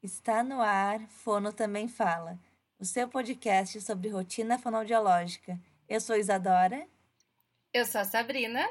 Está 0.00 0.44
no 0.44 0.60
ar, 0.60 1.00
Fono 1.08 1.52
Também 1.52 1.88
Fala, 1.88 2.38
o 2.78 2.84
seu 2.84 3.08
podcast 3.08 3.80
sobre 3.80 4.08
rotina 4.08 4.56
fonoaudiológica. 4.56 5.58
Eu 5.88 6.00
sou 6.00 6.14
Isadora. 6.14 6.86
Eu 7.74 7.84
sou 7.84 8.02
a 8.02 8.04
Sabrina. 8.04 8.64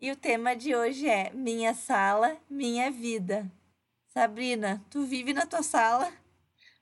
E 0.00 0.08
o 0.12 0.14
tema 0.14 0.54
de 0.54 0.72
hoje 0.72 1.08
é 1.08 1.30
Minha 1.30 1.74
Sala, 1.74 2.36
Minha 2.48 2.92
Vida. 2.92 3.50
Sabrina, 4.06 4.80
tu 4.88 5.02
vive 5.02 5.32
na 5.32 5.46
tua 5.46 5.64
sala? 5.64 6.12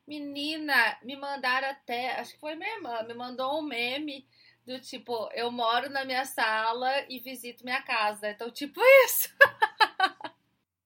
Menina, 0.07 0.99
me 1.03 1.17
mandaram 1.17 1.71
até, 1.71 2.21
acho 2.21 2.35
que 2.35 2.41
foi 2.41 2.55
minha 2.55 2.77
irmã, 2.77 3.03
me 3.05 3.15
mandou 3.15 3.59
um 3.59 3.63
meme 3.63 4.29
do 4.67 4.79
tipo, 4.79 5.27
eu 5.33 5.51
moro 5.51 5.89
na 5.89 6.05
minha 6.05 6.27
sala 6.27 6.91
e 7.09 7.19
visito 7.19 7.65
minha 7.65 7.81
casa. 7.81 8.29
Então, 8.29 8.51
tipo 8.51 8.79
isso. 9.07 9.31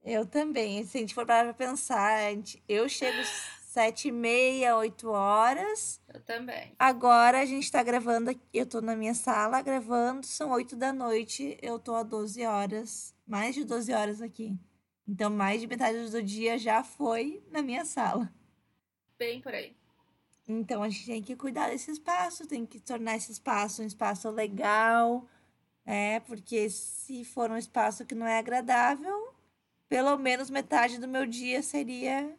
Eu 0.04 0.26
também. 0.26 0.84
Se 0.84 0.98
a 0.98 1.00
gente 1.00 1.14
for 1.14 1.24
para 1.24 1.54
pensar, 1.54 2.18
eu 2.68 2.88
chego 2.88 3.22
sete 3.72 4.08
e 4.08 4.12
meia, 4.12 4.76
oito 4.76 5.08
horas. 5.10 6.00
Eu 6.12 6.20
também. 6.20 6.74
Agora 6.78 7.40
a 7.40 7.46
gente 7.46 7.70
tá 7.70 7.82
gravando. 7.82 8.38
Eu 8.52 8.66
tô 8.66 8.80
na 8.80 8.94
minha 8.94 9.14
sala 9.14 9.62
gravando, 9.62 10.26
são 10.26 10.50
oito 10.50 10.76
da 10.76 10.92
noite. 10.92 11.56
Eu 11.62 11.78
tô 11.78 11.94
a 11.94 12.02
12 12.02 12.44
horas, 12.44 13.14
mais 13.26 13.54
de 13.54 13.64
12 13.64 13.92
horas 13.92 14.20
aqui. 14.20 14.58
Então, 15.06 15.30
mais 15.30 15.60
de 15.60 15.66
metade 15.66 16.10
do 16.10 16.22
dia 16.22 16.58
já 16.58 16.82
foi 16.84 17.42
na 17.50 17.62
minha 17.62 17.84
sala. 17.84 18.32
Bem 19.18 19.40
por 19.40 19.54
aí. 19.54 19.76
Então, 20.48 20.82
a 20.82 20.88
gente 20.88 21.06
tem 21.06 21.22
que 21.22 21.36
cuidar 21.36 21.70
desse 21.70 21.90
espaço, 21.90 22.46
tem 22.46 22.66
que 22.66 22.80
tornar 22.80 23.16
esse 23.16 23.30
espaço 23.32 23.82
um 23.82 23.86
espaço 23.86 24.28
legal, 24.30 25.26
é, 25.84 26.20
porque 26.20 26.68
se 26.68 27.24
for 27.24 27.50
um 27.50 27.56
espaço 27.56 28.04
que 28.04 28.14
não 28.14 28.26
é 28.26 28.38
agradável, 28.38 29.21
pelo 29.92 30.16
menos 30.16 30.48
metade 30.48 30.96
do 30.96 31.06
meu 31.06 31.26
dia 31.26 31.62
seria 31.62 32.34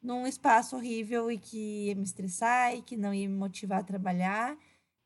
num 0.00 0.26
espaço 0.26 0.74
horrível 0.74 1.30
e 1.30 1.36
que 1.36 1.88
ia 1.88 1.94
me 1.94 2.04
estressar 2.04 2.74
e 2.74 2.80
que 2.80 2.96
não 2.96 3.12
ia 3.12 3.28
me 3.28 3.36
motivar 3.36 3.80
a 3.80 3.84
trabalhar. 3.84 4.56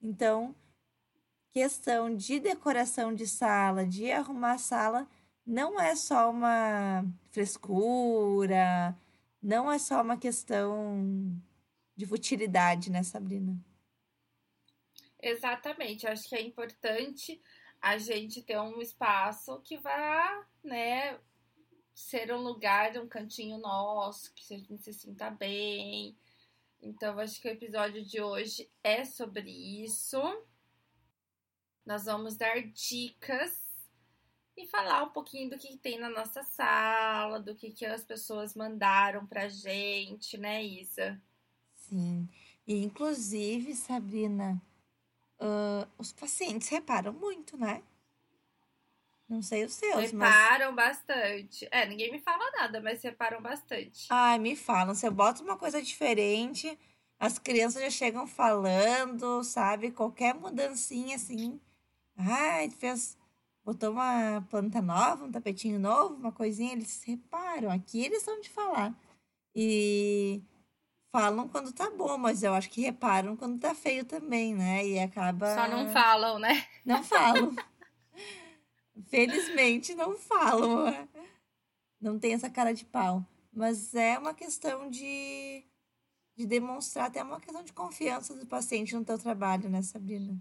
Então, 0.01 0.55
questão 1.51 2.15
de 2.15 2.39
decoração 2.39 3.13
de 3.13 3.27
sala, 3.27 3.85
de 3.85 4.13
arrumar 4.13 4.53
a 4.53 4.59
sala, 4.59 5.09
não 5.45 5.81
é 5.81 5.97
só 5.97 6.31
uma 6.31 7.05
frescura, 7.33 8.97
não 9.43 9.73
é 9.73 9.81
só 9.81 10.01
uma 10.01 10.17
questão 10.17 11.37
de 11.97 12.07
futilidade, 12.07 12.89
né, 12.89 13.03
Sabrina? 13.03 13.59
Exatamente. 15.21 16.07
Acho 16.07 16.29
que 16.29 16.37
é 16.37 16.43
importante 16.43 17.41
a 17.85 17.99
gente 17.99 18.41
ter 18.41 18.59
um 18.59 18.81
espaço 18.81 19.61
que 19.61 19.77
vá, 19.77 20.47
né, 20.63 21.21
ser 21.95 22.33
um 22.33 22.41
lugar, 22.41 22.97
um 22.97 23.07
cantinho 23.07 23.59
nosso, 23.59 24.33
que 24.33 24.55
a 24.55 24.59
gente 24.59 24.79
se 24.79 24.95
sinta 24.95 25.31
bem. 25.31 26.17
Então, 26.81 27.19
acho 27.19 27.39
que 27.39 27.47
o 27.47 27.53
episódio 27.53 28.03
de 28.03 28.23
hoje 28.23 28.71
é 28.83 29.05
sobre 29.05 29.51
isso. 29.51 30.19
Nós 31.85 32.07
vamos 32.07 32.39
dar 32.39 32.63
dicas 32.63 33.55
e 34.57 34.67
falar 34.67 35.03
um 35.03 35.11
pouquinho 35.11 35.51
do 35.51 35.59
que 35.59 35.77
tem 35.77 35.99
na 35.99 36.09
nossa 36.09 36.43
sala, 36.43 37.39
do 37.39 37.55
que, 37.55 37.71
que 37.71 37.85
as 37.85 38.03
pessoas 38.03 38.55
mandaram 38.55 39.27
pra 39.27 39.47
gente, 39.47 40.39
né, 40.39 40.65
Isa? 40.65 41.21
Sim. 41.75 42.31
E, 42.67 42.83
inclusive, 42.83 43.75
Sabrina, 43.75 44.59
uh, 45.41 45.89
os 45.99 46.13
pacientes 46.13 46.69
reparam 46.69 47.13
muito, 47.13 47.57
né? 47.57 47.83
Não 49.29 49.41
sei 49.41 49.65
os 49.65 49.73
seus, 49.73 50.13
reparam 50.13 50.73
mas... 50.73 50.97
bastante. 50.99 51.67
É, 51.71 51.87
ninguém 51.87 52.13
me 52.13 52.19
fala 52.19 52.51
nada, 52.53 52.81
mas 52.81 53.03
reparam 53.03 53.41
bastante. 53.41 54.07
Ai, 54.11 54.39
me 54.39 54.55
falam. 54.55 54.95
Você 54.95 55.09
bota 55.09 55.43
uma 55.43 55.57
coisa 55.57 55.81
diferente, 55.81 56.79
as 57.19 57.39
crianças 57.39 57.83
já 57.83 57.91
chegam 57.91 58.27
falando, 58.27 59.43
sabe? 59.43 59.91
Qualquer 59.91 60.35
mudancinha 60.35 61.17
assim. 61.17 61.61
Ai, 62.17 62.71
fez 62.71 63.17
botou 63.65 63.93
uma 63.93 64.47
planta 64.51 64.83
nova, 64.83 65.25
um 65.25 65.33
tapetinho 65.33 65.79
novo, 65.79 66.15
uma 66.17 66.31
coisinha, 66.31 66.73
eles 66.73 67.03
reparam. 67.03 67.71
Aqui 67.71 68.05
eles 68.05 68.23
são 68.23 68.41
de 68.41 68.51
falar. 68.51 68.95
E 69.55 70.43
falam 71.15 71.49
quando 71.49 71.73
tá 71.73 71.89
bom, 71.91 72.19
mas 72.19 72.43
eu 72.43 72.53
acho 72.53 72.69
que 72.69 72.81
reparam 72.81 73.37
quando 73.37 73.61
tá 73.61 73.73
feio 73.73 74.05
também, 74.05 74.53
né? 74.53 74.85
E 74.85 74.99
acaba. 74.99 75.55
Só 75.55 75.69
não 75.69 75.89
falam, 75.93 76.41
né? 76.41 76.67
Não 76.85 77.05
falam. 77.05 77.55
Felizmente 79.07 79.95
não 79.95 80.19
falam. 80.19 81.09
Não 82.01 82.19
tem 82.19 82.33
essa 82.33 82.51
cara 82.51 82.75
de 82.75 82.85
pau. 82.85 83.25
Mas 83.53 83.95
é 83.95 84.19
uma 84.19 84.35
questão 84.35 84.91
de, 84.91 85.65
de 86.35 86.47
demonstrar 86.47 87.07
até 87.07 87.23
uma 87.23 87.39
questão 87.39 87.63
de 87.63 87.73
confiança 87.73 88.35
do 88.35 88.45
paciente 88.45 88.97
no 88.97 89.05
teu 89.05 89.17
trabalho, 89.17 89.71
né, 89.71 89.83
Sabrina? 89.83 90.37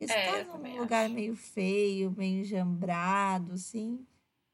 Está 0.00 0.14
é, 0.14 0.44
num 0.44 0.78
lugar 0.78 1.04
acho. 1.04 1.14
meio 1.14 1.36
feio, 1.36 2.14
meio 2.16 2.46
jambrado, 2.46 3.52
assim. 3.52 4.06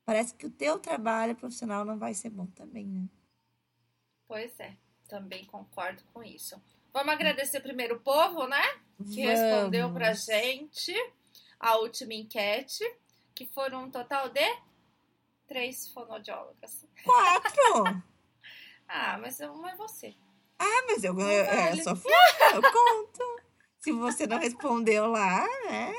Parece 0.05 0.35
que 0.35 0.47
o 0.47 0.51
teu 0.51 0.81
trabalho 0.81 1.37
profissional 1.37 1.85
não 1.85 1.97
vai 1.97 2.13
ser 2.13 2.31
bom 2.31 2.47
também, 2.47 2.87
né? 2.87 3.09
Pois 4.27 4.59
é, 4.59 4.77
também 5.09 5.45
concordo 5.45 6.03
com 6.13 6.23
isso. 6.23 6.61
Vamos 6.93 7.13
agradecer 7.13 7.61
primeiro 7.61 7.97
o 7.97 8.01
povo, 8.01 8.47
né? 8.47 8.63
Que 9.13 9.25
Vamos. 9.25 9.41
respondeu 9.41 9.93
pra 9.93 10.13
gente 10.13 10.95
a 11.59 11.77
última 11.79 12.15
enquete, 12.15 12.85
que 13.35 13.47
foram 13.47 13.85
um 13.85 13.91
total 13.91 14.29
de 14.29 14.47
três 15.47 15.89
fonoaudiólogas. 15.89 16.87
Quatro! 17.03 18.03
ah, 18.89 19.19
mas 19.19 19.41
uma 19.41 19.71
é 19.71 19.77
você. 19.77 20.15
Ah, 20.59 20.85
mas 20.87 21.03
eu, 21.03 21.19
eu, 21.19 21.29
é, 21.29 21.77
só 21.83 21.97
fui, 21.97 22.13
eu 22.55 22.63
conto. 22.63 23.43
Se 23.81 23.93
você 23.93 24.27
não 24.27 24.39
respondeu 24.39 25.07
lá, 25.07 25.47
né? 25.67 25.93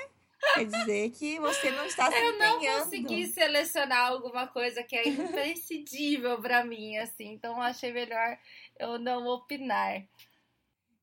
Quer 0.53 0.65
dizer 0.65 1.09
que 1.11 1.39
você 1.39 1.71
não 1.71 1.85
está 1.85 2.09
se 2.09 2.17
Eu 2.17 2.37
não 2.37 2.59
consegui 2.59 3.27
selecionar 3.27 4.11
alguma 4.11 4.47
coisa 4.47 4.83
que 4.83 4.95
é 4.95 5.07
imprescindível 5.07 6.39
para 6.39 6.63
mim, 6.63 6.97
assim. 6.97 7.31
Então, 7.31 7.61
achei 7.61 7.91
melhor 7.91 8.37
eu 8.79 8.99
não 8.99 9.27
opinar. 9.27 10.07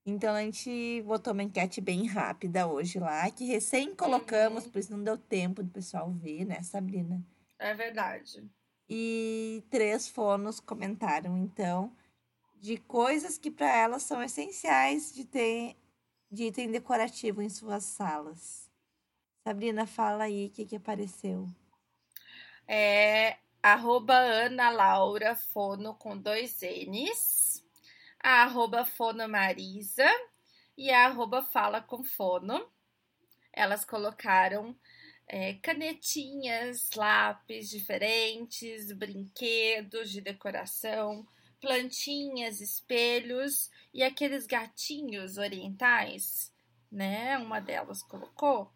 Então, 0.04 0.34
a 0.34 0.42
gente 0.42 1.02
botou 1.02 1.32
uma 1.32 1.44
enquete 1.44 1.80
bem 1.80 2.06
rápida 2.06 2.66
hoje 2.66 2.98
lá, 2.98 3.30
que 3.30 3.44
recém 3.44 3.94
colocamos, 3.94 4.64
uhum. 4.64 4.70
por 4.70 4.78
isso 4.78 4.96
não 4.96 5.04
deu 5.04 5.16
tempo 5.16 5.62
do 5.62 5.70
pessoal 5.70 6.10
ver, 6.10 6.44
né, 6.44 6.62
Sabrina? 6.62 7.24
É 7.58 7.72
verdade. 7.72 8.44
E 8.88 9.62
três 9.70 10.08
fonos 10.08 10.58
comentaram, 10.58 11.38
então, 11.38 11.96
de 12.60 12.76
coisas 12.76 13.38
que 13.38 13.50
para 13.50 13.74
elas 13.76 14.02
são 14.02 14.22
essenciais 14.22 15.12
de 15.14 15.24
ter 15.24 15.76
de 16.30 16.44
item 16.44 16.70
decorativo 16.70 17.42
em 17.42 17.48
suas 17.48 17.84
salas. 17.84 18.70
Sabrina, 19.44 19.86
fala 19.86 20.24
aí 20.24 20.46
o 20.46 20.50
que, 20.50 20.64
que 20.64 20.76
apareceu. 20.76 21.46
É 22.66 23.36
arroba 23.62 24.14
Ana 24.14 24.70
Laura 24.70 25.34
Fono 25.36 25.94
com 25.94 26.16
dois 26.16 26.60
N's, 26.62 27.41
a 28.22 28.44
arroba 28.44 28.84
Fono 28.84 29.28
Marisa 29.28 30.08
e 30.76 30.90
a 30.90 31.06
arroba 31.06 31.42
Fala 31.42 31.80
com 31.80 32.04
Fono. 32.04 32.70
Elas 33.52 33.84
colocaram 33.84 34.76
é, 35.26 35.54
canetinhas, 35.54 36.90
lápis 36.94 37.68
diferentes, 37.68 38.92
brinquedos 38.92 40.10
de 40.10 40.20
decoração, 40.20 41.26
plantinhas, 41.60 42.60
espelhos 42.60 43.70
e 43.92 44.02
aqueles 44.02 44.46
gatinhos 44.46 45.38
orientais, 45.38 46.52
né? 46.90 47.38
Uma 47.38 47.60
delas 47.60 48.02
colocou, 48.02 48.72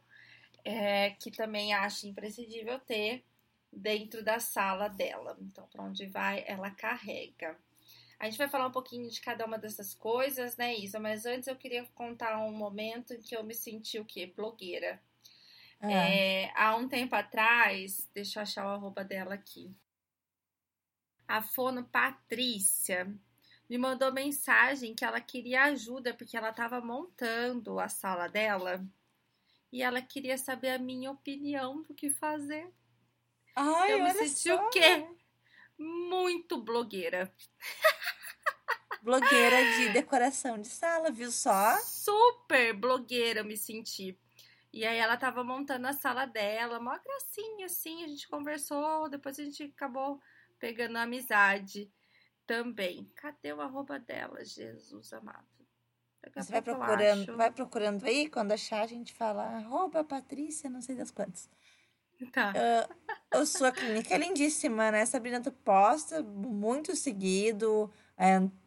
é, 0.64 1.10
que 1.10 1.30
também 1.30 1.74
acha 1.74 2.06
imprescindível 2.06 2.78
ter 2.80 3.24
dentro 3.72 4.24
da 4.24 4.38
sala 4.38 4.88
dela. 4.88 5.36
Então, 5.40 5.66
para 5.68 5.84
onde 5.84 6.06
vai, 6.06 6.44
ela 6.46 6.70
carrega. 6.70 7.58
A 8.18 8.24
gente 8.24 8.38
vai 8.38 8.48
falar 8.48 8.66
um 8.66 8.72
pouquinho 8.72 9.08
de 9.10 9.20
cada 9.20 9.44
uma 9.44 9.58
dessas 9.58 9.94
coisas, 9.94 10.56
né, 10.56 10.74
Isa? 10.74 10.98
Mas 10.98 11.26
antes 11.26 11.48
eu 11.48 11.56
queria 11.56 11.84
contar 11.94 12.38
um 12.38 12.52
momento 12.52 13.12
em 13.14 13.20
que 13.20 13.36
eu 13.36 13.44
me 13.44 13.54
senti 13.54 13.98
o 13.98 14.04
quê? 14.04 14.32
Blogueira. 14.34 15.00
Ah. 15.80 15.90
É, 15.90 16.52
há 16.54 16.74
um 16.76 16.88
tempo 16.88 17.14
atrás, 17.14 18.08
deixa 18.14 18.38
eu 18.38 18.42
achar 18.42 18.66
o 18.66 18.70
arroba 18.70 19.04
dela 19.04 19.34
aqui 19.34 19.74
a 21.26 21.42
fono 21.42 21.84
Patrícia 21.84 23.12
me 23.68 23.76
mandou 23.76 24.12
mensagem 24.12 24.94
que 24.94 25.04
ela 25.04 25.20
queria 25.20 25.64
ajuda 25.64 26.14
porque 26.14 26.36
ela 26.36 26.50
estava 26.50 26.80
montando 26.80 27.80
a 27.80 27.88
sala 27.88 28.28
dela 28.28 28.84
e 29.72 29.82
ela 29.82 30.00
queria 30.00 30.38
saber 30.38 30.70
a 30.70 30.78
minha 30.78 31.10
opinião 31.10 31.82
do 31.82 31.92
que 31.92 32.08
fazer. 32.08 32.72
Ai, 33.56 33.92
eu 33.92 34.04
me 34.04 34.12
senti 34.12 34.48
só. 34.48 34.66
o 34.66 34.70
quê? 34.70 35.08
Muito 35.78 36.62
blogueira. 36.62 37.32
Blogueira 39.02 39.62
de 39.76 39.90
decoração 39.90 40.58
de 40.58 40.68
sala, 40.68 41.10
viu 41.10 41.30
só? 41.30 41.76
Super 41.82 42.72
blogueira 42.74 43.40
eu 43.40 43.44
me 43.44 43.56
senti. 43.56 44.18
E 44.72 44.84
aí 44.84 44.98
ela 44.98 45.16
tava 45.16 45.44
montando 45.44 45.86
a 45.86 45.92
sala 45.92 46.26
dela, 46.26 46.78
uma 46.78 46.98
gracinha 46.98 47.66
assim, 47.66 48.04
a 48.04 48.08
gente 48.08 48.28
conversou, 48.28 49.08
depois 49.08 49.38
a 49.38 49.44
gente 49.44 49.62
acabou 49.62 50.20
pegando 50.58 50.98
amizade. 50.98 51.90
também. 52.46 53.10
Cadê 53.16 53.52
o 53.52 53.60
arroba 53.60 53.98
dela, 53.98 54.44
Jesus 54.44 55.12
amado? 55.12 55.46
Você 56.34 56.52
vai 56.52 56.62
procurando, 56.62 57.36
vai 57.36 57.52
procurando 57.52 58.04
aí, 58.04 58.28
quando 58.28 58.52
achar 58.52 58.82
a 58.82 58.86
gente 58.86 59.12
fala 59.12 59.42
arroba 59.42 60.02
Patrícia, 60.02 60.68
não 60.68 60.80
sei 60.80 60.96
das 60.96 61.10
quantas. 61.10 61.48
Tá. 62.32 62.52
Uh, 62.52 63.16
a 63.30 63.46
sua 63.46 63.70
clínica 63.70 64.14
é 64.14 64.18
lindíssima, 64.18 64.90
né? 64.90 65.04
Sabrina, 65.04 65.40
tu 65.40 65.52
posta 65.52 66.22
muito 66.22 66.96
seguido, 66.96 67.90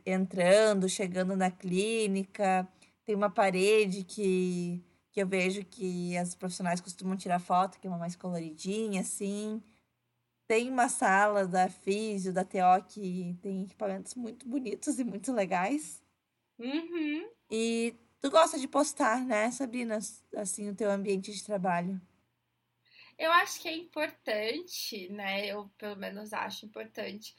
entrando, 0.06 0.88
chegando 0.88 1.36
na 1.36 1.50
clínica. 1.50 2.68
Tem 3.04 3.16
uma 3.16 3.30
parede 3.30 4.04
que, 4.04 4.84
que 5.12 5.22
eu 5.22 5.28
vejo 5.28 5.66
que 5.66 6.16
as 6.18 6.36
profissionais 6.36 6.82
costumam 6.82 7.18
tirar 7.18 7.40
foto, 7.40 7.80
que 7.80 7.88
é 7.88 7.90
uma 7.90 7.98
mais 7.98 8.16
coloridinha, 8.16 9.02
assim. 9.02 9.62
Tem 10.48 10.70
uma 10.70 10.90
sala 10.90 11.48
da 11.48 11.70
Físio, 11.70 12.34
da 12.34 12.44
TO, 12.44 12.84
que 12.88 13.38
tem 13.42 13.64
equipamentos 13.64 14.16
muito 14.16 14.48
bonitos 14.48 15.00
e 15.00 15.04
muito 15.04 15.32
legais. 15.32 16.04
Uhum. 16.60 17.30
E 17.50 17.96
tu 18.20 18.30
gosta 18.30 18.60
de 18.60 18.68
postar, 18.68 19.24
né, 19.26 19.50
Sabrina, 19.52 20.00
assim, 20.36 20.70
o 20.70 20.76
teu 20.76 20.92
ambiente 20.92 21.32
de 21.32 21.44
trabalho? 21.44 22.00
Eu 23.20 23.34
acho 23.34 23.60
que 23.60 23.68
é 23.68 23.76
importante, 23.76 25.10
né? 25.10 25.46
Eu 25.46 25.70
pelo 25.78 25.98
menos 25.98 26.32
acho 26.32 26.66
importante, 26.66 27.36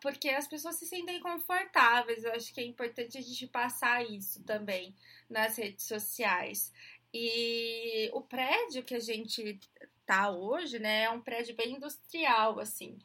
porque 0.00 0.28
as 0.28 0.46
pessoas 0.46 0.76
se 0.76 0.86
sentem 0.86 1.18
confortáveis. 1.18 2.22
Eu 2.22 2.32
acho 2.32 2.54
que 2.54 2.60
é 2.60 2.64
importante 2.64 3.18
a 3.18 3.20
gente 3.20 3.48
passar 3.48 4.08
isso 4.08 4.40
também 4.44 4.94
nas 5.28 5.56
redes 5.58 5.84
sociais. 5.84 6.72
E 7.12 8.08
o 8.12 8.20
prédio 8.20 8.84
que 8.84 8.94
a 8.94 9.00
gente 9.00 9.58
tá 10.06 10.30
hoje, 10.30 10.78
né, 10.78 11.02
é 11.02 11.10
um 11.10 11.20
prédio 11.20 11.56
bem 11.56 11.72
industrial, 11.74 12.60
assim. 12.60 12.96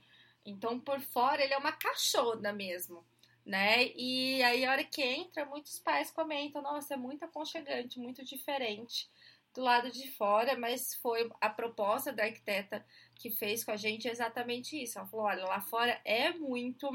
Então, 0.46 0.80
por 0.80 1.02
fora, 1.02 1.44
ele 1.44 1.56
é 1.56 1.58
uma 1.58 1.72
caixona 1.72 2.54
mesmo, 2.54 3.04
né? 3.44 3.88
E 3.96 4.44
aí, 4.44 4.64
a 4.64 4.72
hora 4.72 4.84
que 4.84 5.02
entra, 5.02 5.44
muitos 5.46 5.80
pais 5.80 6.12
comentam: 6.12 6.62
nossa, 6.62 6.94
é 6.94 6.98
muito 6.98 7.25
aconchegante, 7.25 8.00
muito 8.00 8.24
diferente 8.24 9.10
do 9.53 9.61
lado 9.61 9.91
de 9.91 10.09
fora, 10.11 10.57
mas 10.57 10.95
foi 10.95 11.29
a 11.39 11.50
proposta 11.50 12.11
da 12.11 12.23
arquiteta 12.23 12.85
que 13.15 13.29
fez 13.29 13.63
com 13.63 13.71
a 13.71 13.77
gente 13.77 14.07
exatamente 14.07 14.81
isso. 14.81 14.97
Ela 14.97 15.07
falou: 15.07 15.25
olha, 15.25 15.45
lá 15.45 15.61
fora 15.61 16.00
é 16.03 16.31
muito 16.33 16.89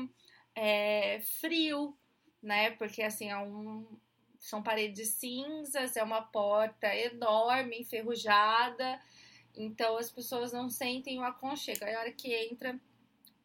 é, 0.55 1.21
frio, 1.41 1.97
né? 2.43 2.73
Porque 2.73 3.03
assim, 3.03 3.31
é 3.31 3.39
um, 3.39 3.87
são 4.39 4.63
paredes 4.63 5.11
cinzas, 5.11 5.97
é 5.97 6.03
uma 6.03 6.23
porta 6.23 6.95
enorme, 6.95 7.81
enferrujada, 7.81 9.01
então 9.55 9.97
as 9.97 10.11
pessoas 10.11 10.53
não 10.53 10.69
sentem 10.69 11.19
o 11.19 11.25
aconchego. 11.25 11.85
Aí 11.85 11.95
a 11.95 12.01
hora 12.01 12.13
que 12.13 12.35
entra, 12.35 12.79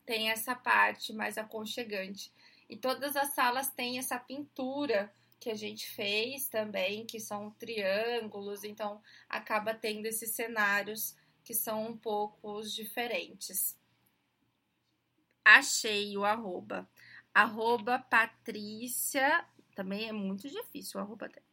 tem 0.05 0.29
essa 0.29 0.55
parte 0.55 1.13
mais 1.13 1.37
aconchegante. 1.37 2.31
E 2.69 2.75
todas 2.75 3.15
as 3.15 3.29
salas 3.29 3.69
têm 3.69 3.99
essa 3.99 4.17
pintura 4.17 5.13
que 5.43 5.51
a 5.51 5.55
gente 5.55 5.89
fez 5.89 6.47
também, 6.47 7.05
que 7.05 7.19
são 7.19 7.51
triângulos, 7.51 8.63
então 8.63 9.01
acaba 9.27 9.73
tendo 9.73 10.05
esses 10.05 10.31
cenários 10.31 11.17
que 11.43 11.53
são 11.53 11.85
um 11.85 11.97
pouco 11.97 12.61
diferentes. 12.61 13.77
Achei 15.43 16.17
o 16.17 16.23
arroba. 16.23 16.89
Arroba 17.33 17.99
Patrícia. 17.99 19.45
Também 19.75 20.07
é 20.07 20.13
muito 20.13 20.49
difícil 20.49 20.97
o 20.97 21.03
arroba 21.03 21.27
dela. 21.27 21.45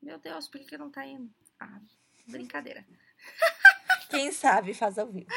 Meu 0.00 0.18
Deus, 0.18 0.48
por 0.48 0.58
que 0.62 0.78
não 0.78 0.90
tá 0.90 1.04
indo? 1.04 1.30
Ah, 1.60 1.82
brincadeira. 2.26 2.86
Quem 4.08 4.32
sabe 4.32 4.72
faz 4.72 4.98
ao 4.98 5.12
vivo. 5.12 5.28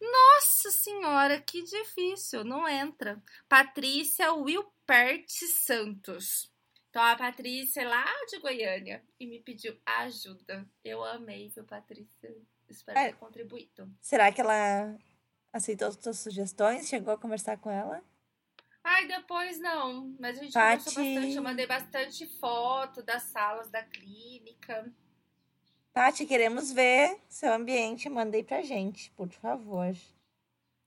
Nossa 0.00 0.72
senhora, 0.72 1.40
que 1.40 1.62
difícil, 1.62 2.42
não 2.42 2.68
entra. 2.68 3.22
Patrícia 3.48 4.32
Wilpert 4.32 5.28
Santos. 5.28 6.51
Então 6.92 7.02
a 7.02 7.16
Patrícia 7.16 7.80
é 7.80 7.88
lá 7.88 8.04
de 8.28 8.38
Goiânia 8.38 9.02
e 9.18 9.26
me 9.26 9.40
pediu 9.40 9.74
ajuda. 9.86 10.68
Eu 10.84 11.02
amei, 11.02 11.48
viu, 11.48 11.64
Patrícia? 11.64 12.36
Espero 12.68 12.98
é. 12.98 13.06
ter 13.06 13.16
contribuído. 13.16 13.90
Será 13.98 14.30
que 14.30 14.42
ela 14.42 14.94
aceitou 15.50 15.88
as 15.88 15.94
suas 15.94 16.18
sugestões? 16.18 16.86
Chegou 16.86 17.14
a 17.14 17.18
conversar 17.18 17.56
com 17.56 17.70
ela? 17.70 18.04
Ai, 18.84 19.06
depois 19.06 19.58
não. 19.58 20.14
Mas 20.20 20.38
a 20.38 20.42
gente 20.42 20.52
Pati... 20.52 20.84
conversou 20.84 21.02
bastante. 21.02 21.36
Eu 21.36 21.42
mandei 21.42 21.66
bastante 21.66 22.26
foto 22.38 23.02
das 23.02 23.22
salas 23.22 23.70
da 23.70 23.82
clínica. 23.82 24.92
Tati, 25.94 26.26
queremos 26.26 26.70
ver 26.72 27.18
seu 27.26 27.54
ambiente. 27.54 28.10
Mandei 28.10 28.44
pra 28.44 28.60
gente, 28.60 29.10
por 29.12 29.30
favor. 29.30 29.96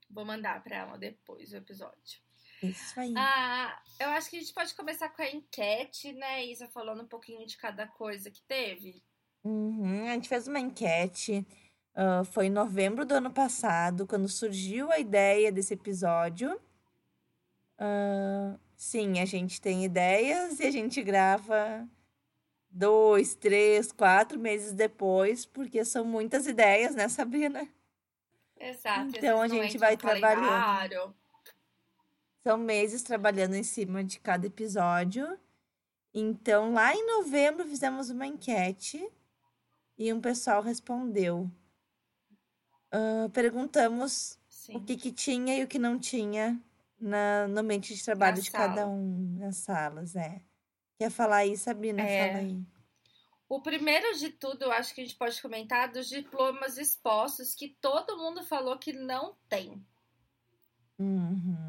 Vou 0.08 0.24
mandar 0.24 0.62
pra 0.62 0.76
ela 0.76 0.96
depois 0.96 1.50
do 1.50 1.56
episódio. 1.56 2.25
Isso 2.62 2.98
aí. 2.98 3.12
Ah, 3.16 3.78
eu 4.00 4.08
acho 4.10 4.30
que 4.30 4.36
a 4.36 4.40
gente 4.40 4.52
pode 4.52 4.74
começar 4.74 5.08
com 5.10 5.22
a 5.22 5.30
enquete, 5.30 6.12
né, 6.12 6.44
Isa? 6.44 6.66
Falando 6.68 7.02
um 7.02 7.06
pouquinho 7.06 7.46
de 7.46 7.56
cada 7.56 7.86
coisa 7.86 8.30
que 8.30 8.42
teve. 8.42 9.02
Uhum, 9.44 10.08
a 10.08 10.12
gente 10.14 10.28
fez 10.28 10.48
uma 10.48 10.58
enquete. 10.58 11.46
Uh, 11.94 12.24
foi 12.24 12.46
em 12.46 12.50
novembro 12.50 13.06
do 13.06 13.14
ano 13.14 13.30
passado, 13.30 14.06
quando 14.06 14.28
surgiu 14.28 14.90
a 14.90 14.98
ideia 14.98 15.50
desse 15.50 15.74
episódio. 15.74 16.60
Uh, 17.78 18.58
sim, 18.76 19.20
a 19.20 19.24
gente 19.24 19.60
tem 19.60 19.84
ideias 19.84 20.60
e 20.60 20.66
a 20.66 20.70
gente 20.70 21.02
grava 21.02 21.88
dois, 22.70 23.34
três, 23.34 23.92
quatro 23.92 24.38
meses 24.38 24.72
depois, 24.72 25.46
porque 25.46 25.84
são 25.84 26.04
muitas 26.04 26.46
ideias, 26.46 26.94
né, 26.94 27.08
Sabrina? 27.08 27.66
Exato. 28.58 29.16
Então 29.16 29.40
a 29.40 29.48
gente 29.48 29.78
vai 29.78 29.96
trabalhando. 29.96 31.14
São 32.46 32.56
meses 32.56 33.02
trabalhando 33.02 33.56
em 33.56 33.64
cima 33.64 34.04
de 34.04 34.20
cada 34.20 34.46
episódio. 34.46 35.36
Então, 36.14 36.74
lá 36.74 36.94
em 36.94 37.04
novembro, 37.04 37.66
fizemos 37.66 38.08
uma 38.08 38.24
enquete 38.24 39.04
e 39.98 40.12
um 40.12 40.20
pessoal 40.20 40.62
respondeu. 40.62 41.50
Uh, 42.94 43.28
perguntamos 43.30 44.38
Sim. 44.48 44.76
o 44.76 44.80
que, 44.80 44.96
que 44.96 45.10
tinha 45.10 45.58
e 45.58 45.64
o 45.64 45.66
que 45.66 45.76
não 45.76 45.98
tinha 45.98 46.56
na, 47.00 47.48
no 47.48 47.58
ambiente 47.58 47.92
de 47.92 48.04
trabalho 48.04 48.36
na 48.36 48.40
de 48.40 48.48
sala. 48.48 48.68
cada 48.68 48.86
um 48.86 49.36
nas 49.40 49.56
salas. 49.56 50.14
É. 50.14 50.40
Quer 51.00 51.10
falar 51.10 51.38
aí, 51.38 51.56
Sabrina? 51.56 52.00
É... 52.00 52.28
Fala 52.28 52.44
aí. 52.44 52.62
O 53.48 53.60
primeiro 53.60 54.16
de 54.16 54.30
tudo, 54.30 54.66
eu 54.66 54.70
acho 54.70 54.94
que 54.94 55.00
a 55.00 55.04
gente 55.04 55.16
pode 55.16 55.42
comentar 55.42 55.90
dos 55.90 56.08
diplomas 56.08 56.78
expostos 56.78 57.56
que 57.56 57.76
todo 57.80 58.16
mundo 58.16 58.44
falou 58.44 58.78
que 58.78 58.92
não 58.92 59.34
tem. 59.48 59.84
Uhum 60.96 61.65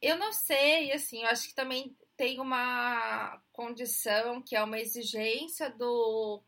eu 0.00 0.16
não 0.16 0.32
sei, 0.32 0.92
assim, 0.92 1.22
eu 1.22 1.28
acho 1.28 1.48
que 1.48 1.54
também 1.54 1.96
tem 2.16 2.40
uma 2.40 3.40
condição 3.52 4.42
que 4.42 4.56
é 4.56 4.62
uma 4.62 4.78
exigência 4.78 5.70
do 5.70 6.42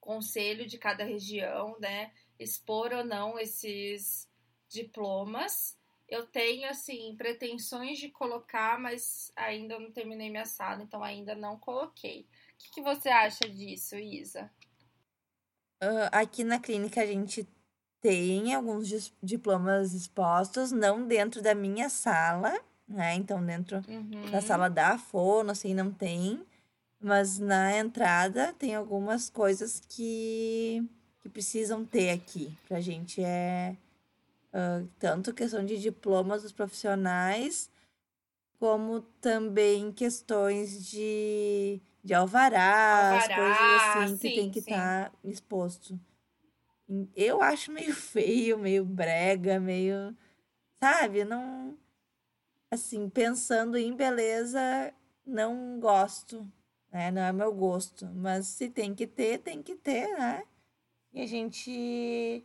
conselho 0.00 0.66
de 0.66 0.78
cada 0.78 1.04
região, 1.04 1.76
né? 1.80 2.12
Expor 2.38 2.92
ou 2.92 3.04
não 3.04 3.38
esses 3.38 4.30
diplomas. 4.68 5.76
Eu 6.08 6.26
tenho, 6.26 6.68
assim, 6.68 7.16
pretensões 7.16 7.98
de 7.98 8.08
colocar, 8.10 8.78
mas 8.78 9.32
ainda 9.34 9.78
não 9.78 9.90
terminei 9.90 10.30
minha 10.30 10.44
sala, 10.44 10.82
então 10.82 11.02
ainda 11.02 11.34
não 11.34 11.58
coloquei. 11.58 12.20
O 12.20 12.58
que, 12.58 12.70
que 12.74 12.82
você 12.82 13.08
acha 13.08 13.48
disso, 13.48 13.96
Isa? 13.96 14.50
Uh, 15.82 16.08
aqui 16.12 16.44
na 16.44 16.60
clínica 16.60 17.02
a 17.02 17.06
gente 17.06 17.46
tem 18.00 18.54
alguns 18.54 19.12
diplomas 19.22 19.92
expostos, 19.92 20.72
não 20.72 21.06
dentro 21.06 21.42
da 21.42 21.54
minha 21.54 21.88
sala, 21.88 22.52
né? 22.88 23.14
Então, 23.14 23.44
dentro 23.44 23.82
uhum. 23.88 24.30
da 24.30 24.40
sala 24.40 24.68
da 24.68 24.96
fono, 24.98 25.50
assim, 25.50 25.74
não 25.74 25.90
tem. 25.90 26.44
Mas 27.00 27.38
na 27.38 27.76
entrada 27.76 28.54
tem 28.58 28.74
algumas 28.74 29.28
coisas 29.28 29.82
que, 29.88 30.84
que 31.20 31.28
precisam 31.28 31.84
ter 31.84 32.10
aqui. 32.10 32.56
Pra 32.68 32.80
gente 32.80 33.22
é 33.22 33.76
uh, 34.52 34.88
tanto 34.98 35.34
questão 35.34 35.64
de 35.64 35.78
diplomas 35.78 36.42
dos 36.42 36.52
profissionais, 36.52 37.70
como 38.58 39.02
também 39.20 39.92
questões 39.92 40.88
de, 40.88 41.80
de 42.02 42.14
alvarás, 42.14 43.24
Alvará, 43.24 43.36
coisas 43.36 44.06
assim 44.06 44.16
sim, 44.16 44.28
que 44.28 44.34
tem 44.34 44.50
que 44.50 44.58
estar 44.60 45.10
tá 45.10 45.12
exposto. 45.24 45.98
Eu 47.14 47.42
acho 47.42 47.72
meio 47.72 47.94
feio, 47.94 48.58
meio 48.58 48.84
brega, 48.84 49.58
meio. 49.60 50.16
Sabe? 50.80 51.24
Não 51.24 51.76
assim, 52.70 53.08
pensando 53.08 53.76
em 53.76 53.94
beleza, 53.94 54.60
não 55.26 55.78
gosto, 55.80 56.46
né? 56.92 57.10
Não 57.10 57.22
é 57.22 57.32
meu 57.32 57.52
gosto. 57.54 58.06
Mas 58.14 58.46
se 58.48 58.68
tem 58.70 58.94
que 58.94 59.06
ter, 59.06 59.38
tem 59.38 59.62
que 59.62 59.74
ter, 59.76 60.08
né? 60.18 60.44
E 61.12 61.22
a 61.22 61.26
gente 61.26 62.44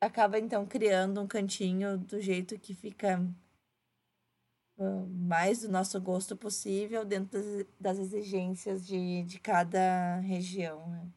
acaba 0.00 0.38
então 0.38 0.66
criando 0.66 1.20
um 1.20 1.26
cantinho 1.26 1.98
do 1.98 2.20
jeito 2.20 2.58
que 2.58 2.74
fica 2.74 3.20
uh, 4.78 5.06
mais 5.08 5.62
do 5.62 5.68
nosso 5.68 6.00
gosto 6.00 6.36
possível 6.36 7.04
dentro 7.04 7.40
das, 7.40 7.66
das 7.80 7.98
exigências 7.98 8.86
de, 8.86 9.24
de 9.24 9.40
cada 9.40 10.18
região. 10.20 10.86
Né? 10.88 11.08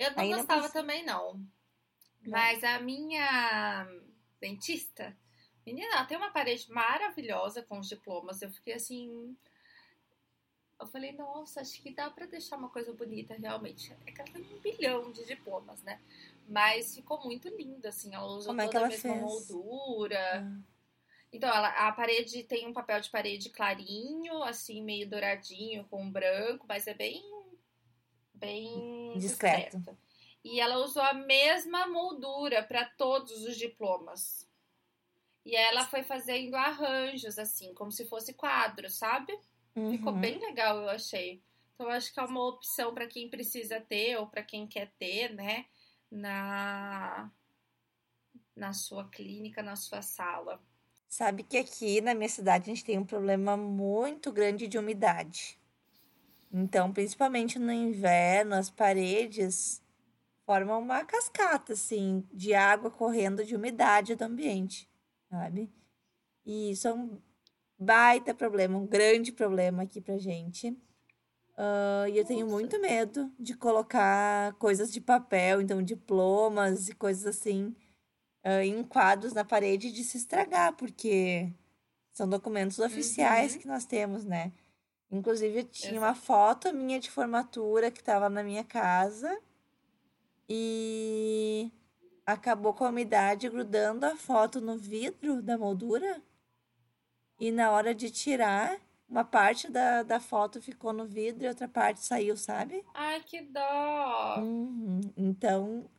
Eu 0.00 0.16
não 0.16 0.28
gostava 0.28 0.68
também, 0.70 1.04
não. 1.04 1.34
não. 1.34 1.46
Mas 2.26 2.64
a 2.64 2.80
minha 2.80 3.86
dentista 4.40 5.16
Menina, 5.64 5.94
ela 5.94 6.04
tem 6.04 6.16
uma 6.16 6.30
parede 6.30 6.70
maravilhosa 6.70 7.62
com 7.62 7.78
os 7.78 7.88
diplomas. 7.88 8.42
Eu 8.42 8.50
fiquei 8.50 8.74
assim. 8.74 9.36
Eu 10.80 10.86
falei, 10.86 11.12
nossa, 11.12 11.60
acho 11.60 11.80
que 11.82 11.94
dá 11.94 12.10
pra 12.10 12.26
deixar 12.26 12.56
uma 12.56 12.70
coisa 12.70 12.92
bonita 12.92 13.34
realmente. 13.34 13.94
É 14.06 14.12
que 14.12 14.20
ela 14.20 14.30
tem 14.30 14.42
um 14.42 14.58
bilhão 14.60 15.12
de 15.12 15.24
diplomas, 15.26 15.82
né? 15.82 16.00
Mas 16.48 16.94
ficou 16.94 17.22
muito 17.22 17.48
lindo, 17.48 17.86
assim. 17.86 18.14
Ela 18.14 18.26
usou 18.26 18.46
Como 18.52 18.62
é 18.62 18.64
toda 18.64 18.72
que 18.72 18.76
a 18.76 18.80
ela 18.80 18.88
mesma 18.88 19.12
fez? 19.12 19.22
moldura. 19.22 20.40
Ah. 20.40 20.70
Então, 21.32 21.48
ela, 21.48 21.68
a 21.68 21.92
parede 21.92 22.42
tem 22.42 22.66
um 22.66 22.72
papel 22.72 23.00
de 23.00 23.10
parede 23.10 23.50
clarinho, 23.50 24.42
assim, 24.42 24.82
meio 24.82 25.08
douradinho, 25.08 25.84
com 25.84 26.10
branco, 26.10 26.66
mas 26.66 26.86
é 26.86 26.94
bem. 26.94 27.22
Bem. 28.40 29.18
Discreto. 29.18 29.76
discreto. 29.76 29.98
E 30.44 30.60
ela 30.60 30.78
usou 30.78 31.02
a 31.02 31.12
mesma 31.14 31.86
moldura 31.86 32.62
para 32.62 32.84
todos 32.84 33.44
os 33.44 33.56
diplomas. 33.56 34.48
E 35.44 35.56
ela 35.56 35.86
foi 35.86 36.02
fazendo 36.02 36.54
arranjos, 36.54 37.38
assim, 37.38 37.74
como 37.74 37.90
se 37.92 38.06
fosse 38.06 38.34
quadro, 38.34 38.88
sabe? 38.90 39.38
Ficou 39.88 40.12
Uhum. 40.12 40.20
bem 40.20 40.38
legal, 40.38 40.78
eu 40.82 40.88
achei. 40.88 41.42
Então, 41.74 41.86
eu 41.86 41.92
acho 41.92 42.12
que 42.12 42.20
é 42.20 42.24
uma 42.24 42.46
opção 42.48 42.94
para 42.94 43.06
quem 43.06 43.28
precisa 43.30 43.80
ter 43.80 44.16
ou 44.18 44.26
para 44.26 44.42
quem 44.42 44.66
quer 44.66 44.92
ter, 44.98 45.34
né? 45.34 45.66
Na, 46.10 47.30
na 48.54 48.72
sua 48.72 49.08
clínica, 49.08 49.62
na 49.62 49.76
sua 49.76 50.02
sala. 50.02 50.62
Sabe 51.10 51.42
que 51.42 51.58
aqui 51.58 52.00
na 52.00 52.14
minha 52.14 52.28
cidade 52.30 52.64
a 52.64 52.74
gente 52.74 52.84
tem 52.86 52.98
um 52.98 53.04
problema 53.04 53.54
muito 53.54 54.32
grande 54.32 54.66
de 54.66 54.78
umidade. 54.78 55.59
Então, 56.52 56.92
principalmente 56.92 57.58
no 57.58 57.72
inverno, 57.72 58.54
as 58.54 58.68
paredes 58.70 59.82
formam 60.44 60.80
uma 60.80 61.04
cascata, 61.04 61.74
assim, 61.74 62.26
de 62.32 62.54
água 62.54 62.90
correndo 62.90 63.44
de 63.44 63.54
umidade 63.54 64.16
do 64.16 64.22
ambiente, 64.22 64.88
sabe? 65.28 65.70
E 66.44 66.72
isso 66.72 66.88
é 66.88 66.92
um 66.94 67.20
baita 67.78 68.34
problema, 68.34 68.76
um 68.78 68.86
grande 68.86 69.30
problema 69.30 69.82
aqui 69.84 70.00
pra 70.00 70.18
gente. 70.18 70.76
Ah, 71.56 72.06
e 72.08 72.18
eu 72.18 72.24
tenho 72.24 72.46
muito 72.48 72.80
medo 72.80 73.30
de 73.38 73.54
colocar 73.54 74.54
coisas 74.54 74.92
de 74.92 75.00
papel, 75.00 75.60
então 75.60 75.82
diplomas 75.82 76.88
e 76.88 76.94
coisas 76.94 77.26
assim, 77.26 77.74
ah, 78.42 78.64
em 78.64 78.82
quadros 78.82 79.32
na 79.32 79.44
parede 79.44 79.92
de 79.92 80.02
se 80.02 80.16
estragar, 80.16 80.72
porque 80.74 81.52
são 82.12 82.28
documentos 82.28 82.78
oficiais 82.80 83.54
Uhum. 83.54 83.60
que 83.60 83.68
nós 83.68 83.84
temos, 83.86 84.24
né? 84.24 84.52
Inclusive, 85.10 85.58
eu 85.58 85.64
tinha 85.64 86.00
uma 86.00 86.10
Exato. 86.10 86.26
foto 86.26 86.72
minha 86.72 87.00
de 87.00 87.10
formatura 87.10 87.90
que 87.90 88.00
estava 88.00 88.28
na 88.28 88.42
minha 88.42 88.62
casa 88.62 89.40
e 90.48 91.70
acabou 92.24 92.72
com 92.72 92.84
a 92.84 92.88
umidade 92.90 93.48
grudando 93.48 94.06
a 94.06 94.16
foto 94.16 94.60
no 94.60 94.76
vidro 94.76 95.42
da 95.42 95.58
moldura. 95.58 96.22
E 97.40 97.50
na 97.50 97.70
hora 97.70 97.94
de 97.94 98.10
tirar, 98.10 98.78
uma 99.08 99.24
parte 99.24 99.68
da, 99.68 100.02
da 100.04 100.20
foto 100.20 100.60
ficou 100.60 100.92
no 100.92 101.04
vidro 101.04 101.44
e 101.44 101.48
outra 101.48 101.66
parte 101.66 102.04
saiu, 102.04 102.36
sabe? 102.36 102.84
Ai, 102.94 103.20
que 103.22 103.40
dó! 103.40 104.36
Uhum. 104.38 105.00
Então, 105.16 105.90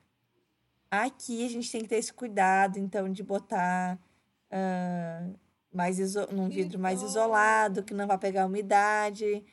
aqui 0.90 1.46
a 1.46 1.50
gente 1.50 1.70
tem 1.70 1.82
que 1.82 1.90
ter 1.90 1.98
esse 1.98 2.14
cuidado, 2.14 2.78
então, 2.80 3.12
de 3.12 3.24
botar 3.24 4.00
ah, 4.50 5.28
mais 5.72 6.00
iso 6.00 6.28
num 6.28 6.50
vidro 6.50 6.80
mais 6.80 7.02
isolado, 7.02 7.84
que 7.84 7.94
não 7.94 8.08
vai 8.08 8.18
pegar 8.18 8.46
umidade. 8.46 9.44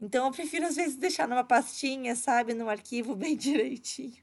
Então, 0.00 0.26
eu 0.26 0.32
prefiro, 0.32 0.66
às 0.66 0.76
vezes, 0.76 0.96
deixar 0.96 1.28
numa 1.28 1.44
pastinha, 1.44 2.14
sabe? 2.16 2.54
Num 2.54 2.68
arquivo 2.68 3.14
bem 3.14 3.36
direitinho. 3.36 4.22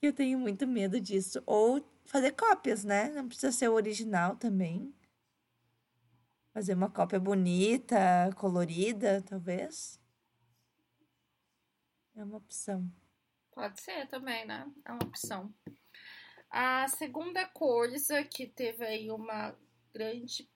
Eu 0.00 0.12
tenho 0.12 0.38
muito 0.38 0.66
medo 0.66 1.00
disso. 1.00 1.42
Ou 1.46 1.86
fazer 2.04 2.32
cópias, 2.32 2.84
né? 2.84 3.10
Não 3.10 3.28
precisa 3.28 3.52
ser 3.52 3.68
o 3.68 3.74
original 3.74 4.36
também. 4.36 4.94
Fazer 6.52 6.74
uma 6.74 6.90
cópia 6.90 7.20
bonita, 7.20 7.96
colorida, 8.36 9.22
talvez. 9.22 10.00
É 12.14 12.24
uma 12.24 12.36
opção. 12.36 12.90
Pode 13.52 13.80
ser 13.80 14.06
também, 14.08 14.46
né? 14.46 14.70
É 14.84 14.92
uma 14.92 15.04
opção. 15.04 15.54
A 16.50 16.86
segunda 16.88 17.46
coisa 17.46 18.22
que 18.24 18.46
teve 18.46 18.84
aí 18.84 19.10
uma 19.10 19.56
grande 19.92 20.48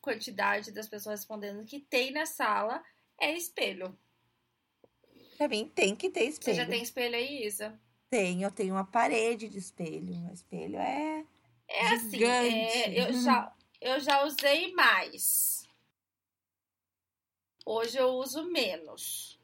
quantidade 0.00 0.72
das 0.72 0.88
pessoas 0.88 1.20
respondendo 1.20 1.64
que 1.64 1.80
tem 1.80 2.10
na 2.12 2.24
sala 2.26 2.82
é 3.20 3.32
espelho. 3.32 3.98
Pra 5.36 5.48
mim, 5.48 5.68
tem 5.74 5.94
que 5.94 6.10
ter 6.10 6.30
Você 6.30 6.54
já 6.54 6.62
espelho. 6.62 6.70
tem 6.70 6.82
espelho 6.82 7.14
aí, 7.16 7.44
Isa? 7.46 7.80
Tenho, 8.10 8.42
eu 8.46 8.50
tenho 8.50 8.74
uma 8.74 8.84
parede 8.84 9.48
de 9.48 9.58
espelho. 9.58 10.14
O 10.28 10.32
espelho 10.32 10.76
é 10.78 11.26
É 11.68 11.86
assim, 11.88 12.10
gigante. 12.10 12.54
é, 12.54 13.08
eu, 13.08 13.12
já, 13.22 13.54
eu 13.80 14.00
já 14.00 14.24
usei 14.24 14.72
mais. 14.72 15.66
Hoje 17.66 17.98
eu 17.98 18.08
uso 18.14 18.50
menos. 18.50 19.38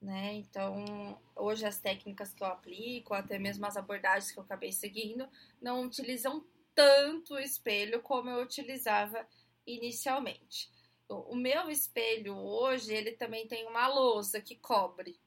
Né? 0.00 0.34
Então, 0.34 1.20
hoje 1.36 1.66
as 1.66 1.78
técnicas 1.78 2.32
que 2.32 2.42
eu 2.42 2.46
aplico, 2.46 3.12
até 3.12 3.38
mesmo 3.38 3.66
as 3.66 3.76
abordagens 3.76 4.30
que 4.32 4.38
eu 4.38 4.42
acabei 4.44 4.72
seguindo, 4.72 5.28
não 5.60 5.82
utilizam 5.84 6.42
tanto 6.74 7.34
o 7.34 7.38
espelho 7.38 8.02
como 8.02 8.30
eu 8.30 8.42
utilizava 8.42 9.26
inicialmente. 9.66 10.70
O 11.08 11.34
meu 11.34 11.68
espelho 11.70 12.36
hoje, 12.36 12.94
ele 12.94 13.12
também 13.12 13.46
tem 13.48 13.66
uma 13.66 13.88
lousa 13.88 14.40
que 14.40 14.56
cobre. 14.56 15.20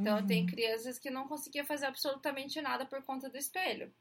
Então, 0.00 0.18
Uhum. 0.18 0.46
crianças 0.46 0.98
que 0.98 1.10
não 1.10 1.28
conseguiam 1.28 1.64
fazer 1.66 1.86
absolutamente 1.86 2.60
nada 2.60 2.84
por 2.86 3.02
conta 3.04 3.30
do 3.30 3.38
espelho, 3.38 3.94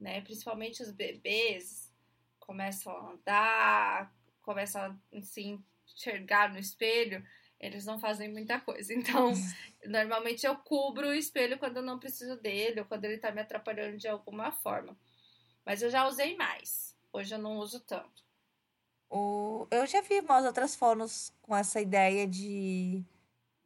né? 0.00 0.20
Principalmente 0.22 0.82
os 0.82 0.90
bebês 0.92 1.92
começam 2.40 2.92
a 2.96 3.12
andar, 3.12 4.14
começam 4.42 4.82
a 5.14 5.22
se 5.22 5.58
enxergar 5.86 6.52
no 6.52 6.58
espelho, 6.58 7.24
eles 7.60 7.86
não 7.86 7.98
fazem 8.00 8.30
muita 8.32 8.60
coisa. 8.60 8.92
Então, 8.94 9.32
normalmente 9.86 10.46
eu 10.46 10.56
cubro 10.56 11.08
o 11.08 11.14
espelho 11.14 11.58
quando 11.58 11.78
eu 11.78 11.82
não 11.82 11.98
preciso 11.98 12.36
dele 12.40 12.80
ou 12.80 12.86
quando 12.86 13.04
ele 13.04 13.18
tá 13.18 13.30
me 13.32 13.40
atrapalhando 13.40 13.96
de 13.98 14.08
alguma 14.08 14.52
forma. 14.52 14.98
Mas 15.64 15.82
eu 15.82 15.90
já 15.90 16.06
usei 16.06 16.36
mais. 16.36 16.94
Hoje 17.12 17.34
eu 17.34 17.38
não 17.38 17.58
uso 17.58 17.80
tanto. 17.80 18.24
O... 19.10 19.66
Eu 19.70 19.86
já 19.86 20.00
vi 20.00 20.20
umas 20.20 20.44
outras 20.44 20.74
fotos 20.74 21.32
com 21.42 21.54
essa 21.54 21.80
ideia 21.80 22.26
de, 22.26 23.04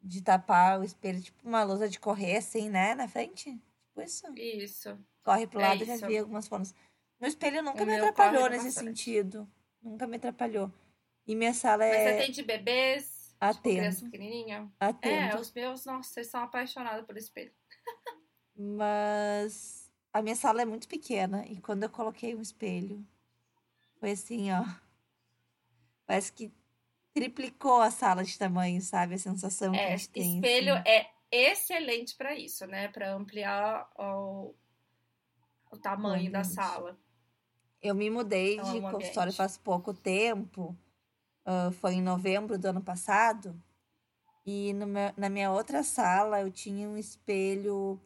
de 0.02 0.20
tapar 0.20 0.80
o 0.80 0.84
espelho, 0.84 1.22
tipo 1.22 1.46
uma 1.46 1.62
lousa 1.62 1.88
de 1.88 2.00
correr, 2.00 2.38
assim, 2.38 2.68
né? 2.68 2.94
Na 2.94 3.08
frente. 3.08 3.52
Tipo 3.52 4.02
isso. 4.02 4.26
Isso. 4.36 4.98
Corre 5.22 5.46
pro 5.46 5.60
É 5.60 5.68
lado, 5.68 5.82
eu 5.82 5.86
já 5.86 6.06
vi 6.06 6.18
algumas 6.18 6.48
fotos. 6.48 6.74
No 7.20 7.26
espelho 7.26 7.62
nunca 7.62 7.82
O 7.82 7.86
me 7.86 7.96
meu 7.96 8.08
atrapalhou 8.08 8.48
nesse 8.50 8.72
sentido. 8.72 9.48
Nunca 9.82 10.06
me 10.06 10.16
atrapalhou. 10.16 10.70
E 11.26 11.34
minha 11.34 11.54
sala 11.54 11.84
Mas 11.84 11.96
você 11.96 12.08
é 12.08 12.18
tem 12.18 12.30
de 12.30 12.42
bebês? 12.42 13.16
Tipo, 13.32 13.44
atento, 13.44 13.76
criança 13.76 14.04
pequenininha? 14.04 14.72
É, 14.80 14.86
atento. 14.86 15.38
os 15.38 15.52
meus, 15.52 15.84
nossa, 15.84 16.20
eles 16.20 16.30
são 16.30 16.42
apaixonados 16.42 17.04
por 17.06 17.16
espelho. 17.16 17.52
Mas 18.56 19.85
a 20.18 20.22
minha 20.22 20.36
sala 20.36 20.62
é 20.62 20.64
muito 20.64 20.88
pequena 20.88 21.46
e 21.46 21.60
quando 21.60 21.82
eu 21.84 21.90
coloquei 21.90 22.34
um 22.34 22.40
espelho, 22.42 23.06
foi 24.00 24.12
assim, 24.12 24.50
ó. 24.52 24.64
Parece 26.06 26.32
que 26.32 26.52
triplicou 27.14 27.80
a 27.80 27.90
sala 27.90 28.24
de 28.24 28.38
tamanho, 28.38 28.80
sabe? 28.82 29.14
A 29.14 29.18
sensação 29.18 29.78
que 29.78 29.88
a 29.88 29.90
É, 29.90 29.94
gente 29.96 30.10
tem, 30.10 30.40
espelho 30.40 30.74
assim. 30.74 30.84
é 30.86 31.10
excelente 31.30 32.16
para 32.16 32.34
isso, 32.36 32.66
né? 32.66 32.88
Para 32.88 33.12
ampliar 33.14 33.90
o, 33.98 34.54
o 35.70 35.76
tamanho 35.78 36.30
da 36.30 36.42
sala. 36.44 36.98
Eu 37.82 37.94
me 37.94 38.10
mudei 38.10 38.54
Então, 38.54 38.70
é 38.70 38.74
de 38.74 38.78
um 38.78 38.82
consultório 38.90 39.32
faz 39.32 39.56
pouco 39.56 39.92
tempo. 39.94 40.76
ah, 41.46 41.70
foi 41.72 41.94
em 41.94 42.02
novembro 42.02 42.58
do 42.58 42.66
ano 42.66 42.82
passado. 42.82 43.60
E 44.46 44.72
meu- 44.74 45.12
na 45.16 45.28
minha 45.30 45.50
outra 45.52 45.82
sala 45.82 46.40
eu 46.42 46.50
tinha 46.50 46.88
um 46.88 46.96
espelho 46.96 48.00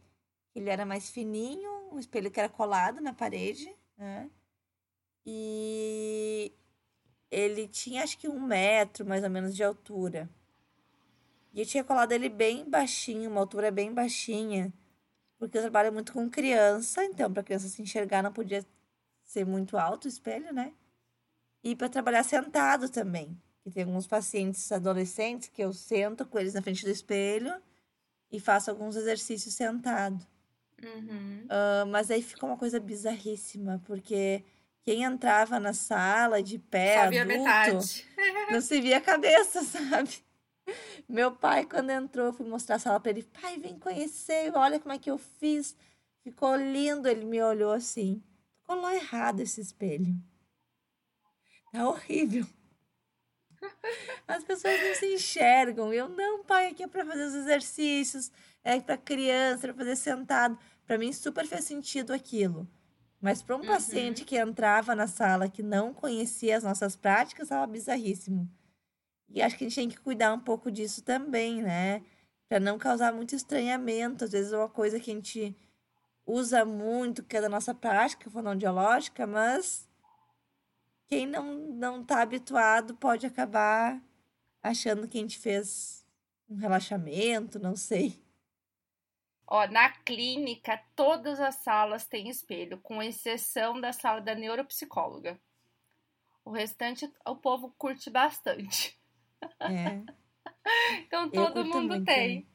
que 0.52 0.59
ele 0.61 0.71
era 0.71 0.87
mais 0.87 1.11
fininho, 1.11 1.70
um 1.92 1.99
espelho 1.99 2.30
que 2.30 2.40
era 2.40 2.49
colado 2.49 3.00
na 3.00 3.12
parede, 3.12 3.75
né? 3.97 4.30
E 5.25 6.52
ele 7.30 7.68
tinha 7.68 8.02
acho 8.02 8.18
que 8.18 8.28
um 8.28 8.40
metro 8.40 9.06
mais 9.06 9.23
ou 9.23 9.30
menos 9.30 9.54
de 9.54 9.62
altura. 9.62 10.28
E 11.52 11.61
eu 11.61 11.66
tinha 11.66 11.85
colado 11.85 12.12
ele 12.12 12.28
bem 12.28 12.68
baixinho, 12.68 13.30
uma 13.30 13.40
altura 13.40 13.70
bem 13.70 13.92
baixinha, 13.92 14.73
porque 15.38 15.59
eu 15.59 15.62
trabalho 15.62 15.92
muito 15.92 16.12
com 16.12 16.30
criança, 16.30 17.04
então 17.04 17.32
para 17.32 17.42
criança 17.42 17.68
se 17.68 17.82
enxergar 17.82 18.23
não 18.23 18.32
podia 18.32 18.64
ser 19.25 19.44
muito 19.44 19.76
alto 19.76 20.04
o 20.04 20.09
espelho, 20.09 20.52
né? 20.52 20.75
E 21.62 21.76
para 21.76 21.88
trabalhar 21.88 22.23
sentado 22.23 22.88
também. 22.88 23.40
Que 23.62 23.70
tem 23.70 23.85
alguns 23.85 24.06
pacientes 24.06 24.73
adolescentes 24.73 25.49
que 25.49 25.62
eu 25.62 25.73
sento 25.73 26.26
com 26.26 26.38
eles 26.38 26.54
na 26.54 26.62
frente 26.62 26.85
do 26.85 26.90
espelho 26.90 27.61
e 28.32 28.40
faço 28.40 28.70
alguns 28.70 28.97
exercícios 28.97 29.54
sentado. 29.54 30.26
Uhum. 30.82 31.46
Ah, 31.49 31.84
mas 31.87 32.10
aí 32.10 32.22
ficou 32.22 32.49
uma 32.49 32.56
coisa 32.56 32.78
bizarríssima, 32.80 33.82
porque 33.84 34.42
quem 34.82 35.02
entrava 35.02 35.60
na 35.60 35.72
sala 35.72 36.42
de 36.42 36.58
pé, 36.58 37.04
Só 37.04 37.10
vi 37.10 37.18
a 37.18 37.22
adulto, 37.22 37.38
metade. 37.38 38.06
não 38.50 38.60
se 38.60 38.80
via 38.80 38.99
a 38.99 39.00
cabeça, 39.00 39.62
sabe? 39.64 40.25
Meu 41.08 41.32
pai, 41.32 41.64
quando 41.66 41.90
entrou, 41.90 42.26
eu 42.26 42.32
fui 42.32 42.46
mostrar 42.46 42.76
a 42.76 42.78
sala 42.78 43.00
para 43.00 43.10
ele. 43.10 43.25
Pai, 43.25 43.58
vem 43.58 43.78
conhecer, 43.78 44.52
olha 44.54 44.78
como 44.78 44.92
é 44.92 44.99
que 44.99 45.10
eu 45.10 45.18
fiz. 45.18 45.76
Ficou 46.22 46.54
lindo. 46.54 47.08
Ele 47.08 47.25
me 47.25 47.42
olhou 47.42 47.72
assim. 47.72 48.22
Colou 48.62 48.90
errado 48.90 49.40
esse 49.40 49.60
espelho. 49.60 50.14
Tá 51.72 51.88
horrível. 51.88 52.46
As 54.28 54.44
pessoas 54.44 54.80
não 54.80 54.94
se 54.94 55.14
enxergam. 55.14 55.92
Eu, 55.92 56.08
não, 56.08 56.44
pai, 56.44 56.68
aqui 56.68 56.82
é 56.84 56.87
para 56.87 57.04
fazer 57.04 57.25
os 57.25 57.34
exercícios, 57.34 58.30
é 58.62 58.81
para 58.81 58.97
criança, 58.97 59.69
para 59.69 59.75
fazer 59.75 59.97
sentado. 59.97 60.59
Para 60.87 60.99
mim, 60.99 61.12
super 61.12 61.47
fez 61.47 61.64
sentido 61.64 62.12
aquilo. 62.12 62.69
Mas 63.21 63.43
para 63.43 63.57
um 63.57 63.61
uhum. 63.61 63.67
paciente 63.67 64.25
que 64.25 64.38
entrava 64.38 64.95
na 64.95 65.07
sala 65.07 65.49
que 65.49 65.62
não 65.62 65.93
conhecia 65.93 66.57
as 66.57 66.64
nossas 66.64 66.97
práticas, 66.97 67.45
estava 67.45 67.67
bizarríssimo. 67.67 68.50
E 69.29 69.43
acho 69.43 69.57
que 69.57 69.64
a 69.64 69.69
gente 69.69 69.76
tem 69.76 69.88
que 69.88 70.00
cuidar 70.00 70.33
um 70.33 70.40
pouco 70.40 70.71
disso 70.71 71.02
também, 71.02 71.62
né? 71.62 72.02
Para 72.49 72.59
não 72.59 72.79
causar 72.79 73.12
muito 73.12 73.35
estranhamento. 73.35 74.25
Às 74.25 74.33
vezes 74.33 74.52
é 74.52 74.57
uma 74.57 74.69
coisa 74.69 74.99
que 74.99 75.11
a 75.11 75.14
gente 75.14 75.57
usa 76.26 76.64
muito, 76.64 77.23
que 77.23 77.37
é 77.37 77.40
da 77.40 77.49
nossa 77.49 77.75
prática 77.75 78.31
fonoaudiológica, 78.31 79.26
mas 79.26 79.88
quem 81.07 81.26
não 81.26 81.59
não 81.75 82.02
está 82.02 82.23
habituado 82.23 82.95
pode 82.95 83.26
acabar 83.26 84.00
achando 84.62 85.09
que 85.09 85.19
a 85.19 85.21
gente 85.21 85.38
fez 85.38 86.05
um 86.49 86.57
relaxamento, 86.57 87.59
não 87.59 87.76
sei. 87.76 88.21
Ó, 89.52 89.66
na 89.66 89.90
clínica, 89.90 90.80
todas 90.95 91.40
as 91.40 91.57
salas 91.57 92.07
têm 92.07 92.28
espelho, 92.28 92.78
com 92.78 93.02
exceção 93.02 93.80
da 93.80 93.92
sala 93.92 94.21
da 94.21 94.33
neuropsicóloga. 94.33 95.40
O 96.45 96.52
restante 96.52 97.12
o 97.26 97.35
povo 97.35 97.75
curte 97.76 98.09
bastante. 98.09 98.97
É. 99.59 100.00
então 101.02 101.28
todo 101.28 101.64
mundo 101.64 102.04
tem. 102.04 102.49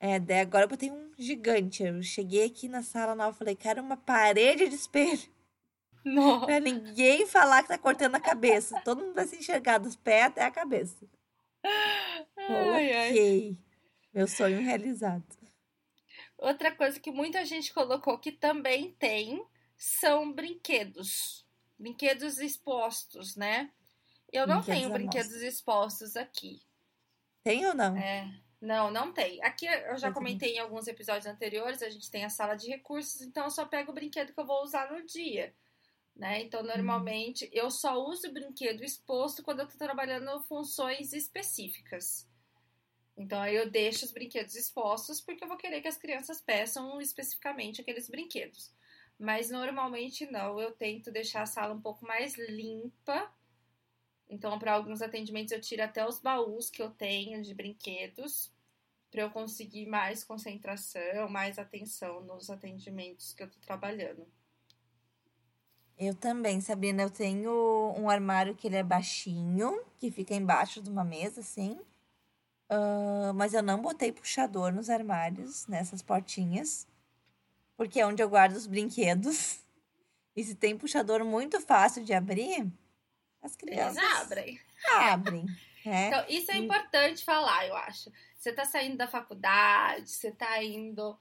É, 0.00 0.18
daí 0.18 0.40
agora 0.40 0.64
eu 0.64 0.68
botei 0.68 0.90
um 0.90 1.12
gigante. 1.16 1.84
Eu 1.84 2.02
cheguei 2.02 2.46
aqui 2.46 2.66
na 2.66 2.82
sala 2.82 3.14
nova 3.14 3.36
e 3.36 3.38
falei, 3.38 3.54
quero 3.54 3.80
uma 3.80 3.96
parede 3.96 4.68
de 4.68 4.74
espelho. 4.74 5.32
Não. 6.04 6.44
Pra 6.44 6.58
ninguém 6.58 7.24
falar 7.24 7.62
que 7.62 7.68
tá 7.68 7.78
cortando 7.78 8.16
a 8.16 8.20
cabeça. 8.20 8.80
Todo 8.84 9.00
mundo 9.00 9.14
vai 9.14 9.26
se 9.26 9.36
enxergar 9.36 9.78
dos 9.78 9.94
pés 9.94 10.26
até 10.26 10.44
a 10.44 10.50
cabeça. 10.50 11.06
Ai, 12.36 13.10
ok. 13.10 13.56
Ai. 13.56 13.64
Meu 14.14 14.28
sonho 14.28 14.60
realizado. 14.60 15.24
Outra 16.38 16.74
coisa 16.74 17.00
que 17.00 17.10
muita 17.10 17.44
gente 17.44 17.72
colocou 17.72 18.18
que 18.18 18.30
também 18.30 18.92
tem 18.92 19.44
são 19.76 20.32
brinquedos. 20.32 21.44
Brinquedos 21.78 22.38
expostos, 22.38 23.34
né? 23.34 23.72
Eu 24.32 24.46
não 24.46 24.60
brinquedos 24.60 24.80
tenho 24.80 24.92
brinquedos 24.92 25.42
expostos 25.42 26.16
aqui. 26.16 26.62
Tem 27.42 27.66
ou 27.66 27.74
não? 27.74 27.96
É. 27.96 28.30
Não, 28.60 28.90
não 28.90 29.12
tem. 29.12 29.42
Aqui 29.42 29.66
eu 29.66 29.98
já 29.98 30.10
comentei 30.12 30.54
em 30.54 30.58
alguns 30.58 30.86
episódios 30.86 31.26
anteriores, 31.26 31.82
a 31.82 31.90
gente 31.90 32.10
tem 32.10 32.24
a 32.24 32.30
sala 32.30 32.54
de 32.54 32.68
recursos, 32.68 33.20
então 33.20 33.44
eu 33.44 33.50
só 33.50 33.66
pego 33.66 33.90
o 33.90 33.94
brinquedo 33.94 34.32
que 34.32 34.40
eu 34.40 34.46
vou 34.46 34.62
usar 34.62 34.90
no 34.90 35.04
dia 35.04 35.54
né? 36.16 36.42
Então, 36.42 36.60
uhum. 36.60 36.66
normalmente, 36.66 37.48
eu 37.52 37.70
só 37.70 37.96
uso 37.96 38.28
o 38.28 38.32
brinquedo 38.32 38.84
exposto 38.84 39.42
quando 39.42 39.60
eu 39.60 39.66
estou 39.66 39.78
trabalhando 39.78 40.40
funções 40.44 41.12
específicas. 41.12 42.28
Então, 43.16 43.40
aí 43.40 43.54
eu 43.54 43.70
deixo 43.70 44.04
os 44.04 44.12
brinquedos 44.12 44.56
expostos 44.56 45.20
porque 45.20 45.44
eu 45.44 45.48
vou 45.48 45.56
querer 45.56 45.80
que 45.80 45.88
as 45.88 45.96
crianças 45.96 46.40
peçam 46.40 47.00
especificamente 47.00 47.80
aqueles 47.80 48.08
brinquedos. 48.08 48.72
Mas, 49.18 49.50
normalmente, 49.50 50.26
não. 50.26 50.60
Eu 50.60 50.72
tento 50.72 51.12
deixar 51.12 51.42
a 51.42 51.46
sala 51.46 51.74
um 51.74 51.80
pouco 51.80 52.04
mais 52.04 52.34
limpa. 52.34 53.32
Então, 54.28 54.58
para 54.58 54.72
alguns 54.72 55.00
atendimentos, 55.00 55.52
eu 55.52 55.60
tiro 55.60 55.82
até 55.82 56.06
os 56.06 56.18
baús 56.18 56.70
que 56.70 56.82
eu 56.82 56.90
tenho 56.90 57.40
de 57.40 57.54
brinquedos 57.54 58.52
para 59.10 59.22
eu 59.22 59.30
conseguir 59.30 59.86
mais 59.86 60.24
concentração, 60.24 61.28
mais 61.28 61.56
atenção 61.56 62.20
nos 62.22 62.50
atendimentos 62.50 63.32
que 63.32 63.44
eu 63.44 63.46
estou 63.46 63.62
trabalhando. 63.62 64.26
Eu 65.96 66.16
também, 66.16 66.60
Sabrina. 66.60 67.04
Eu 67.04 67.10
tenho 67.10 67.94
um 67.96 68.10
armário 68.10 68.56
que 68.56 68.66
ele 68.66 68.74
é 68.74 68.82
baixinho, 68.82 69.84
que 69.98 70.10
fica 70.10 70.34
embaixo 70.34 70.82
de 70.82 70.90
uma 70.90 71.04
mesa, 71.04 71.40
assim. 71.40 71.78
Uh, 72.70 73.34
mas 73.34 73.54
eu 73.54 73.62
não 73.62 73.80
botei 73.80 74.10
puxador 74.10 74.72
nos 74.72 74.88
armários, 74.88 75.66
nessas 75.66 76.02
portinhas. 76.02 76.86
Porque 77.76 78.00
é 78.00 78.06
onde 78.06 78.22
eu 78.22 78.28
guardo 78.28 78.54
os 78.54 78.66
brinquedos. 78.66 79.60
E 80.36 80.42
se 80.42 80.56
tem 80.56 80.76
puxador 80.76 81.24
muito 81.24 81.60
fácil 81.60 82.02
de 82.02 82.12
abrir, 82.12 82.66
as 83.40 83.54
crianças 83.54 84.02
Eles 84.02 84.20
abrem. 84.20 84.60
Abrem. 84.88 85.46
É. 85.86 86.06
Então, 86.06 86.24
isso 86.30 86.50
é 86.50 86.56
importante 86.56 87.22
falar, 87.22 87.66
eu 87.66 87.76
acho. 87.76 88.10
Você 88.38 88.50
tá 88.54 88.64
saindo 88.64 88.96
da 88.96 89.06
faculdade, 89.06 90.08
você 90.08 90.30
tá 90.30 90.64
indo 90.64 91.14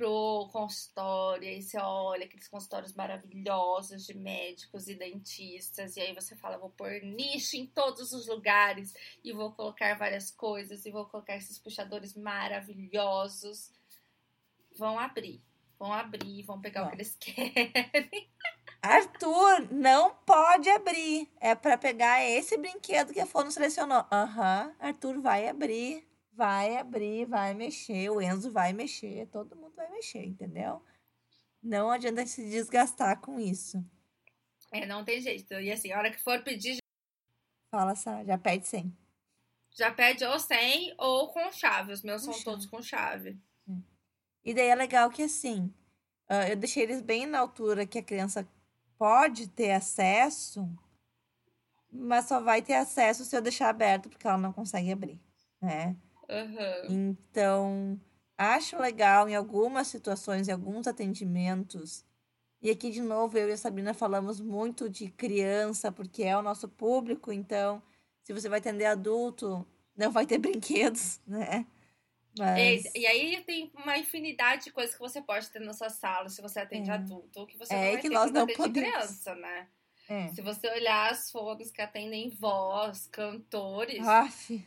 pro 0.00 0.48
consultório, 0.50 1.46
e 1.46 1.60
você 1.60 1.76
olha 1.78 2.24
aqueles 2.24 2.48
consultórios 2.48 2.94
maravilhosos 2.94 4.06
de 4.06 4.14
médicos 4.14 4.88
e 4.88 4.94
dentistas, 4.94 5.94
e 5.94 6.00
aí 6.00 6.14
você 6.14 6.34
fala, 6.34 6.56
vou 6.56 6.70
pôr 6.70 7.02
nicho 7.02 7.54
em 7.54 7.66
todos 7.66 8.10
os 8.14 8.26
lugares, 8.26 8.94
e 9.22 9.30
vou 9.30 9.52
colocar 9.52 9.98
várias 9.98 10.30
coisas, 10.30 10.86
e 10.86 10.90
vou 10.90 11.04
colocar 11.04 11.36
esses 11.36 11.58
puxadores 11.58 12.14
maravilhosos. 12.16 13.70
Vão 14.78 14.98
abrir, 14.98 15.42
vão 15.78 15.92
abrir, 15.92 16.44
vão 16.44 16.58
pegar 16.62 16.84
Bom. 16.84 16.86
o 16.86 16.90
que 16.92 16.96
eles 16.96 17.16
querem. 17.20 18.30
Arthur, 18.80 19.70
não 19.70 20.14
pode 20.24 20.70
abrir. 20.70 21.30
É 21.38 21.54
para 21.54 21.76
pegar 21.76 22.24
esse 22.24 22.56
brinquedo 22.56 23.12
que 23.12 23.20
a 23.20 23.26
Fono 23.26 23.50
selecionou. 23.50 24.06
Aham, 24.10 24.64
uhum, 24.64 24.74
Arthur 24.78 25.20
vai 25.20 25.46
abrir 25.46 26.09
vai 26.40 26.78
abrir, 26.78 27.26
vai 27.26 27.52
mexer, 27.52 28.08
o 28.08 28.18
Enzo 28.18 28.50
vai 28.50 28.72
mexer, 28.72 29.26
todo 29.26 29.54
mundo 29.54 29.74
vai 29.76 29.90
mexer, 29.90 30.24
entendeu? 30.24 30.82
Não 31.62 31.90
adianta 31.90 32.24
se 32.24 32.48
desgastar 32.48 33.20
com 33.20 33.38
isso. 33.38 33.84
É, 34.72 34.86
não 34.86 35.04
tem 35.04 35.20
jeito. 35.20 35.52
E 35.52 35.70
assim, 35.70 35.92
a 35.92 35.98
hora 35.98 36.10
que 36.10 36.18
for 36.18 36.42
pedir. 36.42 36.78
Fala, 37.70 37.94
Sá, 37.94 38.24
já 38.24 38.38
pede 38.38 38.66
100. 38.66 38.96
Já 39.72 39.92
pede 39.92 40.24
ou 40.24 40.38
100 40.38 40.94
ou 40.96 41.28
com 41.28 41.52
chave. 41.52 41.92
Os 41.92 42.02
meus 42.02 42.24
com 42.24 42.32
são 42.32 42.32
chave. 42.32 42.44
todos 42.44 42.64
com 42.64 42.80
chave. 42.80 43.38
É. 43.68 43.72
E 44.42 44.54
daí 44.54 44.68
é 44.68 44.74
legal 44.74 45.10
que 45.10 45.24
assim, 45.24 45.70
uh, 46.30 46.48
eu 46.48 46.56
deixei 46.56 46.84
eles 46.84 47.02
bem 47.02 47.26
na 47.26 47.38
altura 47.38 47.84
que 47.84 47.98
a 47.98 48.02
criança 48.02 48.48
pode 48.96 49.46
ter 49.46 49.72
acesso, 49.72 50.66
mas 51.92 52.24
só 52.24 52.40
vai 52.40 52.62
ter 52.62 52.76
acesso 52.76 53.26
se 53.26 53.36
eu 53.36 53.42
deixar 53.42 53.68
aberto, 53.68 54.08
porque 54.08 54.26
ela 54.26 54.38
não 54.38 54.54
consegue 54.54 54.90
abrir, 54.90 55.20
né? 55.60 55.94
Uhum. 56.30 57.10
Então, 57.10 58.00
acho 58.38 58.78
legal 58.78 59.28
em 59.28 59.34
algumas 59.34 59.88
situações, 59.88 60.48
em 60.48 60.52
alguns 60.52 60.86
atendimentos. 60.86 62.04
E 62.62 62.70
aqui, 62.70 62.90
de 62.90 63.00
novo, 63.00 63.36
eu 63.36 63.48
e 63.48 63.52
a 63.52 63.56
Sabrina 63.56 63.92
falamos 63.92 64.40
muito 64.40 64.88
de 64.88 65.08
criança, 65.08 65.90
porque 65.90 66.22
é 66.22 66.36
o 66.36 66.42
nosso 66.42 66.68
público. 66.68 67.32
Então, 67.32 67.82
se 68.22 68.32
você 68.32 68.48
vai 68.48 68.58
atender 68.58 68.84
adulto, 68.84 69.66
não 69.96 70.10
vai 70.10 70.26
ter 70.26 70.38
brinquedos, 70.38 71.20
né? 71.26 71.66
Mas... 72.38 72.84
E, 72.94 73.00
e, 73.00 73.06
aí 73.06 73.42
tem 73.42 73.72
uma 73.74 73.98
infinidade 73.98 74.64
de 74.64 74.70
coisas 74.70 74.94
que 74.94 75.00
você 75.00 75.20
pode 75.20 75.50
ter 75.50 75.58
na 75.58 75.72
sua 75.72 75.90
sala 75.90 76.28
se 76.28 76.40
você 76.40 76.60
atende 76.60 76.88
é. 76.90 76.94
adulto, 76.94 77.40
ou 77.40 77.46
que 77.46 77.56
você 77.56 77.74
é, 77.74 77.76
não 77.76 77.92
vai 77.92 77.96
que 77.96 78.08
ter 78.08 78.14
nós 78.14 78.30
não 78.30 78.46
podemos. 78.46 78.90
criança, 78.90 79.34
né? 79.34 79.66
É. 80.08 80.28
Se 80.28 80.40
você 80.40 80.68
olhar 80.68 81.10
as 81.10 81.30
fotos 81.30 81.70
que 81.70 81.82
atendem 81.82 82.30
voz, 82.30 83.08
cantores, 83.08 84.06
Aff. 84.06 84.64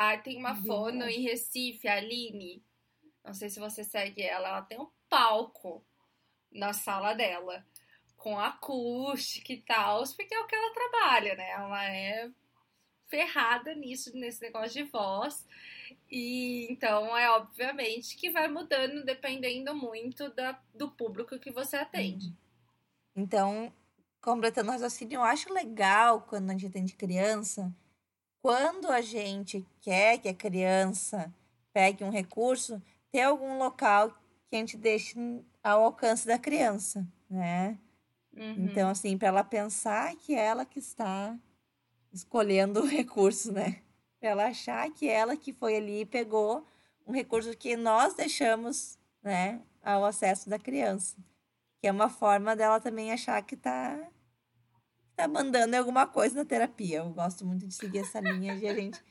Ah, 0.00 0.16
tem 0.16 0.36
uma 0.38 0.54
fono 0.54 1.08
em 1.08 1.22
Recife, 1.22 1.88
a 1.88 1.96
Aline. 1.96 2.62
Não 3.24 3.34
sei 3.34 3.50
se 3.50 3.58
você 3.58 3.82
segue 3.82 4.22
ela. 4.22 4.48
Ela 4.50 4.62
tem 4.62 4.78
um 4.78 4.88
palco 5.10 5.84
na 6.52 6.72
sala 6.72 7.14
dela. 7.14 7.66
Com 8.16 8.38
acústica 8.38 9.52
e 9.52 9.60
tal. 9.60 10.04
Porque 10.14 10.32
é 10.32 10.38
o 10.38 10.46
que 10.46 10.54
ela 10.54 10.72
trabalha, 10.72 11.34
né? 11.34 11.50
Ela 11.50 11.84
é 11.86 12.30
ferrada 13.08 13.74
nisso, 13.74 14.16
nesse 14.16 14.40
negócio 14.40 14.84
de 14.84 14.88
voz. 14.88 15.44
E 16.08 16.70
então 16.70 17.18
é 17.18 17.28
obviamente 17.32 18.16
que 18.16 18.30
vai 18.30 18.46
mudando 18.46 19.04
dependendo 19.04 19.74
muito 19.74 20.32
da, 20.32 20.62
do 20.72 20.88
público 20.92 21.40
que 21.40 21.50
você 21.50 21.76
atende. 21.76 22.28
Uhum. 22.28 22.36
Então, 23.16 23.72
completando 24.22 24.68
o 24.68 24.72
raciocínio, 24.72 25.16
eu 25.16 25.24
acho 25.24 25.52
legal 25.52 26.22
quando 26.22 26.50
a 26.50 26.52
gente 26.52 26.66
atende 26.66 26.94
criança 26.94 27.74
quando 28.40 28.88
a 28.88 29.00
gente 29.00 29.66
quer 29.80 30.18
que 30.18 30.28
a 30.28 30.34
criança 30.34 31.32
pegue 31.72 32.04
um 32.04 32.10
recurso, 32.10 32.82
ter 33.10 33.22
algum 33.22 33.58
local 33.58 34.10
que 34.48 34.56
a 34.56 34.58
gente 34.58 34.76
deixe 34.76 35.16
ao 35.62 35.84
alcance 35.84 36.26
da 36.26 36.38
criança, 36.38 37.06
né? 37.28 37.78
Uhum. 38.36 38.64
Então, 38.64 38.88
assim, 38.88 39.18
para 39.18 39.28
ela 39.28 39.44
pensar 39.44 40.14
que 40.16 40.34
é 40.34 40.44
ela 40.44 40.64
que 40.64 40.78
está 40.78 41.36
escolhendo 42.12 42.80
o 42.82 42.86
recurso, 42.86 43.52
né? 43.52 43.82
Para 44.20 44.30
ela 44.30 44.46
achar 44.46 44.88
que 44.90 45.08
ela 45.08 45.36
que 45.36 45.52
foi 45.52 45.76
ali 45.76 46.00
e 46.00 46.06
pegou 46.06 46.64
um 47.06 47.12
recurso 47.12 47.56
que 47.56 47.76
nós 47.76 48.14
deixamos, 48.14 48.98
né, 49.22 49.60
ao 49.82 50.04
acesso 50.04 50.48
da 50.48 50.58
criança. 50.58 51.16
Que 51.80 51.86
é 51.86 51.92
uma 51.92 52.10
forma 52.10 52.54
dela 52.56 52.80
também 52.80 53.12
achar 53.12 53.40
que 53.42 53.54
está 53.54 53.98
tá 55.18 55.26
mandando 55.26 55.76
alguma 55.76 56.06
coisa 56.06 56.36
na 56.36 56.44
terapia. 56.44 56.98
Eu 56.98 57.10
gosto 57.10 57.44
muito 57.44 57.66
de 57.66 57.74
seguir 57.74 57.98
essa 57.98 58.20
linha 58.20 58.56
de 58.56 58.66
a 58.66 58.74
gente. 58.74 59.02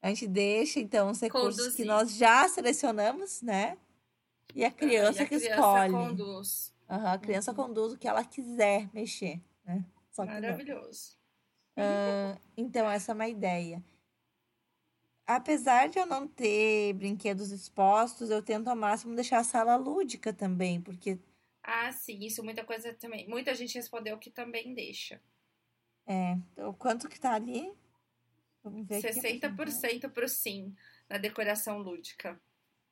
A 0.00 0.08
gente 0.08 0.26
deixa, 0.26 0.80
então, 0.80 1.10
os 1.10 1.20
recursos 1.20 1.60
Conduzir. 1.60 1.76
que 1.76 1.84
nós 1.84 2.16
já 2.16 2.48
selecionamos, 2.48 3.42
né? 3.42 3.76
E 4.54 4.64
a 4.64 4.70
criança, 4.70 5.20
e 5.20 5.24
a 5.24 5.28
que 5.28 5.38
criança 5.38 5.54
escolhe. 5.54 5.92
Conduz. 5.92 6.74
Uhum, 6.88 7.06
a 7.06 7.18
criança 7.18 7.50
uhum. 7.52 7.56
conduz 7.56 7.92
o 7.92 7.98
que 7.98 8.08
ela 8.08 8.24
quiser 8.24 8.88
mexer, 8.92 9.40
né? 9.64 9.84
Maravilhoso. 10.18 11.16
Uh, 11.76 12.38
então, 12.56 12.90
essa 12.90 13.12
é 13.12 13.14
uma 13.14 13.28
ideia. 13.28 13.82
Apesar 15.26 15.88
de 15.88 15.98
eu 15.98 16.06
não 16.06 16.26
ter 16.26 16.94
brinquedos 16.94 17.52
expostos, 17.52 18.28
eu 18.28 18.42
tento 18.42 18.68
ao 18.68 18.76
máximo 18.76 19.14
deixar 19.14 19.38
a 19.38 19.44
sala 19.44 19.76
lúdica 19.76 20.32
também, 20.32 20.80
porque. 20.80 21.18
Ah, 21.62 21.92
sim, 21.92 22.18
isso 22.24 22.42
muita 22.42 22.64
coisa 22.64 22.92
também. 22.94 23.28
Muita 23.28 23.54
gente 23.54 23.76
respondeu 23.76 24.18
que 24.18 24.30
também 24.30 24.74
deixa. 24.74 25.20
É, 26.06 26.32
então, 26.52 26.72
quanto 26.74 27.08
que 27.08 27.20
tá 27.20 27.34
ali? 27.34 27.72
Vamos 28.62 28.86
ver 28.86 29.02
60% 29.02 30.10
para 30.10 30.24
o 30.24 30.28
sim 30.28 30.74
na 31.08 31.18
decoração 31.18 31.78
lúdica. 31.78 32.40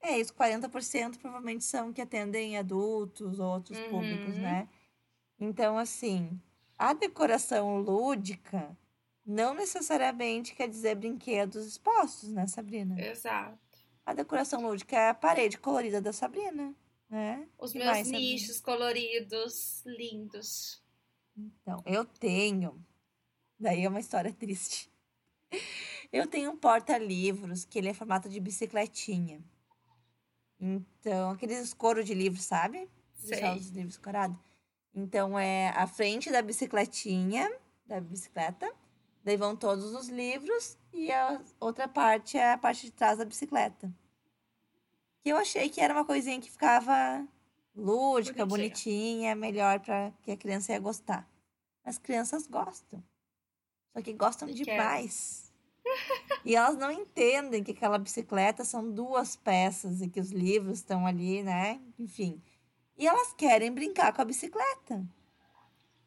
É, 0.00 0.18
isso 0.18 0.34
40% 0.34 1.18
provavelmente 1.18 1.64
são 1.64 1.92
que 1.92 2.00
atendem 2.00 2.56
adultos, 2.56 3.38
outros 3.38 3.78
uhum. 3.78 3.90
públicos, 3.90 4.36
né? 4.36 4.68
Então, 5.38 5.76
assim, 5.76 6.40
a 6.78 6.92
decoração 6.92 7.78
lúdica 7.78 8.76
não 9.24 9.54
necessariamente 9.54 10.54
quer 10.54 10.68
dizer 10.68 10.96
brinquedos 10.96 11.66
expostos, 11.66 12.32
né, 12.32 12.46
Sabrina? 12.46 13.00
Exato. 13.00 13.58
A 14.04 14.14
decoração 14.14 14.62
lúdica 14.62 14.96
é 14.96 15.10
a 15.10 15.14
parede 15.14 15.58
colorida 15.58 16.00
da 16.00 16.12
Sabrina, 16.12 16.74
né? 17.08 17.46
Os 17.58 17.74
meus 17.74 17.86
mais, 17.86 18.08
nichos 18.08 18.56
Sabrina? 18.56 18.78
coloridos, 18.78 19.82
lindos. 19.84 20.82
Então, 21.36 21.82
eu 21.86 22.04
tenho. 22.04 22.84
Daí 23.60 23.84
é 23.84 23.88
uma 23.88 24.00
história 24.00 24.32
triste. 24.32 24.90
Eu 26.10 26.26
tenho 26.26 26.50
um 26.50 26.56
porta-livros 26.56 27.66
que 27.66 27.78
ele 27.78 27.90
é 27.90 27.94
formato 27.94 28.26
de 28.26 28.40
bicicletinha. 28.40 29.38
Então, 30.58 31.30
aqueles 31.30 31.74
couro 31.74 32.02
de 32.02 32.14
livro, 32.14 32.40
sabe? 32.40 32.88
Sei. 33.14 33.44
Os 33.54 33.68
livros 33.68 33.98
corados. 33.98 34.38
Então, 34.94 35.38
é 35.38 35.68
a 35.76 35.86
frente 35.86 36.30
da 36.30 36.40
bicicletinha, 36.40 37.50
da 37.86 38.00
bicicleta. 38.00 38.72
Daí 39.22 39.36
vão 39.36 39.54
todos 39.54 39.94
os 39.94 40.08
livros 40.08 40.78
e 40.92 41.12
a 41.12 41.40
outra 41.60 41.86
parte 41.86 42.38
é 42.38 42.52
a 42.52 42.58
parte 42.58 42.86
de 42.86 42.92
trás 42.92 43.18
da 43.18 43.26
bicicleta. 43.26 43.92
Que 45.20 45.28
eu 45.28 45.36
achei 45.36 45.68
que 45.68 45.82
era 45.82 45.92
uma 45.92 46.04
coisinha 46.04 46.40
que 46.40 46.50
ficava 46.50 47.26
lúdica, 47.76 48.46
bonitinha, 48.46 49.34
bonitinha 49.34 49.36
melhor 49.36 49.80
para 49.80 50.12
que 50.22 50.30
a 50.30 50.36
criança 50.36 50.72
ia 50.72 50.78
gostar. 50.78 51.28
As 51.84 51.98
crianças 51.98 52.46
gostam. 52.46 53.04
Só 53.92 54.02
que 54.02 54.12
gostam 54.12 54.48
demais. 54.48 55.50
E 56.44 56.54
elas 56.54 56.76
não 56.76 56.90
entendem 56.90 57.62
que 57.62 57.72
aquela 57.72 57.98
bicicleta 57.98 58.64
são 58.64 58.90
duas 58.90 59.36
peças 59.36 60.00
e 60.00 60.08
que 60.08 60.20
os 60.20 60.30
livros 60.30 60.78
estão 60.78 61.06
ali, 61.06 61.42
né? 61.42 61.80
Enfim. 61.98 62.40
E 62.96 63.06
elas 63.06 63.32
querem 63.32 63.72
brincar 63.72 64.12
com 64.12 64.22
a 64.22 64.24
bicicleta. 64.24 65.04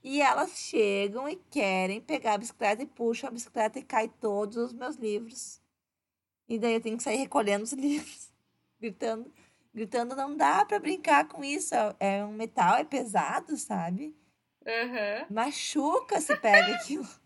E 0.04 0.22
elas 0.22 0.58
chegam 0.58 1.30
e 1.30 1.36
querem 1.36 2.02
pegar 2.02 2.34
a 2.34 2.38
bicicleta 2.38 2.84
e 2.84 2.86
puxam 2.86 3.30
a 3.30 3.32
bicicleta 3.32 3.80
e 3.80 3.84
cai 3.84 4.08
todos 4.08 4.58
os 4.58 4.74
meus 4.74 4.96
livros. 4.96 5.62
E 6.48 6.60
daí 6.60 6.74
eu 6.74 6.82
tenho 6.82 6.98
que 6.98 7.04
sair 7.04 7.17
recolhendo 7.17 7.63
os 7.63 7.72
livros, 7.74 8.30
gritando, 8.80 9.34
gritando, 9.74 10.15
não 10.15 10.36
dá 10.36 10.65
para 10.65 10.80
brincar 10.80 11.28
com 11.28 11.43
isso. 11.43 11.74
É 12.00 12.24
um 12.26 12.34
metal, 12.34 12.76
é 12.76 12.84
pesado, 12.84 13.56
sabe? 13.56 14.15
Uhum. 14.65 15.26
Machuca 15.30 16.19
se 16.19 16.36
pega 16.38 16.76
aquilo. 16.76 17.08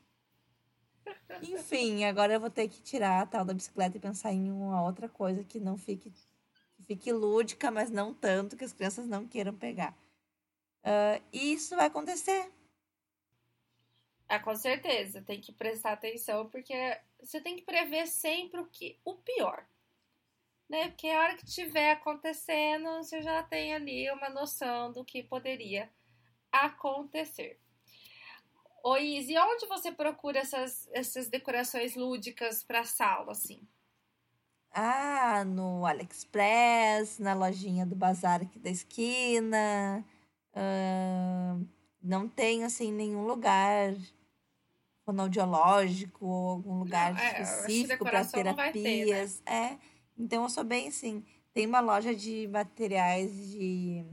Enfim, 1.42 2.06
agora 2.06 2.34
eu 2.34 2.40
vou 2.40 2.50
ter 2.50 2.68
que 2.68 2.82
tirar 2.82 3.22
a 3.22 3.26
tal 3.26 3.46
da 3.46 3.54
bicicleta 3.54 3.98
e 3.98 4.00
pensar 4.00 4.32
em 4.32 4.52
uma 4.52 4.84
outra 4.84 5.08
coisa 5.08 5.44
que 5.44 5.60
não 5.60 5.78
fique, 5.78 6.10
que 6.10 6.84
fique 6.84 7.12
lúdica, 7.12 7.70
mas 7.70 7.90
não 7.90 8.14
tanto 8.14 8.58
que 8.58 8.64
as 8.64 8.74
crianças 8.74 9.08
não 9.08 9.28
queiram 9.28 9.54
pegar. 9.54 9.96
Uh, 10.84 11.22
isso 11.34 11.76
vai 11.76 11.88
acontecer. 11.88 12.52
Ah, 14.28 14.40
com 14.40 14.56
certeza. 14.56 15.22
Tem 15.22 15.40
que 15.40 15.52
prestar 15.52 15.94
atenção, 15.94 16.50
porque 16.50 16.74
você 17.20 17.40
tem 17.40 17.56
que 17.56 17.62
prever 17.62 18.08
sempre 18.08 18.60
o 18.60 18.66
que? 18.66 19.00
O 19.06 19.16
pior. 19.16 19.66
Né? 20.70 20.90
Porque 20.90 21.08
a 21.08 21.22
hora 21.22 21.38
que 21.38 21.46
estiver 21.46 21.92
acontecendo, 21.92 22.98
você 22.98 23.22
já 23.22 23.42
tem 23.44 23.74
ali 23.74 24.10
uma 24.12 24.30
noção 24.30 24.92
do 24.92 25.06
que 25.06 25.24
poderia 25.24 25.90
acontecer. 26.52 27.60
Oi, 28.90 29.26
e 29.28 29.38
onde 29.38 29.66
você 29.66 29.92
procura 29.92 30.40
essas, 30.40 30.88
essas 30.94 31.28
decorações 31.28 31.94
lúdicas 31.94 32.64
para 32.64 32.86
sala, 32.86 33.34
assim? 33.34 33.60
Ah, 34.72 35.44
no 35.44 35.86
AliExpress, 35.86 37.20
na 37.20 37.34
lojinha 37.34 37.86
do 37.86 37.98
bazar 37.98 38.42
aqui 38.42 38.58
da 38.58 38.70
esquina. 38.70 40.06
Uh, 40.54 41.68
não 42.02 42.30
tem, 42.30 42.64
assim, 42.64 42.94
nenhum 42.94 43.28
lugar 43.28 43.94
fonoaudiológico 45.04 46.26
ou 46.26 46.50
algum 46.52 46.80
lugar 46.80 47.14
não, 47.14 47.20
é, 47.20 47.42
específico 47.42 48.06
para 48.06 48.24
terapias. 48.24 49.40
Ter, 49.40 49.52
né? 49.52 49.74
É, 49.74 49.78
então 50.18 50.44
eu 50.44 50.50
sou 50.50 50.64
bem 50.64 50.88
assim. 50.88 51.26
Tem 51.54 51.66
uma 51.68 51.82
loja 51.82 52.16
de 52.16 52.48
materiais 52.48 53.52
de, 53.52 54.06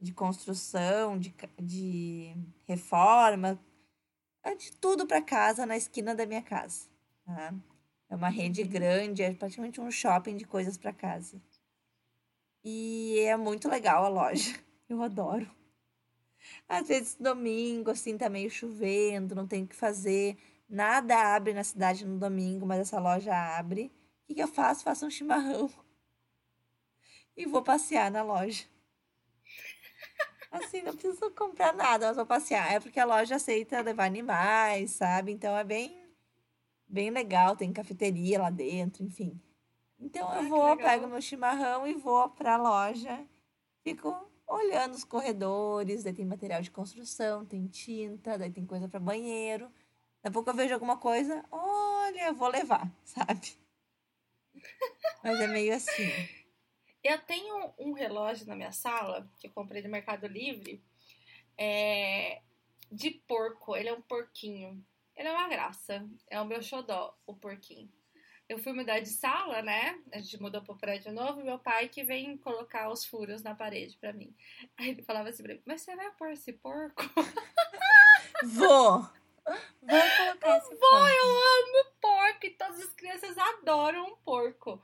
de 0.00 0.12
construção, 0.12 1.16
de, 1.16 1.32
de 1.62 2.34
reforma, 2.66 3.56
é 4.48 4.54
de 4.54 4.72
tudo 4.72 5.06
para 5.06 5.22
casa 5.22 5.66
na 5.66 5.76
esquina 5.76 6.14
da 6.14 6.26
minha 6.26 6.42
casa. 6.42 6.88
Tá? 7.24 7.54
É 8.10 8.16
uma 8.16 8.28
rede 8.28 8.62
grande, 8.64 9.22
é 9.22 9.32
praticamente 9.34 9.80
um 9.80 9.90
shopping 9.90 10.36
de 10.36 10.46
coisas 10.46 10.76
para 10.76 10.92
casa. 10.92 11.40
E 12.64 13.18
é 13.20 13.36
muito 13.36 13.68
legal 13.68 14.04
a 14.04 14.08
loja. 14.08 14.58
Eu 14.88 15.02
adoro. 15.02 15.48
Às 16.68 16.88
vezes 16.88 17.16
domingo, 17.18 17.90
assim, 17.90 18.16
tá 18.16 18.28
meio 18.28 18.50
chovendo, 18.50 19.34
não 19.34 19.46
tem 19.46 19.64
o 19.64 19.66
que 19.66 19.76
fazer. 19.76 20.38
Nada 20.68 21.34
abre 21.34 21.52
na 21.52 21.64
cidade 21.64 22.06
no 22.06 22.18
domingo, 22.18 22.66
mas 22.66 22.80
essa 22.80 22.98
loja 22.98 23.34
abre. 23.34 23.92
O 24.28 24.34
que 24.34 24.42
eu 24.42 24.48
faço? 24.48 24.84
Faço 24.84 25.06
um 25.06 25.10
chimarrão. 25.10 25.70
E 27.36 27.46
vou 27.46 27.62
passear 27.62 28.10
na 28.10 28.20
loja. 28.20 28.64
Assim, 30.58 30.82
não 30.82 30.94
preciso 30.94 31.30
comprar 31.32 31.72
nada, 31.74 32.08
mas 32.08 32.16
vou 32.16 32.26
passear. 32.26 32.72
É 32.72 32.80
porque 32.80 33.00
a 33.00 33.04
loja 33.04 33.36
aceita 33.36 33.80
levar 33.80 34.04
animais, 34.04 34.92
sabe? 34.92 35.32
Então 35.32 35.56
é 35.56 35.64
bem, 35.64 36.04
bem 36.86 37.10
legal, 37.10 37.56
tem 37.56 37.72
cafeteria 37.72 38.40
lá 38.40 38.50
dentro, 38.50 39.04
enfim. 39.04 39.40
Então 39.98 40.22
eu 40.34 40.40
ah, 40.40 40.48
vou, 40.48 40.76
pego 40.76 41.08
meu 41.08 41.20
chimarrão 41.20 41.86
e 41.86 41.94
vou 41.94 42.28
pra 42.30 42.56
loja. 42.56 43.26
Fico 43.82 44.14
olhando 44.46 44.94
os 44.94 45.04
corredores, 45.04 46.04
daí 46.04 46.12
tem 46.12 46.24
material 46.24 46.62
de 46.62 46.70
construção, 46.70 47.44
tem 47.44 47.66
tinta, 47.66 48.38
daí 48.38 48.50
tem 48.50 48.64
coisa 48.64 48.88
para 48.88 49.00
banheiro. 49.00 49.66
Daqui 50.22 50.28
a 50.28 50.30
pouco 50.30 50.50
eu 50.50 50.54
vejo 50.54 50.74
alguma 50.74 50.96
coisa, 50.96 51.44
olha, 51.50 52.32
vou 52.32 52.48
levar, 52.48 52.90
sabe? 53.04 53.56
Mas 55.22 55.40
é 55.40 55.46
meio 55.46 55.74
assim. 55.74 56.10
Eu 57.02 57.18
tenho 57.20 57.72
um 57.78 57.92
relógio 57.92 58.46
na 58.46 58.56
minha 58.56 58.72
sala, 58.72 59.30
que 59.38 59.46
eu 59.46 59.52
comprei 59.52 59.82
do 59.82 59.88
Mercado 59.88 60.26
Livre, 60.26 60.82
é, 61.56 62.42
de 62.90 63.10
porco. 63.10 63.76
Ele 63.76 63.88
é 63.88 63.92
um 63.92 64.02
porquinho. 64.02 64.84
Ele 65.16 65.28
é 65.28 65.32
uma 65.32 65.48
graça. 65.48 66.08
É 66.28 66.40
o 66.40 66.44
meu 66.44 66.62
xodó, 66.62 67.16
o 67.26 67.34
porquinho. 67.34 67.90
Eu 68.48 68.58
fui 68.58 68.72
mudar 68.72 69.00
de 69.00 69.10
sala, 69.10 69.60
né? 69.60 70.00
A 70.10 70.20
gente 70.20 70.40
mudou 70.40 70.62
pro 70.62 70.78
prédio 70.78 71.12
novo 71.12 71.40
e 71.40 71.44
meu 71.44 71.58
pai 71.58 71.88
que 71.88 72.02
vem 72.02 72.38
colocar 72.38 72.90
os 72.90 73.04
furos 73.04 73.42
na 73.42 73.54
parede 73.54 73.98
pra 73.98 74.12
mim. 74.12 74.34
Aí 74.76 74.88
ele 74.90 75.02
falava 75.02 75.28
assim 75.28 75.42
pra 75.42 75.52
mim, 75.52 75.62
mas 75.66 75.82
você 75.82 75.94
vai 75.94 76.10
pôr 76.12 76.30
esse 76.30 76.52
porco? 76.54 77.02
Vou! 78.44 79.00
Vou 79.82 80.00
colocar 80.16 80.58
esse 80.58 80.74
Vou, 80.76 80.78
porco. 80.78 81.08
eu 81.08 81.28
amo 81.28 81.92
porco 82.00 82.46
e 82.46 82.50
todas 82.50 82.80
as 82.80 82.92
crianças 82.94 83.36
adoram 83.36 84.06
um 84.06 84.16
porco. 84.16 84.82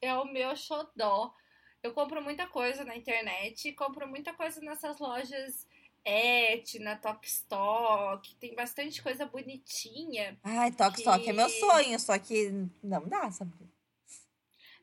É 0.00 0.14
o 0.14 0.26
meu 0.26 0.54
xodó. 0.54 1.34
Eu 1.86 1.94
compro 1.94 2.20
muita 2.22 2.46
coisa 2.46 2.84
na 2.84 2.96
internet, 2.96 3.72
compro 3.72 4.08
muita 4.08 4.34
coisa 4.34 4.60
nessas 4.60 4.98
lojas 4.98 5.66
Etna, 6.04 6.96
Tokstok, 6.96 8.36
tem 8.36 8.54
bastante 8.54 9.02
coisa 9.02 9.26
bonitinha. 9.26 10.38
Ai, 10.44 10.70
Tokstok 10.70 11.24
que... 11.24 11.30
é 11.30 11.32
meu 11.32 11.48
sonho, 11.48 11.98
só 11.98 12.16
que 12.18 12.52
não 12.82 13.08
dá, 13.08 13.30
sabe? 13.30 13.52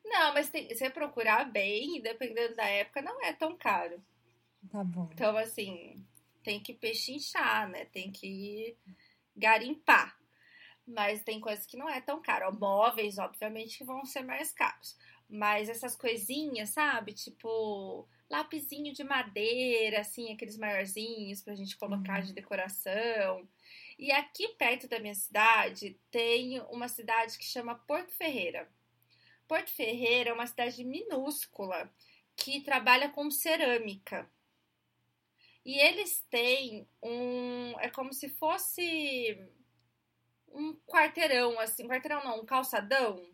Não, 0.04 0.34
mas 0.34 0.50
tem, 0.50 0.68
você 0.68 0.90
procurar 0.90 1.50
bem, 1.50 2.02
dependendo 2.02 2.54
da 2.54 2.66
época, 2.66 3.00
não 3.00 3.24
é 3.24 3.32
tão 3.32 3.56
caro. 3.56 4.02
Tá 4.70 4.84
bom. 4.84 5.08
Então, 5.12 5.34
assim, 5.36 6.04
tem 6.42 6.60
que 6.60 6.74
pechinchar, 6.74 7.70
né? 7.70 7.86
Tem 7.86 8.12
que 8.12 8.76
garimpar. 9.34 10.14
Mas 10.86 11.22
tem 11.22 11.40
coisas 11.40 11.64
que 11.64 11.78
não 11.78 11.88
é 11.88 12.02
tão 12.02 12.20
caro. 12.20 12.54
Móveis, 12.54 13.16
obviamente, 13.16 13.78
que 13.78 13.84
vão 13.84 14.04
ser 14.04 14.22
mais 14.22 14.52
caros. 14.52 14.94
Mas 15.28 15.68
essas 15.68 15.96
coisinhas, 15.96 16.70
sabe? 16.70 17.12
Tipo, 17.12 18.08
lapisinho 18.30 18.92
de 18.92 19.02
madeira, 19.04 20.00
assim, 20.00 20.32
aqueles 20.32 20.56
maiorzinhos 20.56 21.42
pra 21.42 21.54
gente 21.54 21.76
colocar 21.76 22.20
de 22.20 22.28
uhum. 22.28 22.34
decoração. 22.34 23.48
E 23.98 24.10
aqui 24.10 24.48
perto 24.56 24.88
da 24.88 24.98
minha 24.98 25.14
cidade 25.14 25.98
tem 26.10 26.60
uma 26.62 26.88
cidade 26.88 27.38
que 27.38 27.44
chama 27.44 27.74
Porto 27.74 28.12
Ferreira. 28.12 28.68
Porto 29.46 29.70
Ferreira 29.70 30.30
é 30.30 30.32
uma 30.32 30.46
cidade 30.46 30.84
minúscula 30.84 31.92
que 32.36 32.60
trabalha 32.62 33.08
com 33.10 33.30
cerâmica. 33.30 34.28
E 35.64 35.78
eles 35.78 36.20
têm 36.30 36.86
um. 37.02 37.78
É 37.80 37.88
como 37.88 38.12
se 38.12 38.28
fosse 38.28 39.38
um 40.48 40.74
quarteirão, 40.86 41.58
assim, 41.58 41.88
quarteirão 41.88 42.22
não, 42.22 42.40
um 42.40 42.44
calçadão 42.44 43.33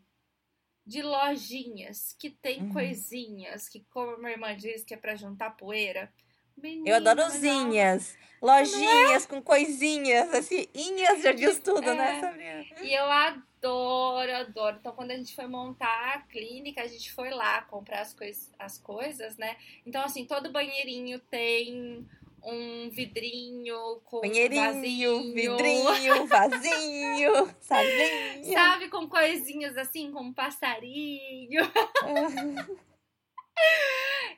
de 0.86 1.02
lojinhas 1.02 2.14
que 2.18 2.30
tem 2.30 2.62
uhum. 2.62 2.72
coisinhas 2.72 3.68
que, 3.68 3.84
como 3.90 4.12
a 4.12 4.18
minha 4.18 4.32
irmã 4.32 4.56
diz, 4.56 4.84
que 4.84 4.94
é 4.94 4.96
pra 4.96 5.14
juntar 5.14 5.50
poeira. 5.50 6.12
Menina, 6.56 6.88
eu 6.88 6.96
adoro 6.96 7.26
usinhas. 7.26 8.16
Lojinhas 8.40 9.24
é? 9.24 9.28
com 9.28 9.42
coisinhas, 9.42 10.32
assim, 10.32 10.66
inhas 10.74 11.22
já 11.22 11.32
diz 11.32 11.58
tudo, 11.58 11.82
né, 11.82 11.90
é. 11.90 11.94
né, 11.94 12.20
Sabrina? 12.20 12.66
E 12.82 12.94
eu 12.94 13.04
adoro, 13.04 14.34
adoro. 14.34 14.76
Então, 14.80 14.92
quando 14.92 15.10
a 15.10 15.16
gente 15.16 15.34
foi 15.34 15.46
montar 15.46 16.14
a 16.14 16.20
clínica, 16.22 16.82
a 16.82 16.86
gente 16.86 17.12
foi 17.12 17.30
lá 17.30 17.62
comprar 17.62 18.00
as, 18.00 18.14
cois 18.14 18.50
as 18.58 18.78
coisas, 18.78 19.36
né? 19.36 19.56
Então, 19.84 20.02
assim, 20.02 20.24
todo 20.24 20.52
banheirinho 20.52 21.18
tem 21.18 22.08
um 22.44 22.90
vidrinho 22.90 24.00
com 24.04 24.20
Banheirinho, 24.20 24.62
vasinho. 24.62 25.34
vidrinho, 25.34 26.26
vasinho, 26.28 27.54
salinho. 27.60 28.52
Sabe, 28.52 28.88
com 28.88 29.08
coisinhas 29.08 29.76
assim, 29.76 30.12
com 30.12 30.20
um 30.20 30.32
passarinho. 30.32 31.62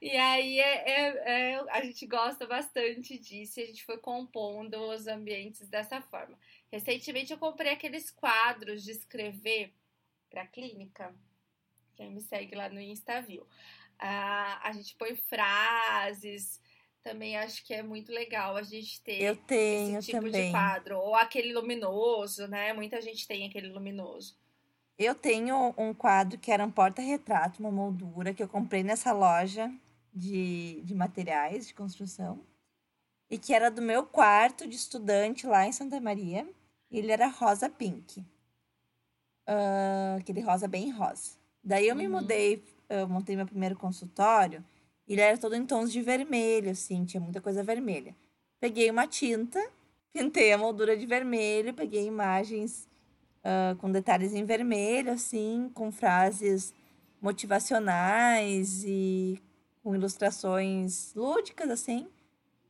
e 0.00 0.10
aí 0.10 0.58
é, 0.58 0.90
é, 0.90 1.52
é, 1.54 1.64
a 1.70 1.82
gente 1.82 2.06
gosta 2.06 2.46
bastante 2.46 3.18
disso 3.18 3.60
e 3.60 3.62
a 3.64 3.66
gente 3.66 3.84
foi 3.84 3.98
compondo 3.98 4.76
os 4.90 5.06
ambientes 5.06 5.68
dessa 5.68 6.00
forma. 6.00 6.38
Recentemente 6.70 7.32
eu 7.32 7.38
comprei 7.38 7.72
aqueles 7.72 8.10
quadros 8.10 8.82
de 8.82 8.92
escrever 8.92 9.74
para 10.30 10.46
clínica. 10.46 11.14
Quem 11.94 12.10
me 12.10 12.20
segue 12.20 12.54
lá 12.54 12.68
no 12.68 12.80
Insta 12.80 13.20
viu. 13.20 13.46
Ah, 13.98 14.60
a 14.64 14.72
gente 14.72 14.96
põe 14.96 15.14
frases, 15.14 16.62
também 17.02 17.36
acho 17.36 17.64
que 17.64 17.74
é 17.74 17.82
muito 17.82 18.12
legal 18.12 18.56
a 18.56 18.62
gente 18.62 19.00
ter 19.02 19.20
Eu 19.20 19.36
tenho 19.36 19.98
esse 19.98 20.10
tipo 20.10 20.22
também. 20.22 20.46
de 20.46 20.50
quadro. 20.50 20.98
Ou 20.98 21.14
aquele 21.14 21.52
luminoso, 21.52 22.46
né? 22.46 22.72
Muita 22.72 23.00
gente 23.00 23.26
tem 23.26 23.46
aquele 23.46 23.68
luminoso. 23.68 24.36
Eu 24.98 25.14
tenho 25.14 25.74
um 25.76 25.92
quadro 25.92 26.38
que 26.38 26.52
era 26.52 26.64
um 26.64 26.70
porta-retrato, 26.70 27.60
uma 27.60 27.70
moldura, 27.70 28.32
que 28.32 28.42
eu 28.42 28.48
comprei 28.48 28.82
nessa 28.82 29.12
loja 29.12 29.72
de, 30.14 30.80
de 30.84 30.94
materiais 30.94 31.66
de 31.66 31.74
construção. 31.74 32.40
E 33.28 33.38
que 33.38 33.52
era 33.52 33.70
do 33.70 33.82
meu 33.82 34.04
quarto 34.04 34.66
de 34.66 34.76
estudante 34.76 35.46
lá 35.46 35.66
em 35.66 35.72
Santa 35.72 36.00
Maria. 36.00 36.46
Ele 36.90 37.10
era 37.10 37.26
rosa 37.26 37.68
pink. 37.68 38.20
Uh, 39.48 40.18
aquele 40.20 40.40
rosa 40.40 40.68
bem 40.68 40.90
rosa. 40.90 41.32
Daí 41.64 41.88
eu 41.88 41.94
uhum. 41.94 42.02
me 42.02 42.08
mudei, 42.08 42.62
eu 42.88 43.08
montei 43.08 43.34
meu 43.34 43.46
primeiro 43.46 43.74
consultório 43.74 44.64
ele 45.08 45.20
era 45.20 45.36
todo 45.36 45.54
em 45.54 45.66
tons 45.66 45.92
de 45.92 46.00
vermelho, 46.00 46.70
assim, 46.70 47.04
tinha 47.04 47.20
muita 47.20 47.40
coisa 47.40 47.62
vermelha. 47.62 48.14
Peguei 48.60 48.90
uma 48.90 49.06
tinta, 49.06 49.60
pintei 50.12 50.52
a 50.52 50.58
moldura 50.58 50.96
de 50.96 51.06
vermelho, 51.06 51.74
peguei 51.74 52.06
imagens 52.06 52.88
uh, 53.40 53.76
com 53.76 53.90
detalhes 53.90 54.32
em 54.32 54.44
vermelho, 54.44 55.12
assim, 55.12 55.70
com 55.74 55.90
frases 55.90 56.72
motivacionais 57.20 58.82
e 58.84 59.40
com 59.82 59.94
ilustrações 59.94 61.14
lúdicas, 61.14 61.70
assim. 61.70 62.08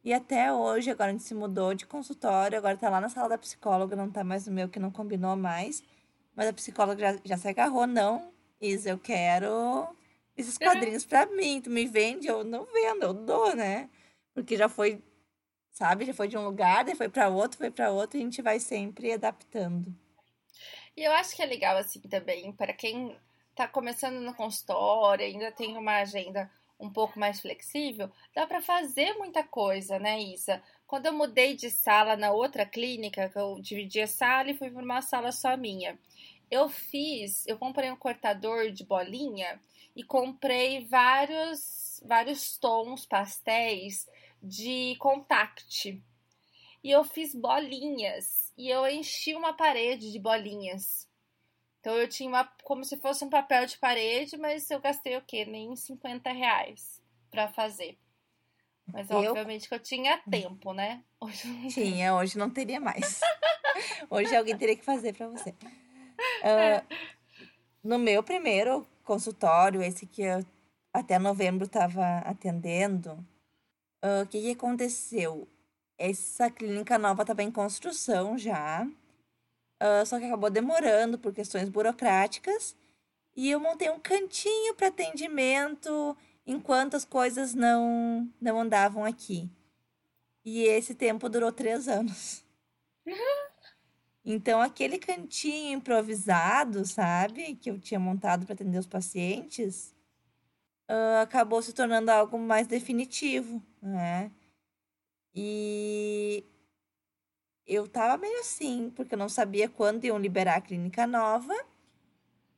E 0.05 0.13
até 0.13 0.53
hoje, 0.53 0.91
agora 0.91 1.11
a 1.11 1.13
gente 1.13 1.23
se 1.23 1.35
mudou 1.35 1.75
de 1.75 1.87
consultório, 1.87 2.59
agora 2.59 2.77
tá 2.77 2.91
lá 2.91 3.01
na 3.01 3.09
sala 3.09 3.29
da 3.31 3.39
psicóloga, 3.39 3.95
não 3.95 4.11
tá 4.11 4.25
mais 4.25 4.47
no 4.47 4.53
meu, 4.53 4.69
que 4.69 4.81
não 4.81 4.91
combinou 4.91 5.37
mais. 5.37 5.83
Mas 6.35 6.49
a 6.49 6.53
psicóloga 6.53 7.01
já, 7.01 7.21
já 7.25 7.37
se 7.37 7.49
agarrou, 7.49 7.87
não, 7.87 8.33
Isa, 8.61 8.91
eu 8.91 8.99
quero 8.99 9.89
esses 10.37 10.59
quadrinhos 10.59 11.05
para 11.05 11.27
mim. 11.27 11.61
Tu 11.61 11.71
me 11.71 11.87
vende, 11.87 12.27
eu 12.27 12.45
não 12.45 12.65
vendo, 12.67 13.03
eu 13.03 13.15
dou, 13.15 13.55
né? 13.55 13.89
Porque 14.35 14.57
já 14.57 14.69
foi, 14.69 15.03
sabe? 15.71 16.05
Já 16.05 16.15
foi 16.15 16.29
de 16.29 16.37
um 16.37 16.45
lugar, 16.45 16.85
daí 16.85 16.95
foi 16.95 17.09
para 17.09 17.29
outro, 17.29 17.59
foi 17.59 17.71
para 17.71 17.91
outro, 17.91 18.19
e 18.19 18.21
a 18.21 18.25
gente 18.25 18.43
vai 18.43 18.59
sempre 18.59 19.13
adaptando. 19.13 19.95
E 20.97 21.03
eu 21.03 21.13
acho 21.13 21.35
que 21.35 21.43
é 21.43 21.47
legal, 21.47 21.77
assim, 21.77 22.01
também, 22.01 22.53
para 22.53 22.73
quem 22.73 23.17
tá 23.55 23.67
começando 23.67 24.21
no 24.21 24.35
consultório, 24.35 25.25
ainda 25.25 25.51
tem 25.53 25.77
uma 25.77 25.99
agenda 25.99 26.51
um 26.79 26.91
pouco 26.91 27.19
mais 27.19 27.41
flexível, 27.41 28.11
dá 28.35 28.47
para 28.47 28.61
fazer 28.61 29.15
muita 29.15 29.45
coisa, 29.45 29.99
né, 29.99 30.21
Isa? 30.21 30.63
Quando 30.87 31.07
eu 31.07 31.13
mudei 31.13 31.55
de 31.55 31.71
sala 31.71 32.17
na 32.17 32.33
outra 32.33 32.67
clínica, 32.67 33.29
que 33.29 33.39
eu 33.39 33.61
dividi 33.61 34.01
a 34.01 34.07
sala 34.07 34.51
e 34.51 34.57
fui 34.57 34.71
para 34.71 34.83
uma 34.83 35.01
sala 35.01 35.31
só 35.31 35.57
minha, 35.57 35.99
eu 36.51 36.69
fiz, 36.69 37.47
eu 37.47 37.57
comprei 37.57 37.91
um 37.91 37.97
cortador 37.97 38.71
de 38.71 38.85
bolinha 38.85 39.61
e 39.95 40.03
comprei 40.03 40.87
vários, 40.87 42.03
vários 42.05 42.57
tons 42.59 43.07
pastéis 43.07 44.09
de 44.43 44.97
contact. 44.99 46.03
E 46.83 46.91
eu 46.91 47.05
fiz 47.05 47.35
bolinhas 47.35 48.53
e 48.57 48.69
eu 48.69 48.87
enchi 48.87 49.35
uma 49.35 49.53
parede 49.53 50.11
de 50.11 50.19
bolinhas. 50.19 51.09
Então 51.81 51.95
eu 51.95 52.09
tinha 52.09 52.29
uma, 52.29 52.45
como 52.65 52.85
se 52.85 52.97
fosse 52.99 53.25
um 53.25 53.31
papel 53.31 53.67
de 53.67 53.79
parede, 53.79 54.37
mas 54.37 54.71
eu 54.71 54.81
gastei 54.81 55.17
o 55.17 55.23
quê? 55.23 55.45
Nem 55.45 55.75
50 55.75 56.31
reais 56.33 57.03
para 57.31 57.49
fazer. 57.49 57.99
Mas 58.87 59.11
eu... 59.11 59.19
obviamente 59.19 59.69
que 59.69 59.75
eu 59.75 59.81
tinha 59.81 60.19
tempo, 60.31 60.73
né? 60.73 61.03
Hoje 61.21 61.49
não 61.49 61.69
tinha, 61.69 62.15
hoje 62.15 62.39
não 62.39 62.51
teria 62.51 62.81
mais. 62.81 63.21
hoje 64.11 64.35
alguém 64.35 64.57
teria 64.57 64.77
que 64.77 64.85
fazer 64.85 65.13
para 65.15 65.29
você. 65.29 65.51
Uh, 65.51 66.97
no 67.83 67.99
meu 67.99 68.23
primeiro 68.23 68.87
consultório, 69.13 69.83
esse 69.83 70.07
que 70.07 70.23
eu 70.23 70.43
até 70.91 71.19
novembro 71.19 71.67
estava 71.67 72.19
atendendo, 72.21 73.13
uh, 74.03 74.23
o 74.23 74.27
que, 74.27 74.41
que 74.41 74.51
aconteceu? 74.53 75.47
Essa 75.99 76.51
clínica 76.51 76.99
nova 76.99 77.23
estava 77.23 77.43
em 77.43 77.51
construção 77.51 78.39
já, 78.39 78.87
uh, 78.87 80.07
só 80.07 80.19
que 80.19 80.25
acabou 80.25 80.49
demorando 80.49 81.19
por 81.19 81.31
questões 81.35 81.69
burocráticas. 81.69 82.75
E 83.37 83.51
eu 83.51 83.61
montei 83.61 83.91
um 83.91 84.01
cantinho 84.01 84.75
para 84.75 84.89
atendimento 84.89 86.17
enquanto 86.47 86.97
as 86.97 87.05
coisas 87.05 87.55
não, 87.55 88.27
não 88.41 88.61
andavam 88.61 89.05
aqui. 89.05 89.51
E 90.43 90.63
esse 90.65 90.95
tempo 90.95 91.29
durou 91.29 91.53
três 91.53 91.87
anos. 91.87 92.43
Então, 94.25 94.61
aquele 94.61 94.99
cantinho 94.99 95.75
improvisado, 95.75 96.85
sabe, 96.85 97.57
que 97.57 97.71
eu 97.71 97.79
tinha 97.79 97.99
montado 97.99 98.47
para 98.47 98.55
atender 98.55 98.79
os 98.79 98.87
pacientes, 98.87 99.95
uh, 100.89 101.23
acabou 101.23 101.61
se 101.61 101.73
tornando 101.73 102.11
algo 102.11 102.39
mais 102.39 102.67
definitivo, 102.67 103.61
né? 103.81 104.31
E 105.35 106.45
eu 107.67 107.89
tava 107.89 108.17
meio 108.19 108.41
assim, 108.41 108.93
porque 108.95 109.15
eu 109.15 109.19
não 109.19 109.29
sabia 109.29 109.69
quando 109.69 110.05
iam 110.05 110.19
liberar 110.19 110.57
a 110.57 110.61
clínica 110.61 111.07
nova. 111.07 111.55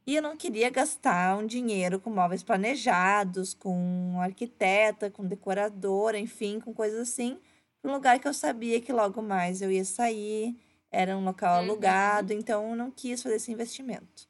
E 0.07 0.17
eu 0.17 0.23
não 0.23 0.37
queria 0.37 0.69
gastar 0.69 1.39
um 1.39 1.47
dinheiro 1.47 1.99
com 1.99 2.11
móveis 2.11 2.43
planejados, 2.43 3.55
com 3.55 4.21
arquiteta, 4.21 5.11
com 5.11 5.27
decoradora, 5.27 6.19
enfim, 6.19 6.61
com 6.61 6.75
coisas 6.75 7.01
assim, 7.09 7.39
para 7.81 7.91
um 7.91 7.95
lugar 7.95 8.19
que 8.19 8.29
eu 8.29 8.35
sabia 8.35 8.81
que 8.83 8.93
logo 8.93 9.23
mais 9.23 9.63
eu 9.63 9.71
ia 9.71 9.85
sair 9.85 10.55
era 10.95 11.17
um 11.17 11.25
local 11.25 11.57
uhum. 11.57 11.71
alugado, 11.71 12.33
então 12.33 12.77
não 12.77 12.91
quis 12.91 13.23
fazer 13.23 13.37
esse 13.37 13.53
investimento. 13.53 14.29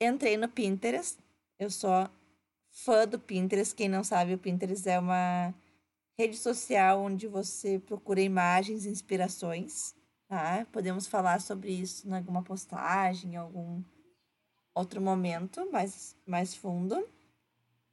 Entrei 0.00 0.36
no 0.36 0.48
Pinterest, 0.48 1.18
eu 1.58 1.70
sou 1.70 2.08
fã 2.70 3.06
do 3.06 3.18
Pinterest. 3.18 3.74
Quem 3.74 3.88
não 3.88 4.04
sabe, 4.04 4.34
o 4.34 4.38
Pinterest 4.38 4.88
é 4.88 4.98
uma 4.98 5.54
rede 6.18 6.36
social 6.36 7.00
onde 7.00 7.26
você 7.26 7.78
procura 7.78 8.20
imagens, 8.20 8.86
inspirações, 8.86 9.94
tá? 10.28 10.66
Podemos 10.72 11.06
falar 11.06 11.40
sobre 11.40 11.72
isso 11.72 12.08
em 12.08 12.12
alguma 12.12 12.42
postagem, 12.42 13.32
em 13.32 13.36
algum 13.36 13.82
outro 14.74 15.00
momento 15.00 15.70
mais, 15.70 16.16
mais 16.26 16.54
fundo. 16.54 17.08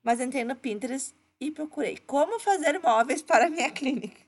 Mas 0.03 0.19
entrei 0.19 0.43
no 0.43 0.55
Pinterest 0.55 1.15
e 1.39 1.51
procurei 1.51 1.97
como 1.97 2.39
fazer 2.39 2.79
móveis 2.79 3.21
para 3.21 3.47
a 3.47 3.49
minha 3.49 3.69
clínica. 3.71 4.21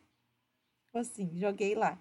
Assim, 0.93 1.29
joguei 1.35 1.75
lá. 1.75 1.97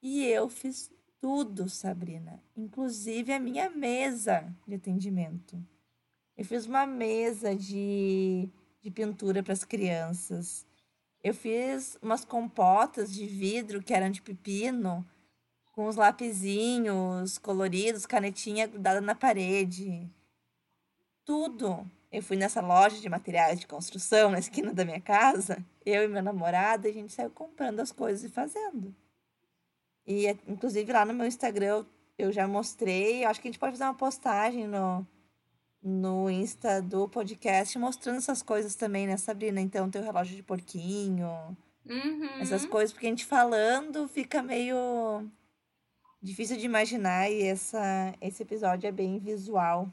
E 0.00 0.24
eu 0.26 0.48
fiz 0.48 0.90
tudo, 1.20 1.68
Sabrina, 1.68 2.40
inclusive 2.56 3.32
a 3.32 3.40
minha 3.40 3.68
mesa 3.68 4.54
de 4.66 4.74
atendimento. 4.74 5.60
Eu 6.36 6.44
fiz 6.44 6.66
uma 6.66 6.86
mesa 6.86 7.54
de, 7.56 8.48
de 8.80 8.90
pintura 8.90 9.42
para 9.42 9.52
as 9.52 9.64
crianças. 9.64 10.64
Eu 11.22 11.34
fiz 11.34 11.98
umas 12.00 12.24
compotas 12.24 13.12
de 13.12 13.26
vidro 13.26 13.82
que 13.82 13.92
eram 13.92 14.10
de 14.10 14.22
pepino, 14.22 15.04
com 15.72 15.86
os 15.86 15.96
lapisinhos 15.96 17.38
coloridos, 17.38 18.06
canetinha 18.06 18.68
grudada 18.68 19.00
na 19.00 19.16
parede. 19.16 20.08
Tudo. 21.24 21.90
Eu 22.10 22.22
fui 22.22 22.36
nessa 22.36 22.60
loja 22.60 23.00
de 23.00 23.08
materiais 23.08 23.60
de 23.60 23.66
construção 23.66 24.30
na 24.30 24.38
esquina 24.38 24.72
da 24.72 24.84
minha 24.84 25.00
casa, 25.00 25.62
eu 25.84 26.04
e 26.04 26.08
meu 26.08 26.22
namorado, 26.22 26.88
a 26.88 26.92
gente 26.92 27.12
saiu 27.12 27.30
comprando 27.30 27.80
as 27.80 27.92
coisas 27.92 28.24
e 28.24 28.28
fazendo. 28.28 28.94
E, 30.08 30.26
inclusive, 30.48 30.90
lá 30.90 31.04
no 31.04 31.12
meu 31.12 31.26
Instagram 31.26 31.84
eu 32.16 32.32
já 32.32 32.48
mostrei. 32.48 33.24
Acho 33.24 33.40
que 33.40 33.46
a 33.46 33.50
gente 33.50 33.60
pode 33.60 33.72
fazer 33.72 33.84
uma 33.84 33.94
postagem 33.94 34.66
no, 34.66 35.06
no 35.82 36.30
Insta 36.30 36.80
do 36.80 37.06
podcast 37.08 37.78
mostrando 37.78 38.16
essas 38.16 38.42
coisas 38.42 38.74
também, 38.74 39.06
né, 39.06 39.16
Sabrina? 39.18 39.60
Então, 39.60 39.90
teu 39.90 40.02
relógio 40.02 40.34
de 40.34 40.42
porquinho, 40.42 41.28
Uhum. 41.86 42.40
essas 42.40 42.66
coisas, 42.66 42.92
porque 42.92 43.06
a 43.06 43.10
gente 43.10 43.24
falando 43.24 44.08
fica 44.08 44.42
meio 44.42 45.26
difícil 46.20 46.56
de 46.56 46.66
imaginar 46.66 47.30
e 47.30 47.42
essa, 47.44 48.14
esse 48.20 48.42
episódio 48.42 48.86
é 48.88 48.92
bem 48.92 49.18
visual. 49.18 49.88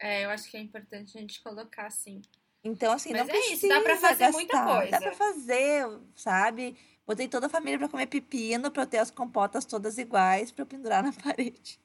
É, 0.00 0.24
eu 0.24 0.30
acho 0.30 0.50
que 0.50 0.56
é 0.56 0.60
importante 0.60 1.16
a 1.16 1.20
gente 1.20 1.42
colocar 1.42 1.86
assim. 1.86 2.22
Então, 2.64 2.92
assim, 2.92 3.12
Mas 3.12 3.26
não 3.26 3.34
é 3.34 3.38
isso, 3.52 3.68
dá 3.68 3.80
pra 3.80 3.96
precisa 3.96 4.08
fazer 4.08 4.30
muita 4.32 4.52
gastar. 4.54 4.66
Dá 4.66 4.98
coisa. 4.98 4.98
pra 4.98 5.12
fazer, 5.12 6.00
sabe? 6.14 6.76
Botei 7.10 7.26
toda 7.26 7.48
a 7.48 7.50
família 7.50 7.76
pra 7.76 7.88
comer 7.88 8.06
pepino, 8.06 8.70
pra 8.70 8.84
eu 8.84 8.86
ter 8.86 8.98
as 8.98 9.10
compotas 9.10 9.64
todas 9.64 9.98
iguais, 9.98 10.52
pra 10.52 10.62
eu 10.62 10.66
pendurar 10.66 11.02
na 11.02 11.10
parede. 11.20 11.80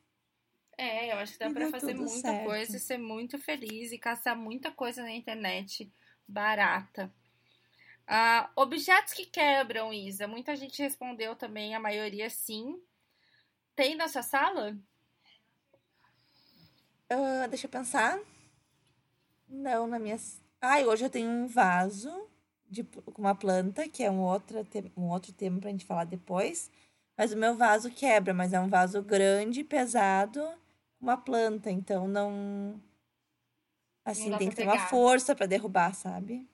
É, 0.77 1.11
eu 1.11 1.17
acho 1.17 1.33
que 1.33 1.39
dá 1.39 1.49
pra 1.49 1.61
deu 1.61 1.71
fazer 1.71 1.95
muita 1.95 2.21
certo. 2.21 2.45
coisa 2.45 2.77
e 2.77 2.79
ser 2.79 2.99
muito 2.99 3.39
feliz 3.39 3.91
e 3.91 3.97
caçar 3.97 4.37
muita 4.37 4.71
coisa 4.71 5.01
na 5.01 5.11
internet 5.11 5.91
barata. 6.27 7.11
Ah, 8.05 8.51
objetos 8.55 9.13
que 9.13 9.25
quebram, 9.25 9.91
Isa. 9.91 10.27
Muita 10.27 10.55
gente 10.55 10.79
respondeu 10.83 11.35
também, 11.35 11.73
a 11.73 11.79
maioria 11.79 12.29
sim. 12.29 12.79
Tem 13.75 13.95
na 13.95 14.07
sua 14.07 14.21
sala? 14.21 14.77
Ah, 17.09 17.47
deixa 17.47 17.65
eu 17.65 17.71
pensar. 17.71 18.19
Não, 19.49 19.87
na 19.87 19.97
minha. 19.97 20.17
Ai, 20.61 20.85
hoje 20.85 21.03
eu 21.03 21.09
tenho 21.09 21.27
um 21.31 21.47
vaso 21.47 22.29
de, 22.75 22.83
com 22.83 23.21
uma 23.21 23.35
planta, 23.35 23.87
que 23.87 24.03
é 24.03 24.11
um 24.11 24.21
outro, 24.21 24.65
um 24.97 25.09
outro 25.09 25.31
tema 25.31 25.59
pra 25.59 25.69
gente 25.69 25.85
falar 25.85 26.03
depois. 26.03 26.69
Mas 27.17 27.31
o 27.31 27.37
meu 27.37 27.55
vaso 27.55 27.89
quebra, 27.89 28.33
mas 28.33 28.51
é 28.51 28.59
um 28.59 28.67
vaso 28.67 29.01
grande, 29.01 29.63
pesado, 29.63 30.41
uma 30.99 31.15
planta. 31.15 31.71
Então 31.71 32.07
não. 32.07 32.81
Assim, 34.03 34.29
dá 34.29 34.37
tem 34.37 34.49
que 34.49 34.55
ter 34.55 34.63
uma 34.63 34.73
pegar. 34.73 34.89
força 34.89 35.35
pra 35.35 35.45
derrubar, 35.45 35.93
sabe? 35.93 36.47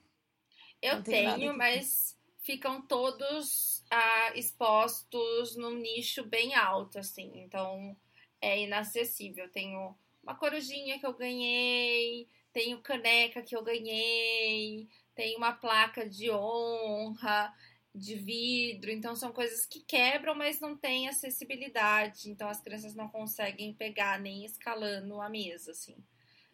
Eu 0.80 0.96
Não 0.96 1.02
tenho 1.02 1.56
mas 1.56 2.16
ficam 2.38 2.80
todos 2.82 3.84
ah, 3.90 4.32
expostos 4.34 5.56
num 5.56 5.76
nicho 5.76 6.24
bem 6.24 6.54
alto, 6.54 6.98
assim. 6.98 7.30
Então 7.34 7.96
é 8.40 8.62
inacessível. 8.62 9.50
Tenho 9.50 9.94
uma 10.22 10.34
corujinha 10.36 10.98
que 10.98 11.06
eu 11.06 11.12
ganhei, 11.12 12.28
tenho 12.52 12.80
caneca 12.80 13.42
que 13.42 13.56
eu 13.56 13.62
ganhei, 13.62 14.88
tenho 15.14 15.38
uma 15.38 15.52
placa 15.52 16.08
de 16.08 16.30
honra 16.30 17.52
de 17.94 18.14
vidro. 18.14 18.90
Então 18.90 19.14
são 19.14 19.32
coisas 19.32 19.66
que 19.66 19.80
quebram, 19.80 20.34
mas 20.34 20.60
não 20.60 20.76
têm 20.76 21.08
acessibilidade. 21.08 22.30
Então 22.30 22.48
as 22.48 22.60
crianças 22.60 22.94
não 22.94 23.08
conseguem 23.08 23.74
pegar 23.74 24.18
nem 24.20 24.44
escalando 24.44 25.20
a 25.20 25.28
mesa, 25.28 25.72
assim. 25.72 25.96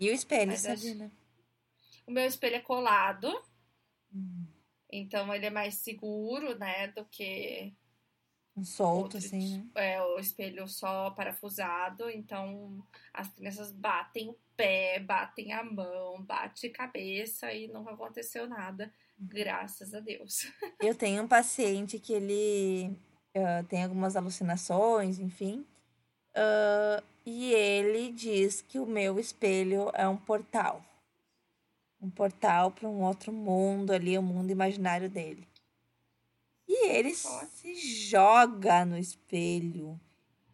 E 0.01 0.09
o 0.11 0.13
espelho, 0.13 0.51
Mas 0.51 0.65
acho- 0.67 0.83
Sabrina? 0.83 1.13
O 2.07 2.11
meu 2.11 2.25
espelho 2.25 2.57
é 2.57 2.61
colado. 2.61 3.29
Hum, 4.15 4.47
Então 4.91 5.33
ele 5.35 5.47
é 5.47 5.51
mais 5.51 5.75
seguro, 5.77 6.59
né, 6.59 6.89
do 6.89 7.05
que 7.05 7.75
Um 8.59 8.65
solto, 8.65 9.03
outro 9.03 9.19
assim, 9.19 9.59
né? 9.75 9.93
é, 9.95 10.03
o 10.03 10.19
espelho 10.19 10.67
só 10.67 11.11
parafusado. 11.11 12.11
Então 12.11 12.85
as 13.15 13.29
crianças 13.29 13.71
batem 13.71 14.31
o 14.31 14.37
pé, 14.57 14.99
batem 14.99 15.53
a 15.53 15.63
mão, 15.63 16.21
bate 16.23 16.67
a 16.67 16.73
cabeça 16.73 17.53
e 17.53 17.69
nunca 17.69 17.93
aconteceu 17.93 18.49
nada, 18.49 18.93
graças 19.19 19.95
a 19.95 20.01
Deus. 20.01 20.51
Eu 20.83 20.95
tenho 20.95 21.23
um 21.23 21.29
paciente 21.29 21.99
que 21.99 22.13
ele 22.13 22.97
ah, 23.37 23.63
tem 23.69 23.85
algumas 23.85 24.17
alucinações, 24.17 25.19
enfim. 25.21 25.65
Ah, 26.35 27.03
e 27.25 27.53
ele 27.53 28.11
diz 28.11 28.61
que 28.63 28.79
o 28.79 28.87
meu 28.87 29.19
espelho 29.19 29.91
é 29.95 30.09
um 30.09 30.17
portal. 30.17 30.83
Um 32.01 32.11
portal 32.11 32.71
para 32.71 32.89
um 32.89 33.03
outro 33.03 33.33
mundo 33.33 33.93
ali, 33.93 34.17
o 34.17 34.23
mundo 34.23 34.51
imaginário 34.51 35.11
dele. 35.11 35.47
E 36.69 36.89
ele 36.89 37.09
Ó. 37.09 37.47
se 37.47 37.75
joga 38.09 38.85
no 38.85 38.99
espelho. 38.99 39.99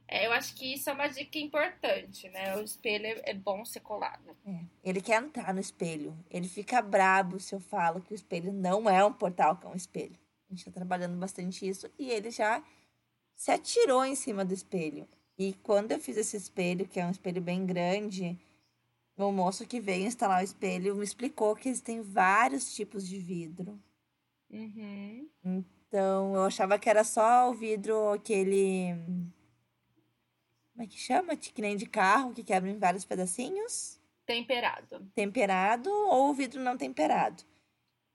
É, 0.06 0.26
eu 0.26 0.32
acho 0.32 0.54
que 0.54 0.74
isso 0.74 0.88
é 0.88 0.92
uma 0.92 1.08
dica 1.08 1.38
importante, 1.38 2.28
né? 2.28 2.56
O 2.56 2.62
espelho 2.62 3.06
é, 3.06 3.30
é 3.30 3.34
bom 3.34 3.64
ser 3.64 3.80
colado. 3.80 4.36
É, 4.46 4.60
ele 4.84 5.00
quer 5.00 5.20
entrar 5.20 5.52
no 5.52 5.60
espelho. 5.60 6.16
Ele 6.30 6.46
fica 6.46 6.80
brabo 6.80 7.40
se 7.40 7.54
eu 7.54 7.58
falo 7.58 8.00
que 8.00 8.12
o 8.12 8.14
espelho 8.14 8.52
não 8.52 8.88
é 8.88 9.04
um 9.04 9.12
portal, 9.12 9.56
que 9.56 9.66
é 9.66 9.68
um 9.68 9.74
espelho. 9.74 10.16
A 10.48 10.54
gente 10.54 10.66
tá 10.66 10.70
trabalhando 10.70 11.18
bastante 11.18 11.66
isso. 11.66 11.90
E 11.98 12.10
ele 12.10 12.30
já 12.30 12.62
se 13.34 13.50
atirou 13.50 14.04
em 14.04 14.14
cima 14.14 14.44
do 14.44 14.54
espelho. 14.54 15.08
E 15.36 15.52
quando 15.54 15.90
eu 15.90 15.98
fiz 15.98 16.16
esse 16.16 16.36
espelho, 16.36 16.86
que 16.86 17.00
é 17.00 17.06
um 17.06 17.10
espelho 17.10 17.42
bem 17.42 17.66
grande, 17.66 18.38
o 19.16 19.32
moço 19.32 19.66
que 19.66 19.80
veio 19.80 20.06
instalar 20.06 20.42
o 20.42 20.44
espelho 20.44 20.94
me 20.94 21.04
explicou 21.04 21.56
que 21.56 21.68
existem 21.68 22.02
vários 22.02 22.74
tipos 22.74 23.08
de 23.08 23.18
vidro. 23.18 23.80
Uhum. 24.50 25.28
Então, 25.44 25.64
eu 25.96 26.44
achava 26.44 26.78
que 26.78 26.88
era 26.88 27.04
só 27.04 27.50
o 27.50 27.54
vidro 27.54 28.10
aquele. 28.12 28.94
Como 30.72 30.82
é 30.82 30.86
que 30.86 30.98
chama? 30.98 31.36
Que 31.36 31.60
nem 31.62 31.76
de 31.76 31.86
carro, 31.86 32.32
que 32.32 32.42
quebra 32.42 32.68
em 32.70 32.78
vários 32.78 33.04
pedacinhos. 33.04 34.00
Temperado. 34.26 35.06
temperado 35.14 35.90
ou 35.90 36.30
o 36.30 36.34
vidro 36.34 36.58
não 36.60 36.78
temperado. 36.78 37.42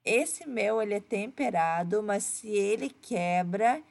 Esse 0.03 0.43
meu, 0.47 0.81
ele 0.81 0.95
é 0.95 0.99
temperado, 0.99 2.01
mas 2.01 2.23
se 2.23 2.47
ele 2.49 2.89
quebra, 2.89 3.83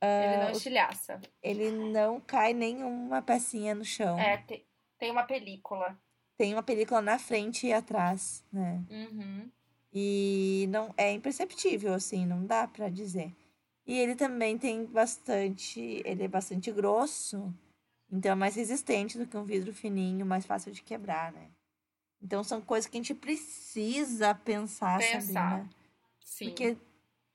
Ele 0.00 0.36
não 0.36 0.48
o- 0.48 0.52
estilhaça. 0.52 1.20
ele 1.42 1.70
não 1.72 2.20
cai 2.20 2.52
nenhuma 2.54 3.20
pecinha 3.22 3.74
no 3.74 3.84
chão. 3.84 4.16
É, 4.20 4.36
te- 4.38 4.64
tem 4.98 5.10
uma 5.10 5.24
película. 5.24 5.98
Tem 6.38 6.52
uma 6.52 6.62
película 6.62 7.02
na 7.02 7.18
frente 7.18 7.66
e 7.66 7.72
atrás, 7.72 8.44
né? 8.52 8.84
Uhum. 8.88 9.50
E 9.92 10.66
não 10.70 10.92
é 10.96 11.12
imperceptível, 11.12 11.92
assim, 11.92 12.24
não 12.24 12.46
dá 12.46 12.66
pra 12.66 12.88
dizer. 12.88 13.34
E 13.86 13.98
ele 13.98 14.14
também 14.14 14.56
tem 14.56 14.84
bastante, 14.86 16.02
ele 16.04 16.22
é 16.22 16.28
bastante 16.28 16.70
grosso, 16.72 17.52
então 18.10 18.32
é 18.32 18.34
mais 18.34 18.54
resistente 18.54 19.18
do 19.18 19.26
que 19.26 19.36
um 19.36 19.44
vidro 19.44 19.72
fininho, 19.72 20.24
mais 20.24 20.46
fácil 20.46 20.72
de 20.72 20.82
quebrar, 20.82 21.32
né? 21.32 21.50
Então 22.22 22.44
são 22.44 22.60
coisas 22.60 22.88
que 22.88 22.96
a 22.96 23.00
gente 23.00 23.14
precisa 23.14 24.34
pensar, 24.34 24.98
Pensar. 24.98 25.20
Sabrina. 25.20 25.70
Sim. 26.24 26.44
Porque 26.46 26.76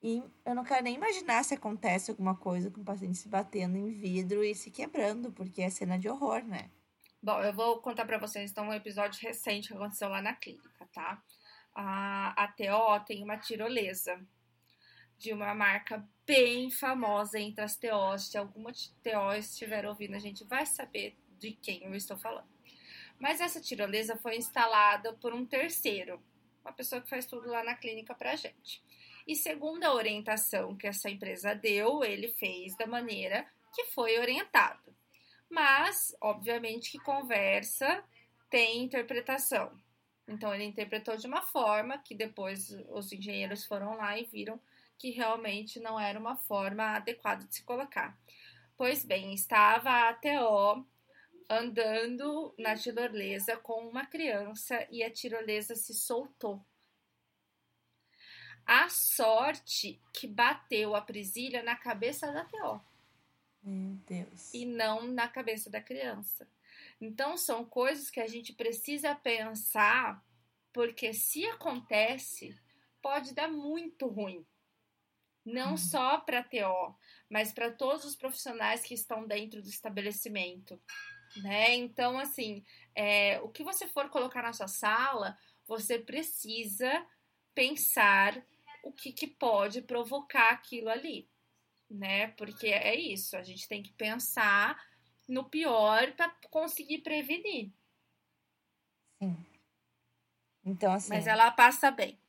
e 0.01 0.23
eu 0.45 0.53
não 0.53 0.63
quero 0.63 0.83
nem 0.83 0.95
imaginar 0.95 1.43
se 1.43 1.55
acontece 1.55 2.11
alguma 2.11 2.35
coisa 2.35 2.69
com 2.69 2.81
o 2.81 2.85
paciente 2.85 3.17
se 3.17 3.27
batendo 3.27 3.77
em 3.77 3.89
vidro 3.89 4.43
e 4.43 4.53
se 4.53 4.69
quebrando, 4.69 5.31
porque 5.31 5.61
é 5.61 5.69
cena 5.69 5.97
de 5.97 6.07
horror, 6.07 6.43
né? 6.43 6.69
Bom, 7.21 7.41
eu 7.41 7.51
vou 7.51 7.81
contar 7.81 8.05
pra 8.05 8.19
vocês 8.19 8.51
então 8.51 8.67
um 8.67 8.73
episódio 8.73 9.19
recente 9.21 9.69
que 9.69 9.73
aconteceu 9.73 10.07
lá 10.07 10.21
na 10.21 10.33
clínica, 10.33 10.87
tá? 10.93 11.21
A, 11.79 12.33
a 12.43 12.47
TO 12.47 13.05
tem 13.05 13.21
uma 13.23 13.37
tirolesa 13.37 14.19
de 15.15 15.31
uma 15.31 15.53
marca 15.53 16.03
bem 16.25 16.71
famosa 16.71 17.39
entre 17.39 17.63
as 17.63 17.77
TOs. 17.77 18.31
Se 18.31 18.37
alguma 18.37 18.71
TO 18.71 19.33
estiver 19.37 19.85
ouvindo, 19.85 20.15
a 20.15 20.19
gente 20.19 20.43
vai 20.43 20.65
saber 20.65 21.15
de 21.37 21.51
quem 21.51 21.83
eu 21.83 21.93
estou 21.93 22.17
falando. 22.17 22.49
Mas 23.19 23.39
essa 23.39 23.61
tirolesa 23.61 24.15
foi 24.17 24.37
instalada 24.37 25.13
por 25.13 25.35
um 25.35 25.45
terceiro, 25.45 26.19
uma 26.65 26.73
pessoa 26.73 26.99
que 26.99 27.09
faz 27.09 27.27
tudo 27.27 27.47
lá 27.47 27.63
na 27.63 27.75
clínica 27.75 28.15
pra 28.15 28.35
gente. 28.35 28.83
E 29.27 29.35
segundo 29.35 29.83
a 29.83 29.93
orientação 29.93 30.75
que 30.75 30.87
essa 30.87 31.11
empresa 31.11 31.53
deu, 31.53 32.03
ele 32.03 32.29
fez 32.29 32.75
da 32.75 32.87
maneira 32.87 33.45
que 33.71 33.85
foi 33.85 34.17
orientado. 34.17 34.95
Mas, 35.47 36.15
obviamente, 36.19 36.91
que 36.91 36.99
conversa 36.99 38.03
tem 38.49 38.83
interpretação. 38.83 39.71
Então, 40.27 40.53
ele 40.53 40.65
interpretou 40.65 41.15
de 41.15 41.25
uma 41.25 41.41
forma 41.41 41.97
que 41.97 42.13
depois 42.13 42.69
os 42.89 43.11
engenheiros 43.11 43.65
foram 43.65 43.95
lá 43.95 44.17
e 44.17 44.25
viram 44.25 44.59
que 44.97 45.11
realmente 45.11 45.79
não 45.79 45.99
era 45.99 46.19
uma 46.19 46.35
forma 46.35 46.95
adequada 46.95 47.45
de 47.45 47.55
se 47.55 47.63
colocar. 47.63 48.17
Pois 48.75 49.05
bem, 49.05 49.33
estava 49.33 49.89
a 49.89 50.09
ATO 50.09 50.85
andando 51.49 52.53
na 52.57 52.75
tirolesa 52.75 53.57
com 53.57 53.87
uma 53.87 54.05
criança 54.05 54.85
e 54.91 55.03
a 55.03 55.11
tirolesa 55.11 55.75
se 55.75 55.93
soltou. 55.93 56.63
A 58.65 58.89
sorte 58.89 60.01
que 60.13 60.27
bateu 60.27 60.93
a 60.93 61.01
presilha 61.01 61.63
na 61.63 61.75
cabeça 61.75 62.31
da 62.33 62.43
TO 62.43 62.81
Meu 63.63 63.95
Deus. 64.05 64.53
e 64.53 64.65
não 64.65 65.07
na 65.07 65.29
cabeça 65.29 65.69
da 65.69 65.81
criança. 65.81 66.47
Então 66.99 67.37
são 67.37 67.63
coisas 67.63 68.09
que 68.09 68.19
a 68.19 68.27
gente 68.27 68.53
precisa 68.53 69.15
pensar, 69.15 70.21
porque 70.77 71.11
se 71.11 71.43
acontece, 71.47 72.55
pode 73.01 73.33
dar 73.33 73.47
muito 73.47 74.05
ruim. 74.05 74.45
Não 75.43 75.71
Uhum. 75.71 75.77
só 75.77 76.19
para 76.19 76.41
a 76.41 76.43
TO, 76.43 76.95
mas 77.27 77.51
para 77.51 77.71
todos 77.71 78.05
os 78.05 78.15
profissionais 78.15 78.83
que 78.83 78.93
estão 78.93 79.25
dentro 79.25 79.59
do 79.59 79.67
estabelecimento. 79.67 80.79
Né? 81.37 81.73
Então, 81.73 82.19
assim, 82.19 82.63
é, 82.93 83.41
o 83.41 83.49
que 83.49 83.63
você 83.63 83.87
for 83.87 84.07
colocar 84.11 84.43
na 84.43 84.53
sua 84.53 84.67
sala, 84.67 85.35
você 85.65 85.97
precisa 85.97 87.03
pensar 87.55 88.45
o 88.83 88.91
que, 88.91 89.11
que 89.11 89.25
pode 89.25 89.81
provocar 89.81 90.51
aquilo 90.51 90.89
ali 90.89 91.27
né? 91.89 92.27
Porque 92.33 92.67
é 92.67 92.93
isso, 92.93 93.35
a 93.37 93.43
gente 93.43 93.67
tem 93.67 93.81
que 93.81 93.93
pensar 93.93 94.77
no 95.27 95.49
pior 95.49 96.13
para 96.17 96.29
conseguir 96.51 96.99
prevenir. 96.99 97.71
Sim. 99.23 99.46
Então, 100.67 100.91
assim. 100.91 101.09
Mas 101.09 101.25
ela 101.25 101.49
passa 101.49 101.89
bem. 101.89 102.19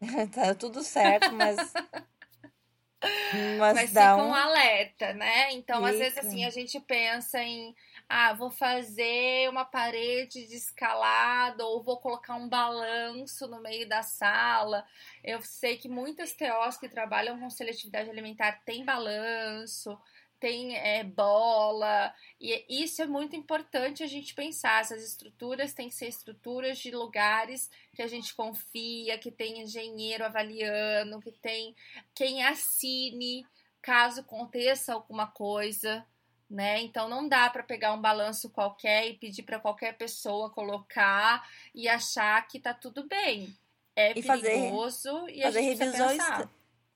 tá 0.34 0.54
tudo 0.54 0.82
certo, 0.82 1.32
mas. 1.32 1.56
mas, 3.58 3.76
mas 3.76 3.92
dá 3.92 4.14
fica 4.14 4.24
um... 4.24 4.30
um 4.30 4.34
alerta, 4.34 5.14
né? 5.14 5.52
Então, 5.52 5.84
às 5.84 5.96
vezes, 5.96 6.18
assim, 6.18 6.44
a 6.44 6.50
gente 6.50 6.80
pensa 6.80 7.40
em. 7.40 7.74
Ah, 8.08 8.32
vou 8.32 8.50
fazer 8.50 9.48
uma 9.48 9.64
parede 9.64 10.44
de 10.48 10.56
escalada 10.56 11.64
ou 11.64 11.80
vou 11.80 11.98
colocar 11.98 12.34
um 12.34 12.48
balanço 12.48 13.46
no 13.46 13.62
meio 13.62 13.88
da 13.88 14.02
sala. 14.02 14.84
Eu 15.22 15.40
sei 15.42 15.76
que 15.76 15.88
muitas 15.88 16.32
TOs 16.32 16.76
que 16.76 16.88
trabalham 16.88 17.38
com 17.38 17.48
seletividade 17.48 18.10
alimentar 18.10 18.62
têm 18.64 18.84
balanço 18.84 19.96
tem 20.40 20.74
é, 20.76 21.04
bola, 21.04 22.12
e 22.40 22.82
isso 22.82 23.02
é 23.02 23.06
muito 23.06 23.36
importante 23.36 24.02
a 24.02 24.06
gente 24.06 24.34
pensar. 24.34 24.80
Essas 24.80 25.04
estruturas 25.04 25.74
têm 25.74 25.88
que 25.88 25.94
ser 25.94 26.08
estruturas 26.08 26.78
de 26.78 26.90
lugares 26.90 27.70
que 27.94 28.02
a 28.02 28.06
gente 28.08 28.34
confia, 28.34 29.18
que 29.18 29.30
tem 29.30 29.60
engenheiro 29.60 30.24
avaliando, 30.24 31.20
que 31.20 31.30
tem 31.30 31.76
quem 32.14 32.42
assine 32.42 33.46
caso 33.82 34.20
aconteça 34.20 34.94
alguma 34.94 35.26
coisa, 35.26 36.04
né? 36.48 36.80
Então 36.80 37.08
não 37.08 37.28
dá 37.28 37.48
para 37.48 37.62
pegar 37.62 37.92
um 37.92 38.00
balanço 38.00 38.50
qualquer 38.50 39.08
e 39.08 39.14
pedir 39.14 39.42
para 39.42 39.60
qualquer 39.60 39.96
pessoa 39.96 40.50
colocar 40.50 41.46
e 41.74 41.88
achar 41.88 42.46
que 42.48 42.58
tá 42.58 42.74
tudo 42.74 43.06
bem. 43.06 43.54
É 43.94 44.18
e 44.18 44.22
perigoso 44.22 45.10
fazer, 45.12 45.34
e 45.34 45.42
a 45.42 45.46
fazer 45.46 45.62
gente 45.62 45.78
revisões 45.78 46.18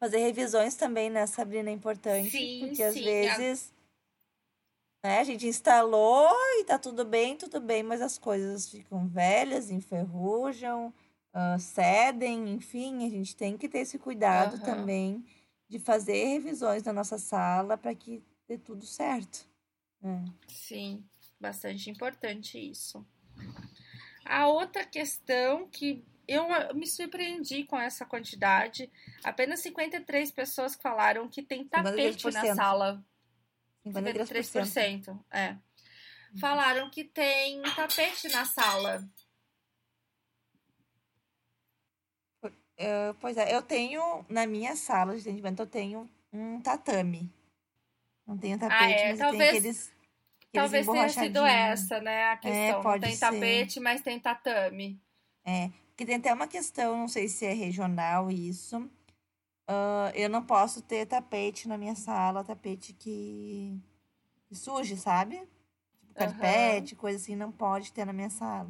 Fazer 0.01 0.19
revisões 0.19 0.75
também, 0.75 1.09
né, 1.09 1.27
Sabrina, 1.27 1.71
é 1.71 1.73
importante. 1.73 2.31
Sim, 2.31 2.67
porque 2.67 2.83
às 2.83 2.95
vezes 2.95 3.73
né, 5.05 5.19
a 5.21 5.25
gente 5.25 5.47
instalou 5.47 6.31
e 6.59 6.65
tá 6.65 6.79
tudo 6.79 7.05
bem, 7.05 7.37
tudo 7.37 7.61
bem, 7.61 7.83
mas 7.83 8.01
as 8.01 8.19
coisas 8.19 8.69
ficam 8.69 9.07
velhas, 9.07 9.71
enferrujam, 9.71 10.93
uh, 11.35 11.59
cedem, 11.59 12.55
enfim, 12.55 13.07
a 13.07 13.11
gente 13.11 13.37
tem 13.37 13.57
que 13.59 13.69
ter 13.69 13.81
esse 13.81 13.99
cuidado 13.99 14.55
uhum. 14.55 14.63
também 14.63 15.25
de 15.69 15.79
fazer 15.79 16.25
revisões 16.25 16.83
na 16.83 16.93
nossa 16.93 17.19
sala 17.19 17.77
para 17.77 17.95
que 17.95 18.23
dê 18.49 18.57
tudo 18.57 18.87
certo. 18.87 19.47
É. 20.03 20.25
Sim, 20.49 21.05
bastante 21.41 21.91
importante 21.91 22.59
isso. 22.59 23.05
A 24.25 24.49
outra 24.49 24.85
questão 24.85 25.69
que 25.69 26.03
eu 26.27 26.47
me 26.75 26.87
surpreendi 26.87 27.64
com 27.64 27.79
essa 27.79 28.05
quantidade. 28.05 28.91
Apenas 29.22 29.61
53 29.61 30.31
pessoas 30.33 30.75
falaram 30.75 31.29
que 31.29 31.43
tem 31.43 31.64
tapete 31.64 32.31
na 32.31 32.55
sala. 32.55 33.05
53%. 33.87 34.27
53% 34.27 35.20
é. 35.31 35.57
Falaram 36.41 36.91
que 36.91 37.05
tem 37.05 37.62
tapete 37.77 38.29
na 38.29 38.45
sala. 38.45 39.09
Uh, 42.45 43.14
pois 43.20 43.37
é, 43.37 43.55
eu 43.55 43.62
tenho 43.62 44.25
na 44.29 44.47
minha 44.47 44.75
sala 44.75 45.14
de 45.14 45.20
atendimento, 45.20 45.61
eu 45.61 45.66
tenho 45.66 46.11
um 46.33 46.61
tatame. 46.61 47.33
Não 48.27 48.37
tenho 48.37 48.59
tapete, 48.59 48.83
ah, 48.83 48.91
é. 48.91 49.09
mas 49.11 49.18
talvez, 49.18 49.51
tem 49.51 49.59
aqueles, 49.59 49.95
Talvez 50.55 50.87
tenha 50.87 51.09
sido 51.09 51.45
essa, 51.45 52.01
né? 52.01 52.25
A 52.25 52.33
é, 52.33 52.37
questão. 52.37 52.79
É, 52.79 52.83
pode 52.83 53.01
não 53.01 53.09
tem 53.09 53.16
ser. 53.16 53.20
tapete, 53.20 53.81
mas 53.81 54.01
tem 54.01 54.20
tatame. 54.20 55.01
É, 55.45 55.70
porque 55.95 56.05
tem 56.05 56.17
até 56.17 56.35
uma 56.35 56.49
questão, 56.49 56.99
não 56.99 57.09
sei 57.09 57.29
se 57.29 57.47
é 57.47 57.53
regional 57.53 58.29
isso. 58.29 58.79
Uh, 59.71 60.11
eu 60.15 60.29
não 60.29 60.45
posso 60.45 60.83
ter 60.83 61.07
tapete 61.07 61.69
na 61.69 61.79
minha 61.79 61.95
sala, 61.95 62.43
tapete 62.43 62.93
que, 62.93 63.81
que 64.49 64.57
suje, 64.57 64.97
sabe? 64.97 65.39
Tipo, 65.39 66.15
carpete, 66.15 66.95
uhum. 66.95 67.01
coisa 67.01 67.19
assim, 67.19 67.37
não 67.37 67.53
pode 67.53 67.93
ter 67.93 68.05
na 68.05 68.13
minha 68.13 68.29
sala. 68.29 68.69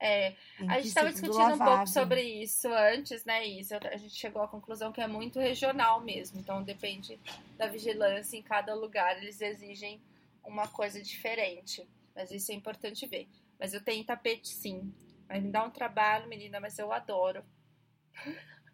É, 0.00 0.34
a 0.68 0.76
gente 0.76 0.88
estava 0.88 1.10
discutindo 1.12 1.54
um 1.54 1.58
pouco 1.58 1.86
sobre 1.88 2.22
isso 2.22 2.68
antes, 2.68 3.24
né, 3.24 3.44
Isso. 3.44 3.74
A 3.74 3.96
gente 3.96 4.14
chegou 4.14 4.40
à 4.40 4.48
conclusão 4.48 4.92
que 4.92 5.00
é 5.00 5.08
muito 5.08 5.38
regional 5.40 6.00
mesmo. 6.00 6.38
Então, 6.40 6.62
depende 6.62 7.20
da 7.56 7.66
vigilância 7.66 8.36
em 8.36 8.42
cada 8.42 8.74
lugar, 8.74 9.20
eles 9.20 9.40
exigem 9.40 10.00
uma 10.44 10.68
coisa 10.68 11.02
diferente. 11.02 11.86
Mas 12.14 12.30
isso 12.30 12.50
é 12.50 12.54
importante 12.54 13.06
ver. 13.06 13.28
Mas 13.58 13.74
eu 13.74 13.80
tenho 13.82 14.04
tapete 14.04 14.48
sim. 14.48 14.90
Mas 15.28 15.42
me 15.42 15.50
dá 15.50 15.62
um 15.64 15.70
trabalho, 15.70 16.26
menina, 16.26 16.58
mas 16.58 16.78
eu 16.78 16.90
adoro. 16.90 17.44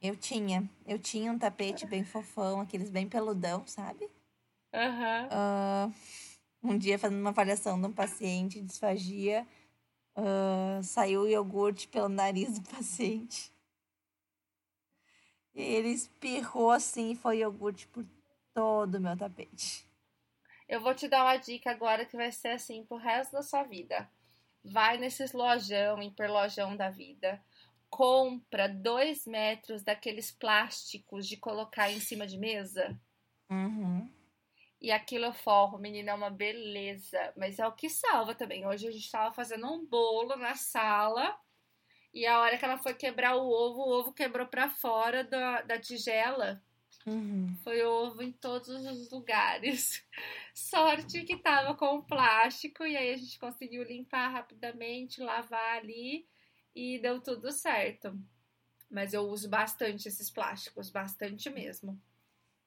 Eu 0.01 0.15
tinha. 0.17 0.69
Eu 0.87 0.99
tinha 0.99 1.33
um 1.33 1.39
tapete 1.39 1.85
bem 1.85 2.05
fofão, 2.05 2.61
aqueles 2.61 2.91
bem 2.91 3.09
peludão, 3.09 3.67
sabe? 3.67 4.09
Uhum. 4.73 5.27
Uh, 5.27 5.95
um 6.63 6.79
dia, 6.79 6.99
fazendo 6.99 7.21
uma 7.21 7.31
avaliação 7.31 7.81
de 7.81 7.89
um 7.89 7.93
paciente 7.93 8.61
disfagia, 8.61 9.47
uh, 10.17 10.83
saiu 10.83 11.23
o 11.23 11.29
iogurte 11.29 11.89
pelo 11.89 12.09
nariz 12.09 12.59
do 12.59 12.63
paciente. 12.71 13.53
E 15.53 15.63
ele 15.63 15.89
espirrou 15.89 16.71
assim 16.71 17.13
e 17.13 17.17
foi 17.17 17.39
iogurte 17.39 17.87
por 17.89 18.05
todo 18.53 18.97
o 18.97 19.01
meu 19.01 19.17
tapete. 19.17 19.89
Eu 20.69 20.81
vou 20.81 20.95
te 20.95 21.09
dar 21.09 21.25
uma 21.25 21.37
dica 21.37 21.71
agora 21.71 22.07
que 22.07 22.17
vai 22.17 22.31
ser 22.31 22.49
assim 22.49 22.85
pro 22.85 22.97
resto 22.97 23.33
da 23.33 23.43
sua 23.43 23.65
vida 23.65 24.09
vai 24.65 24.97
nesses 24.97 25.33
lojão, 25.33 26.03
hiperlojão 26.03 26.77
da 26.77 26.89
vida, 26.89 27.43
compra 27.91 28.69
dois 28.69 29.27
metros 29.27 29.83
daqueles 29.83 30.33
plásticos 30.33 31.29
de 31.29 31.37
colocar 31.37 31.91
em 31.93 32.01
cima 32.01 32.27
de 32.27 32.39
mesa. 32.39 32.99
Uhum. 33.51 34.11
E 34.81 34.91
aquilo 34.91 35.27
eu 35.27 35.33
forro, 35.33 35.79
menina, 35.79 36.11
é 36.11 36.15
uma 36.15 36.31
beleza. 36.31 37.33
Mas 37.37 37.59
é 37.59 37.67
o 37.67 37.73
que 37.73 37.89
salva 37.89 38.35
também. 38.35 38.67
Hoje 38.67 38.89
a 38.89 38.91
gente 38.91 39.05
estava 39.05 39.33
fazendo 39.33 39.67
um 39.67 39.87
bolo 39.87 40.37
na 40.37 40.55
sala. 40.57 41.39
E 42.13 42.27
a 42.27 42.41
hora 42.41 42.59
que 42.59 42.65
ela 42.65 42.79
foi 42.79 42.95
quebrar 42.95 43.37
o 43.37 43.49
ovo, 43.49 43.81
o 43.81 44.01
ovo 44.01 44.13
quebrou 44.13 44.47
para 44.47 44.69
fora 44.69 45.25
da, 45.25 45.63
da 45.63 45.79
tigela. 45.79 46.63
Uhum. 47.07 47.55
Foi 47.63 47.83
ovo 47.83 48.23
em 48.23 48.33
todos 48.33 48.69
os 48.69 49.11
lugares. 49.11 50.03
Sorte 50.55 51.23
que 51.25 51.37
tava 51.37 51.75
com 51.75 52.01
plástico 52.01 52.85
e 52.85 52.97
aí 52.97 53.13
a 53.13 53.17
gente 53.17 53.39
conseguiu 53.39 53.83
limpar 53.83 54.29
rapidamente, 54.29 55.21
lavar 55.21 55.79
ali 55.79 56.27
e 56.75 56.99
deu 56.99 57.21
tudo 57.21 57.53
certo. 57.53 58.19
Mas 58.91 59.13
eu 59.13 59.23
uso 59.23 59.49
bastante 59.49 60.09
esses 60.09 60.31
plásticos, 60.31 60.91
bastante 60.91 61.51
mesmo. 61.51 62.01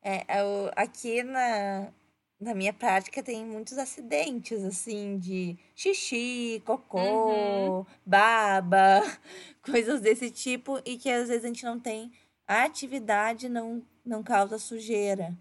É, 0.01 0.41
eu, 0.41 0.71
aqui 0.75 1.23
na, 1.23 1.91
na 2.39 2.53
minha 2.53 2.73
prática 2.73 3.23
tem 3.23 3.43
muitos 3.45 3.77
acidentes, 3.77 4.63
assim, 4.63 5.17
de 5.17 5.57
xixi, 5.75 6.61
cocô, 6.65 7.79
uhum. 7.79 7.85
baba, 8.05 9.01
coisas 9.63 10.01
desse 10.01 10.29
tipo, 10.29 10.79
e 10.85 10.97
que 10.97 11.09
às 11.09 11.27
vezes 11.27 11.43
a 11.43 11.47
gente 11.47 11.63
não 11.63 11.79
tem 11.79 12.11
a 12.47 12.63
atividade, 12.63 13.49
não 13.49 13.83
não 14.07 14.23
causa 14.23 14.57
sujeira. 14.57 15.37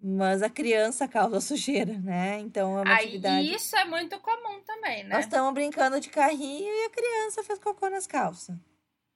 Mas 0.00 0.42
a 0.42 0.50
criança 0.50 1.08
causa 1.08 1.40
sujeira, 1.42 1.98
né? 1.98 2.38
Então 2.38 2.78
é 2.78 2.82
uma 2.82 2.94
Aí, 2.94 3.04
atividade. 3.04 3.54
Isso 3.54 3.76
é 3.76 3.84
muito 3.84 4.18
comum 4.20 4.60
também, 4.64 5.02
né? 5.04 5.16
Nós 5.16 5.24
estamos 5.24 5.52
brincando 5.52 5.98
de 6.00 6.08
carrinho 6.08 6.72
e 6.72 6.84
a 6.84 6.90
criança 6.90 7.42
fez 7.42 7.58
cocô 7.58 7.88
nas 7.88 8.06
calças. 8.06 8.56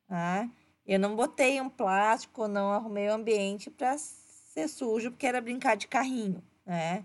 Tá? 0.08 0.48
Eu 0.86 0.98
não 0.98 1.14
botei 1.14 1.60
um 1.60 1.68
plástico, 1.68 2.48
não 2.48 2.72
arrumei 2.72 3.08
o 3.08 3.14
ambiente 3.14 3.70
para 3.70 3.96
ser 3.98 4.68
sujo, 4.68 5.10
porque 5.10 5.26
era 5.26 5.40
brincar 5.40 5.76
de 5.76 5.86
carrinho, 5.86 6.42
né? 6.64 7.04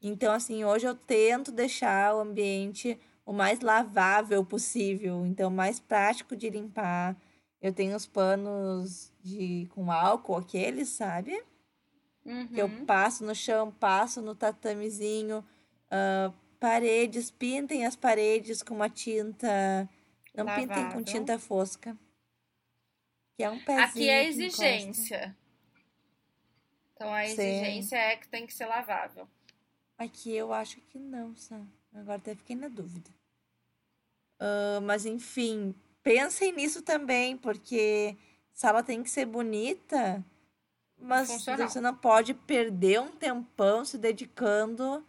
Então, 0.00 0.32
assim, 0.32 0.64
hoje 0.64 0.86
eu 0.86 0.94
tento 0.94 1.52
deixar 1.52 2.14
o 2.14 2.20
ambiente 2.20 2.98
o 3.26 3.32
mais 3.32 3.60
lavável 3.60 4.44
possível, 4.44 5.26
então 5.26 5.50
mais 5.50 5.78
prático 5.78 6.36
de 6.36 6.48
limpar. 6.48 7.16
Eu 7.60 7.72
tenho 7.72 7.96
os 7.96 8.06
panos 8.06 9.09
de 9.22 9.68
com 9.74 9.90
álcool, 9.90 10.36
aqueles, 10.36 10.88
sabe? 10.88 11.42
Uhum. 12.24 12.46
Que 12.48 12.60
eu 12.60 12.66
uhum. 12.66 12.84
passo 12.84 13.24
no 13.24 13.34
chão, 13.34 13.70
passo 13.70 14.20
no 14.20 14.34
tatamezinho. 14.34 15.44
Uh, 15.86 16.32
paredes, 16.58 17.30
pintem 17.30 17.86
as 17.86 17.96
paredes 17.96 18.62
com 18.62 18.74
uma 18.74 18.90
tinta. 18.90 19.88
Não 20.34 20.44
Lavável. 20.44 20.68
pintem 20.68 20.92
com 20.92 21.02
tinta 21.02 21.38
fosca. 21.38 21.96
Que 23.36 23.44
é 23.44 23.50
um 23.50 23.58
pezinho. 23.58 23.84
Aqui 23.84 24.08
é 24.08 24.18
a 24.18 24.24
exigência. 24.24 25.36
Então 26.94 27.12
a 27.12 27.24
exigência 27.24 27.98
Sim. 27.98 28.04
é 28.04 28.16
que 28.16 28.28
tem 28.28 28.46
que 28.46 28.52
ser 28.52 28.66
lavável. 28.66 29.26
Aqui 29.96 30.36
eu 30.36 30.52
acho 30.52 30.80
que 30.82 30.98
não, 30.98 31.34
sabe? 31.34 31.66
Agora 31.94 32.18
até 32.18 32.34
fiquei 32.34 32.54
na 32.54 32.68
dúvida. 32.68 33.10
Uh, 34.38 34.80
mas 34.82 35.04
enfim, 35.04 35.74
pensem 36.02 36.52
nisso 36.52 36.82
também, 36.82 37.36
porque 37.36 38.16
sala 38.60 38.82
tem 38.82 39.02
que 39.02 39.08
ser 39.08 39.24
bonita, 39.24 40.22
mas 40.98 41.28
Funcional. 41.28 41.66
você 41.66 41.80
não 41.80 41.96
pode 41.96 42.34
perder 42.34 43.00
um 43.00 43.10
tempão 43.10 43.86
se 43.86 43.96
dedicando, 43.96 45.02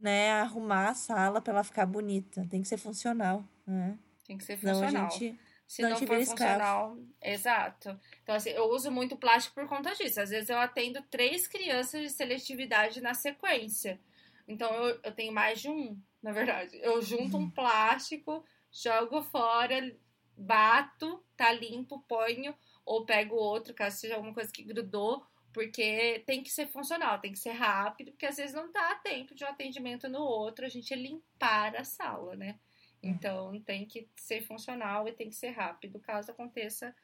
né, 0.00 0.32
a 0.32 0.42
arrumar 0.42 0.88
a 0.88 0.94
sala 0.94 1.40
para 1.40 1.52
ela 1.52 1.62
ficar 1.62 1.86
bonita. 1.86 2.44
Tem 2.50 2.60
que 2.60 2.66
ser 2.66 2.78
funcional, 2.78 3.44
né? 3.64 3.96
Tem 4.26 4.36
que 4.36 4.42
ser 4.42 4.56
funcional. 4.56 5.08
Gente, 5.12 5.38
se 5.68 5.82
não, 5.82 5.90
não 5.90 5.96
for 5.98 6.24
funcional, 6.26 6.98
exato. 7.22 7.96
Então, 8.24 8.34
assim, 8.34 8.50
eu 8.50 8.64
uso 8.70 8.90
muito 8.90 9.16
plástico 9.16 9.54
por 9.54 9.68
conta 9.68 9.94
disso. 9.94 10.20
Às 10.20 10.30
vezes 10.30 10.48
eu 10.48 10.58
atendo 10.58 11.00
três 11.02 11.46
crianças 11.46 12.02
de 12.02 12.10
seletividade 12.10 13.00
na 13.00 13.14
sequência. 13.14 14.00
Então, 14.48 14.68
eu, 14.74 14.98
eu 15.04 15.12
tenho 15.12 15.32
mais 15.32 15.60
de 15.60 15.68
um, 15.68 15.96
na 16.20 16.32
verdade. 16.32 16.76
Eu 16.82 17.00
junto 17.00 17.36
um 17.36 17.48
plástico 17.48 18.44
jogo 18.68 19.22
fora, 19.22 19.94
bato, 20.36 21.24
tá 21.36 21.52
limpo, 21.52 22.00
ponho, 22.08 22.52
ou 22.86 23.04
pego 23.04 23.34
outro, 23.34 23.74
caso 23.74 23.98
seja 23.98 24.14
alguma 24.14 24.32
coisa 24.32 24.50
que 24.50 24.62
grudou, 24.62 25.26
porque 25.52 26.22
tem 26.26 26.42
que 26.42 26.50
ser 26.50 26.68
funcional, 26.68 27.20
tem 27.20 27.32
que 27.32 27.38
ser 27.38 27.52
rápido, 27.52 28.12
porque 28.12 28.26
às 28.26 28.36
vezes 28.36 28.54
não 28.54 28.72
dá 28.72 28.94
tempo 28.96 29.34
de 29.34 29.44
um 29.44 29.48
atendimento 29.48 30.08
no 30.08 30.20
outro, 30.20 30.64
a 30.64 30.68
gente 30.68 30.94
limpar 30.94 31.76
a 31.76 31.84
sala, 31.84 32.36
né? 32.36 32.58
É. 33.02 33.08
Então 33.08 33.60
tem 33.62 33.84
que 33.84 34.08
ser 34.16 34.42
funcional 34.42 35.08
e 35.08 35.12
tem 35.12 35.28
que 35.28 35.36
ser 35.36 35.50
rápido, 35.50 36.00
caso 36.00 36.30
aconteça 36.30 36.94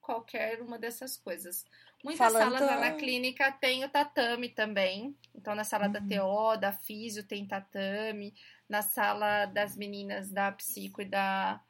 qualquer 0.00 0.60
uma 0.60 0.78
dessas 0.78 1.16
coisas. 1.16 1.64
Muitas 2.02 2.32
Falando... 2.32 2.58
salas 2.58 2.60
lá 2.62 2.80
na 2.80 2.94
clínica 2.94 3.52
tem 3.52 3.84
o 3.84 3.88
tatame 3.88 4.48
também. 4.48 5.16
Então, 5.34 5.54
na 5.54 5.64
sala 5.64 5.86
uhum. 5.86 5.92
da 5.92 6.00
TO, 6.00 6.56
da 6.58 6.72
Físio, 6.72 7.22
tem 7.22 7.46
tatame. 7.46 8.34
Na 8.68 8.82
sala 8.82 9.46
das 9.46 9.76
meninas 9.76 10.30
da 10.30 10.50
psico 10.50 11.02
e 11.02 11.04
da. 11.04 11.62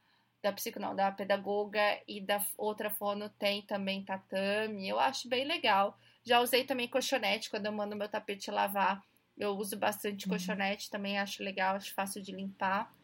Da 0.43 0.53
psico, 0.53 0.80
não, 0.80 0.97
da 0.97 1.12
pedagoga 1.12 2.01
e 2.09 2.20
da 2.20 2.45
outra 2.57 2.91
fono 2.91 3.28
tem 3.28 3.62
também 3.62 4.05
tatame. 4.05 4.88
Eu 4.88 4.99
acho 4.99 5.28
bem 5.28 5.45
legal. 5.45 5.99
Já 6.24 6.41
usei 6.41 6.64
também 6.64 6.88
colchonete 6.88 7.51
quando 7.51 7.66
eu 7.66 7.72
mando 7.72 7.97
meu 7.97 8.09
tapete 8.09 8.51
lavar. 8.51 9.03
Eu 9.36 9.51
uso 9.57 9.76
bastante 9.76 10.26
uhum. 10.26 10.30
colchonete 10.30 10.91
também, 10.91 11.18
acho 11.18 11.43
legal, 11.43 11.76
acho 11.76 11.95
fácil 11.95 12.22
de 12.22 12.32
limpar, 12.32 12.95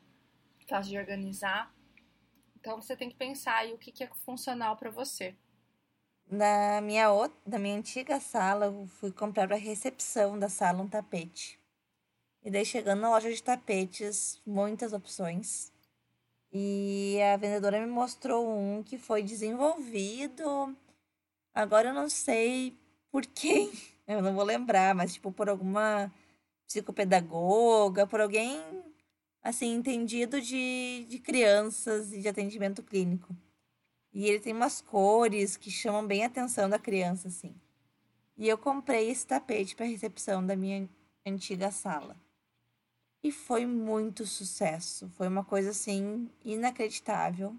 fácil 0.68 0.92
de 0.92 0.98
organizar. 0.98 1.74
Então 2.56 2.80
você 2.80 2.96
tem 2.96 3.08
que 3.08 3.16
pensar 3.16 3.56
aí 3.56 3.72
o 3.72 3.78
que, 3.78 3.92
que 3.92 4.04
é 4.04 4.10
funcional 4.24 4.76
para 4.76 4.90
você. 4.90 5.36
Na 6.28 6.80
minha, 6.80 7.10
outra, 7.12 7.38
na 7.46 7.58
minha 7.58 7.78
antiga 7.78 8.18
sala, 8.18 8.66
eu 8.66 8.86
fui 8.86 9.12
comprar 9.12 9.46
para 9.46 9.56
recepção 9.56 10.38
da 10.38 10.48
sala 10.48 10.82
um 10.82 10.88
tapete. 10.88 11.60
E 12.42 12.50
daí 12.50 12.64
chegando 12.64 13.00
na 13.00 13.10
loja 13.10 13.32
de 13.32 13.42
tapetes, 13.42 14.40
muitas 14.44 14.92
opções. 14.92 15.72
E 16.52 17.18
a 17.22 17.36
vendedora 17.36 17.80
me 17.80 17.86
mostrou 17.86 18.48
um 18.48 18.82
que 18.82 18.98
foi 18.98 19.22
desenvolvido. 19.22 20.76
Agora 21.54 21.88
eu 21.88 21.94
não 21.94 22.08
sei 22.08 22.76
por 23.10 23.26
quem, 23.26 23.70
eu 24.06 24.22
não 24.22 24.34
vou 24.34 24.44
lembrar, 24.44 24.94
mas 24.94 25.14
tipo 25.14 25.32
por 25.32 25.48
alguma 25.48 26.12
psicopedagoga, 26.66 28.06
por 28.06 28.20
alguém 28.20 28.60
assim, 29.42 29.74
entendido 29.74 30.40
de, 30.40 31.06
de 31.08 31.18
crianças 31.20 32.12
e 32.12 32.20
de 32.20 32.28
atendimento 32.28 32.82
clínico. 32.82 33.34
E 34.12 34.26
ele 34.26 34.40
tem 34.40 34.52
umas 34.52 34.80
cores 34.80 35.56
que 35.56 35.70
chamam 35.70 36.06
bem 36.06 36.24
a 36.24 36.26
atenção 36.26 36.68
da 36.68 36.78
criança, 36.78 37.28
assim. 37.28 37.54
E 38.36 38.48
eu 38.48 38.58
comprei 38.58 39.08
esse 39.08 39.26
tapete 39.26 39.76
para 39.76 39.86
recepção 39.86 40.44
da 40.44 40.56
minha 40.56 40.88
antiga 41.24 41.70
sala. 41.70 42.16
E 43.26 43.32
foi 43.32 43.66
muito 43.66 44.24
sucesso. 44.24 45.08
Foi 45.16 45.26
uma 45.26 45.44
coisa 45.44 45.70
assim 45.70 46.30
inacreditável. 46.44 47.56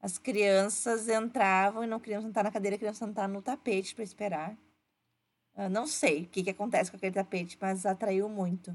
As 0.00 0.18
crianças 0.18 1.08
entravam 1.08 1.84
e 1.84 1.86
não 1.86 2.00
queriam 2.00 2.20
sentar 2.20 2.42
na 2.42 2.50
cadeira, 2.50 2.76
queriam 2.76 2.92
sentar 2.92 3.28
no 3.28 3.40
tapete 3.40 3.94
para 3.94 4.02
esperar. 4.02 4.58
Uh, 5.54 5.68
não 5.70 5.86
sei 5.86 6.22
o 6.22 6.26
que, 6.26 6.42
que 6.42 6.50
acontece 6.50 6.90
com 6.90 6.96
aquele 6.96 7.14
tapete, 7.14 7.56
mas 7.60 7.86
atraiu 7.86 8.28
muito. 8.28 8.72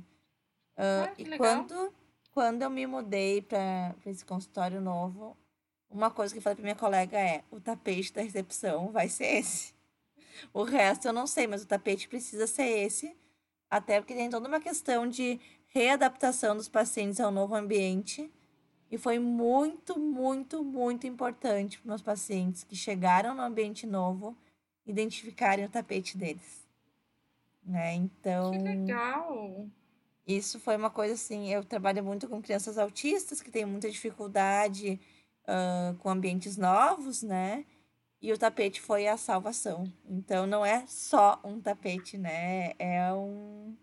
Uh, 0.77 1.09
ah, 1.09 1.13
e 1.17 1.25
legal. 1.25 1.65
quando 1.65 1.93
quando 2.31 2.61
eu 2.61 2.69
me 2.69 2.87
mudei 2.87 3.41
para 3.41 3.93
esse 4.05 4.23
consultório 4.23 4.79
novo, 4.79 5.35
uma 5.89 6.09
coisa 6.09 6.33
que 6.33 6.37
eu 6.37 6.41
falei 6.41 6.55
para 6.55 6.63
minha 6.63 6.75
colega 6.75 7.19
é: 7.19 7.43
o 7.51 7.59
tapete 7.59 8.13
da 8.13 8.21
recepção 8.21 8.93
vai 8.93 9.09
ser 9.09 9.25
esse. 9.25 9.73
O 10.53 10.63
resto 10.63 11.05
eu 11.05 11.11
não 11.11 11.27
sei, 11.27 11.47
mas 11.47 11.63
o 11.63 11.67
tapete 11.67 12.07
precisa 12.07 12.47
ser 12.47 12.63
esse, 12.63 13.13
até 13.69 13.99
porque 13.99 14.13
tem 14.13 14.29
toda 14.29 14.47
uma 14.47 14.61
questão 14.61 15.05
de 15.05 15.37
readaptação 15.77 16.55
dos 16.55 16.67
pacientes 16.67 17.19
ao 17.19 17.31
novo 17.31 17.55
ambiente. 17.55 18.31
E 18.89 18.97
foi 18.97 19.19
muito, 19.19 19.99
muito, 19.99 20.63
muito 20.63 21.05
importante 21.05 21.77
para 21.77 21.89
meus 21.89 22.01
pacientes 22.01 22.63
que 22.63 22.75
chegaram 22.75 23.35
no 23.35 23.41
ambiente 23.41 23.85
novo 23.85 24.35
identificarem 24.85 25.65
o 25.65 25.69
tapete 25.69 26.17
deles. 26.17 26.65
Né? 27.65 27.95
Então. 27.95 28.51
Que 28.51 28.59
legal! 28.59 29.67
Isso 30.25 30.59
foi 30.59 30.75
uma 30.75 30.89
coisa 30.89 31.13
assim. 31.13 31.49
Eu 31.49 31.63
trabalho 31.63 32.03
muito 32.03 32.27
com 32.27 32.41
crianças 32.41 32.77
autistas 32.77 33.41
que 33.41 33.51
têm 33.51 33.65
muita 33.65 33.89
dificuldade 33.89 34.99
uh, 35.43 35.95
com 35.97 36.09
ambientes 36.09 36.57
novos, 36.57 37.23
né? 37.23 37.65
E 38.21 38.33
o 38.33 38.37
tapete 38.37 38.81
foi 38.81 39.07
a 39.07 39.15
salvação. 39.15 39.91
Então 40.09 40.45
não 40.45 40.65
é 40.65 40.85
só 40.87 41.39
um 41.43 41.61
tapete, 41.61 42.17
né? 42.17 42.73
É 42.77 43.13
um. 43.13 43.75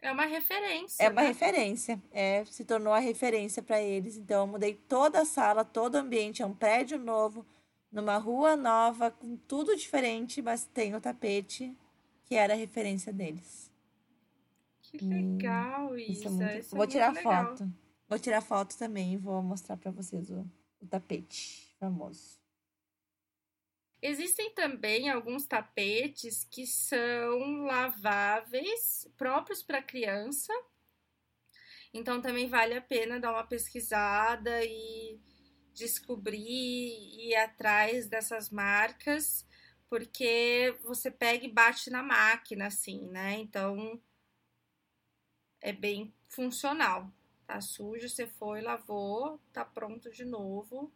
É 0.00 0.12
uma 0.12 0.24
referência. 0.24 1.02
É 1.02 1.08
uma 1.08 1.22
né? 1.22 1.28
referência. 1.28 2.02
É, 2.12 2.44
se 2.44 2.64
tornou 2.64 2.92
a 2.92 2.98
referência 2.98 3.62
para 3.62 3.82
eles. 3.82 4.16
Então 4.16 4.42
eu 4.42 4.46
mudei 4.46 4.74
toda 4.74 5.20
a 5.20 5.24
sala, 5.24 5.64
todo 5.64 5.96
o 5.96 5.98
ambiente. 5.98 6.42
É 6.42 6.46
um 6.46 6.54
prédio 6.54 6.98
novo, 6.98 7.44
numa 7.90 8.16
rua 8.16 8.56
nova, 8.56 9.10
com 9.10 9.36
tudo 9.36 9.76
diferente, 9.76 10.40
mas 10.40 10.64
tem 10.66 10.94
o 10.94 11.00
tapete 11.00 11.76
que 12.24 12.34
era 12.34 12.52
a 12.52 12.56
referência 12.56 13.12
deles. 13.12 13.72
Que 14.82 14.98
legal 14.98 15.98
isso. 15.98 16.12
isso, 16.12 16.26
é 16.26 16.30
muito... 16.30 16.58
isso 16.58 16.74
é 16.74 16.76
vou 16.76 16.86
tirar 16.86 17.14
foto. 17.14 17.60
Legal. 17.60 17.68
Vou 18.08 18.18
tirar 18.18 18.40
foto 18.40 18.78
também 18.78 19.14
e 19.14 19.16
vou 19.16 19.42
mostrar 19.42 19.76
para 19.76 19.90
vocês 19.90 20.30
o, 20.30 20.46
o 20.80 20.86
tapete 20.86 21.74
famoso. 21.78 22.37
Existem 24.00 24.54
também 24.54 25.10
alguns 25.10 25.44
tapetes 25.46 26.44
que 26.44 26.64
são 26.66 27.64
laváveis, 27.64 29.08
próprios 29.16 29.62
para 29.62 29.82
criança. 29.82 30.52
Então 31.92 32.20
também 32.20 32.48
vale 32.48 32.74
a 32.74 32.80
pena 32.80 33.18
dar 33.18 33.32
uma 33.32 33.46
pesquisada 33.46 34.64
e 34.64 35.20
descobrir 35.74 36.38
e 36.38 37.30
ir 37.30 37.34
atrás 37.36 38.06
dessas 38.08 38.50
marcas, 38.50 39.46
porque 39.88 40.76
você 40.84 41.10
pega 41.10 41.44
e 41.44 41.52
bate 41.52 41.90
na 41.90 42.02
máquina, 42.02 42.66
assim, 42.66 43.06
né? 43.08 43.38
Então 43.38 44.00
é 45.60 45.72
bem 45.72 46.14
funcional. 46.28 47.12
Tá 47.46 47.60
sujo, 47.60 48.08
você 48.08 48.26
foi, 48.26 48.60
lavou, 48.60 49.40
tá 49.52 49.64
pronto 49.64 50.10
de 50.10 50.24
novo 50.24 50.92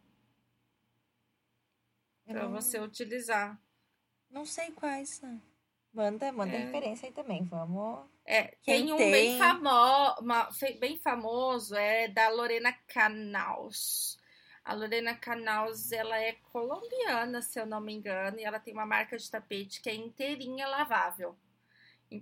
para 2.25 2.43
não... 2.43 2.51
você 2.51 2.79
utilizar. 2.79 3.59
Não 4.29 4.45
sei 4.45 4.71
quais, 4.71 5.21
né? 5.21 5.39
Manda, 5.93 6.31
manda 6.31 6.55
é. 6.55 6.65
referência 6.65 7.07
aí 7.07 7.13
também, 7.13 7.43
vamos. 7.43 8.05
É, 8.25 8.55
tem 8.65 8.91
um 8.91 8.97
tem... 8.97 9.11
Bem, 9.11 9.37
famo... 9.37 9.69
Uma, 10.19 10.49
bem 10.79 10.97
famoso, 10.97 11.75
é 11.75 12.07
da 12.07 12.29
Lorena 12.29 12.73
Canals. 12.87 14.17
A 14.65 14.73
Lorena 14.73 15.13
Canals, 15.13 15.91
ela 15.91 16.17
é 16.17 16.33
colombiana, 16.51 17.41
se 17.41 17.59
eu 17.59 17.65
não 17.65 17.79
me 17.79 17.93
engano, 17.93 18.39
e 18.39 18.43
ela 18.43 18.59
tem 18.59 18.73
uma 18.73 18.85
marca 18.85 19.17
de 19.17 19.29
tapete 19.29 19.81
que 19.81 19.89
é 19.89 19.93
inteirinha 19.93 20.67
lavável. 20.67 21.37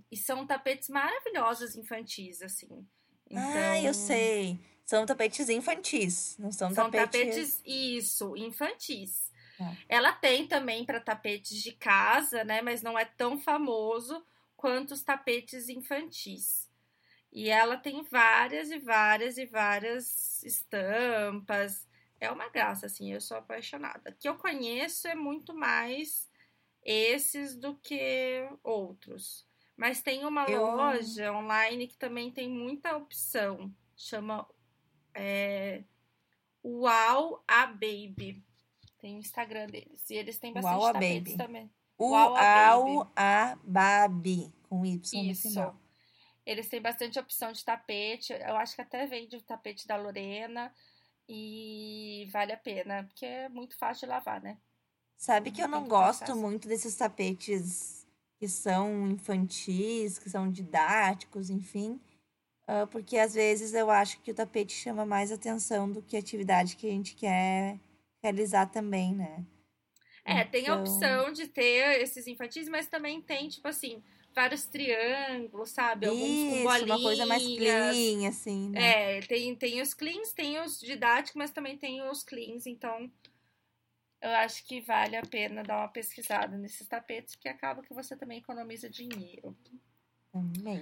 E 0.10 0.18
são 0.18 0.46
tapetes 0.46 0.90
maravilhosos 0.90 1.76
infantis, 1.76 2.42
assim. 2.42 2.86
Então, 3.30 3.44
ah, 3.44 3.78
eu 3.78 3.82
então 3.82 3.94
sei. 3.94 4.60
São 4.84 5.06
tapetes 5.06 5.48
infantis, 5.48 6.36
não 6.38 6.52
são, 6.52 6.74
são 6.74 6.92
tapetes... 6.92 7.22
tapetes... 7.22 7.62
isso, 7.66 8.36
infantis. 8.36 9.31
Ah. 9.62 9.76
Ela 9.88 10.12
tem 10.12 10.48
também 10.48 10.86
para 10.86 11.00
tapetes 11.00 11.62
de 11.62 11.72
casa, 11.72 12.44
né? 12.44 12.62
Mas 12.62 12.82
não 12.82 12.98
é 12.98 13.06
tão 13.06 13.38
famoso 13.38 14.26
quanto 14.56 14.92
os 14.92 15.04
tapetes 15.04 15.70
infantis. 15.70 16.70
E 17.32 17.50
ela 17.50 17.78
tem 17.78 18.04
várias 18.04 18.72
e 18.72 18.80
várias 18.80 19.38
e 19.38 19.46
várias 19.46 20.44
estampas. 20.44 21.88
É 22.20 22.30
uma 22.30 22.50
graça, 22.50 22.86
assim, 22.86 23.12
eu 23.12 23.22
sou 23.22 23.38
apaixonada. 23.38 24.12
O 24.12 24.14
que 24.14 24.28
eu 24.28 24.36
conheço 24.36 25.08
é 25.08 25.16
muito 25.16 25.54
mais 25.56 26.30
esses 26.84 27.56
do 27.56 27.76
que 27.76 28.48
outros. 28.64 29.48
Mas 29.78 30.02
tem 30.02 30.26
uma 30.26 30.46
eu... 30.46 30.62
loja 30.62 31.32
online 31.34 31.88
que 31.88 31.98
também 31.98 32.30
tem 32.30 32.50
muita 32.50 32.96
opção. 32.96 33.74
Chama 33.96 34.48
é, 35.14 35.84
Wow 36.64 37.44
a 37.48 37.66
Baby. 37.66 38.44
Tem 39.02 39.16
o 39.16 39.20
Instagram 39.20 39.68
deles. 39.68 40.08
E 40.10 40.14
eles 40.14 40.38
têm 40.38 40.54
bastante 40.54 40.80
Uau, 40.80 40.94
tapetes 40.94 41.36
também. 41.36 41.72
Uau 42.00 42.36
a 42.36 43.56
Baby. 43.64 44.54
Com 44.70 44.86
Y 44.86 45.32
Isso. 45.32 45.48
no 45.48 45.54
final. 45.54 45.82
Eles 46.46 46.70
têm 46.70 46.82
bastante 46.82 47.20
opção 47.20 47.52
de 47.52 47.66
tapete. 47.66 48.32
Eu 48.34 48.56
acho 48.56 48.76
que 48.76 48.82
até 48.82 49.06
vende 49.08 49.36
o 49.36 49.42
tapete 49.42 49.88
da 49.88 49.98
Lorena. 49.98 50.74
E 51.28 52.28
vale 52.32 52.52
a 52.52 52.58
pena, 52.58 53.04
porque 53.06 53.26
é 53.26 53.50
muito 53.50 53.78
fácil 53.78 54.08
de 54.08 54.14
lavar, 54.14 54.42
né? 54.42 54.58
Sabe 55.18 55.52
que 55.52 55.62
eu 55.62 55.68
não 55.68 55.88
gosto 55.88 56.36
muito 56.36 56.68
desses 56.68 56.96
tapetes 56.96 58.06
que 58.38 58.48
são 58.48 59.08
infantis, 59.08 60.18
que 60.18 60.30
são 60.30 60.52
didáticos, 60.52 61.50
enfim. 61.50 62.02
Uh, 62.68 62.88
porque 62.88 63.18
às 63.18 63.34
vezes 63.34 63.74
eu 63.74 63.90
acho 63.90 64.20
que 64.22 64.32
o 64.32 64.36
tapete 64.36 64.74
chama 64.74 65.06
mais 65.06 65.32
atenção 65.32 65.92
do 65.92 66.02
que 66.02 66.16
a 66.16 66.20
atividade 66.20 66.76
que 66.76 66.88
a 66.88 66.92
gente 66.92 67.16
quer 67.16 67.80
realizar 68.22 68.68
também, 68.68 69.16
né? 69.16 69.46
É, 70.24 70.42
então... 70.42 70.52
tem 70.52 70.62
a 70.62 70.64
então 70.64 70.80
opção 70.82 71.34
de 71.34 71.48
ter 71.48 72.02
esses 72.02 72.28
infantis, 72.28 72.70
mas 72.70 72.88
também 72.88 73.22
tem, 73.22 73.50
tipo 73.50 73.68
assim, 73.68 74.04
vários 74.34 74.66
triângulos, 74.66 75.72
sabe? 75.72 76.08
Alguns 76.08 76.22
Isso, 76.22 76.64
com 76.80 76.86
uma 76.86 77.02
coisa 77.02 77.26
mais 77.26 77.42
bolinhas. 77.42 77.96
clean, 77.96 78.30
assim, 78.30 78.70
né? 78.70 79.18
É, 79.18 79.20
tem, 79.22 79.56
tem 79.56 79.82
os 79.82 79.94
cleans, 79.94 80.34
tem 80.34 80.60
os 80.62 80.80
didáticos, 80.80 81.36
mas 81.36 81.52
também 81.52 81.78
tem 81.78 82.08
os 82.08 82.24
cleans, 82.24 82.66
então 82.66 83.12
eu 84.22 84.30
acho 84.30 84.64
que 84.68 84.82
vale 84.82 85.16
a 85.16 85.24
pena 85.24 85.64
dar 85.64 85.80
uma 85.80 85.88
pesquisada 85.88 86.56
nesses 86.56 86.88
tapetes, 86.88 87.36
que 87.36 87.50
acaba 87.50 87.82
que 87.82 87.94
você 87.94 88.16
também 88.16 88.38
economiza 88.38 88.88
dinheiro. 88.88 89.58
Também. 90.32 90.82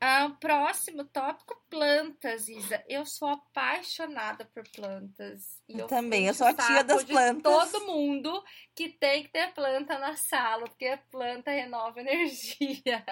Ah, 0.00 0.30
próximo 0.40 1.04
tópico, 1.04 1.54
plantas, 1.68 2.48
Isa. 2.48 2.82
Eu 2.88 3.04
sou 3.04 3.28
apaixonada 3.28 4.46
por 4.46 4.62
plantas. 4.74 5.60
E 5.68 5.78
Eu 5.78 5.86
também, 5.86 6.26
eu 6.26 6.32
sou 6.34 6.46
a 6.46 6.52
o 6.52 6.56
tia 6.56 6.82
das 6.82 7.04
plantas. 7.04 7.70
todo 7.70 7.86
mundo 7.86 8.42
que 8.74 8.88
tem 8.88 9.24
que 9.24 9.28
ter 9.30 9.52
planta 9.52 9.98
na 9.98 10.16
sala, 10.16 10.64
porque 10.66 10.96
planta 11.10 11.50
renova 11.50 12.00
energia. 12.00 13.04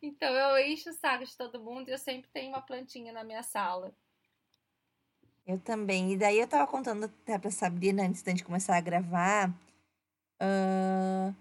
Então 0.00 0.32
eu 0.32 0.58
encho 0.66 0.90
o 0.90 0.94
saco 0.94 1.24
de 1.24 1.36
todo 1.36 1.60
mundo 1.60 1.88
e 1.88 1.92
eu 1.92 1.98
sempre 1.98 2.30
tenho 2.30 2.50
uma 2.50 2.62
plantinha 2.62 3.12
na 3.12 3.24
minha 3.24 3.42
sala. 3.42 3.92
Eu 5.46 5.58
também. 5.58 6.12
E 6.12 6.16
daí 6.16 6.38
eu 6.38 6.46
tava 6.46 6.66
contando 6.70 7.04
até 7.06 7.38
pra 7.38 7.50
Sabrina 7.50 8.04
antes 8.04 8.22
da 8.22 8.30
gente 8.30 8.44
começar 8.44 8.76
a 8.76 8.80
gravar. 8.80 9.52
ah, 10.40 11.32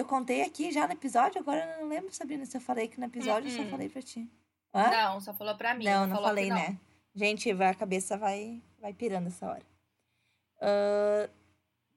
Eu 0.00 0.06
contei 0.06 0.40
aqui 0.40 0.72
já 0.72 0.86
no 0.86 0.94
episódio, 0.94 1.38
agora 1.38 1.76
eu 1.76 1.82
não 1.82 1.88
lembro, 1.90 2.10
Sabrina, 2.10 2.46
se 2.46 2.56
eu 2.56 2.60
falei 2.60 2.88
que 2.88 2.98
no 2.98 3.04
episódio 3.04 3.50
eu 3.50 3.54
só 3.54 3.60
Uh-uh. 3.60 3.70
falei 3.70 3.86
pra 3.90 4.00
ti. 4.00 4.26
Hã? 4.74 4.90
Não, 4.90 5.20
só 5.20 5.34
falou 5.34 5.54
pra 5.54 5.74
mim. 5.74 5.84
Não, 5.84 6.06
não 6.06 6.22
falei, 6.22 6.48
não. 6.48 6.56
né? 6.56 6.78
Gente, 7.14 7.50
a 7.50 7.74
cabeça 7.74 8.16
vai, 8.16 8.62
vai 8.80 8.94
pirando 8.94 9.26
essa 9.26 9.46
hora. 9.46 9.62
Ah, 10.58 11.28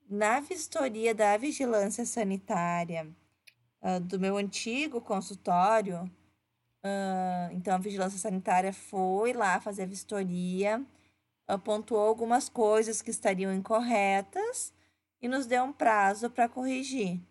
na 0.09 0.41
vistoria 0.41 1.15
da 1.15 1.37
vigilância 1.37 2.05
sanitária 2.05 3.07
ah, 3.81 3.99
do 3.99 4.19
meu 4.19 4.35
antigo 4.35 4.99
consultório, 4.99 6.11
ah, 6.83 7.47
então 7.53 7.73
a 7.73 7.77
vigilância 7.77 8.19
sanitária 8.19 8.73
foi 8.73 9.31
lá 9.31 9.61
fazer 9.61 9.83
a 9.83 9.85
vistoria, 9.85 10.83
apontou 11.47 11.99
algumas 11.99 12.49
coisas 12.49 13.01
que 13.01 13.11
estariam 13.11 13.53
incorretas 13.53 14.73
e 15.21 15.29
nos 15.29 15.45
deu 15.45 15.63
um 15.63 15.71
prazo 15.71 16.29
para 16.29 16.49
corrigir. 16.49 17.21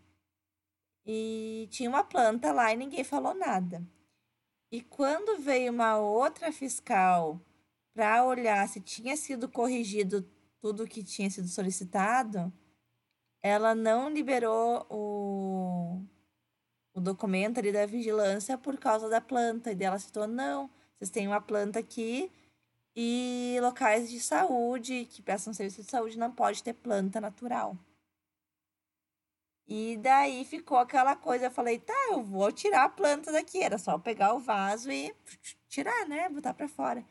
E 1.04 1.68
tinha 1.70 1.88
uma 1.88 2.04
planta 2.04 2.52
lá 2.52 2.72
e 2.72 2.76
ninguém 2.76 3.02
falou 3.02 3.34
nada. 3.34 3.82
E 4.70 4.80
quando 4.80 5.40
veio 5.40 5.72
uma 5.72 5.98
outra 5.98 6.52
fiscal 6.52 7.40
para 7.92 8.24
olhar 8.24 8.66
se 8.68 8.80
tinha 8.80 9.16
sido 9.16 9.48
corrigido 9.48 10.26
tudo 10.60 10.86
que 10.86 11.02
tinha 11.02 11.28
sido 11.28 11.48
solicitado, 11.48 12.52
ela 13.42 13.74
não 13.74 14.08
liberou 14.08 14.86
o, 14.88 16.02
o 16.94 17.00
documento 17.00 17.58
ali 17.58 17.72
da 17.72 17.84
vigilância 17.84 18.56
por 18.56 18.78
causa 18.78 19.08
da 19.08 19.20
planta. 19.20 19.72
E 19.72 19.74
daí 19.74 19.88
ela 19.88 19.98
citou: 19.98 20.26
não, 20.28 20.70
vocês 20.96 21.10
têm 21.10 21.26
uma 21.26 21.40
planta 21.40 21.80
aqui 21.80 22.30
e 22.94 23.58
locais 23.60 24.08
de 24.08 24.20
saúde 24.20 25.06
que 25.06 25.22
prestam 25.22 25.52
serviço 25.52 25.82
de 25.82 25.90
saúde 25.90 26.18
não 26.18 26.30
pode 26.30 26.62
ter 26.62 26.74
planta 26.74 27.20
natural. 27.20 27.76
E 29.66 29.96
daí 29.98 30.44
ficou 30.44 30.76
aquela 30.76 31.16
coisa, 31.16 31.46
eu 31.46 31.50
falei, 31.50 31.78
tá, 31.78 32.08
eu 32.10 32.22
vou 32.22 32.50
tirar 32.52 32.84
a 32.84 32.88
planta 32.88 33.32
daqui. 33.32 33.62
Era 33.62 33.78
só 33.78 33.98
pegar 33.98 34.34
o 34.34 34.40
vaso 34.40 34.90
e 34.90 35.14
tirar, 35.68 36.06
né? 36.06 36.28
Botar 36.28 36.54
pra 36.54 36.68
fora. 36.68 37.04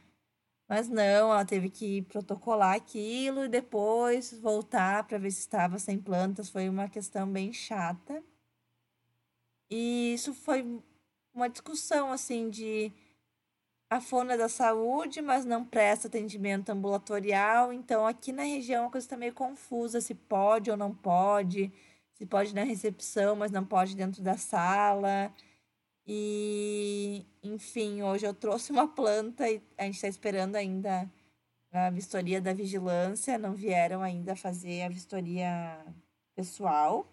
Mas 0.67 0.87
não, 0.87 1.33
ela 1.33 1.43
teve 1.43 1.69
que 1.69 2.01
protocolar 2.03 2.75
aquilo 2.75 3.43
e 3.43 3.49
depois 3.49 4.31
voltar 4.39 5.03
para 5.05 5.17
ver 5.17 5.31
se 5.31 5.39
estava 5.39 5.77
sem 5.77 5.99
plantas. 5.99 6.49
Foi 6.49 6.69
uma 6.69 6.87
questão 6.87 7.29
bem 7.29 7.51
chata. 7.51 8.23
E 9.69 10.13
isso 10.13 10.33
foi 10.33 10.65
uma 11.33 11.49
discussão, 11.49 12.11
assim, 12.11 12.49
de 12.49 12.91
a 13.89 13.99
Fona 13.99 14.37
da 14.37 14.47
Saúde, 14.47 15.21
mas 15.21 15.43
não 15.43 15.65
presta 15.65 16.07
atendimento 16.07 16.69
ambulatorial. 16.69 17.73
Então, 17.73 18.07
aqui 18.07 18.31
na 18.31 18.43
região, 18.43 18.87
a 18.87 18.89
coisa 18.89 19.05
está 19.05 19.17
meio 19.17 19.33
confusa, 19.33 19.99
se 19.99 20.15
pode 20.15 20.71
ou 20.71 20.77
não 20.77 20.95
pode. 20.95 21.71
Se 22.21 22.25
pode 22.27 22.53
na 22.53 22.63
recepção, 22.63 23.35
mas 23.35 23.49
não 23.49 23.65
pode 23.65 23.95
dentro 23.95 24.21
da 24.21 24.37
sala. 24.37 25.33
E, 26.05 27.25
enfim, 27.41 28.03
hoje 28.03 28.27
eu 28.27 28.33
trouxe 28.35 28.71
uma 28.71 28.87
planta 28.87 29.49
e 29.49 29.59
a 29.75 29.85
gente 29.85 29.95
está 29.95 30.07
esperando 30.07 30.55
ainda 30.55 31.11
a 31.71 31.89
vistoria 31.89 32.39
da 32.39 32.53
vigilância. 32.53 33.39
Não 33.39 33.55
vieram 33.55 34.03
ainda 34.03 34.35
fazer 34.35 34.83
a 34.83 34.89
vistoria 34.89 35.83
pessoal. 36.35 37.11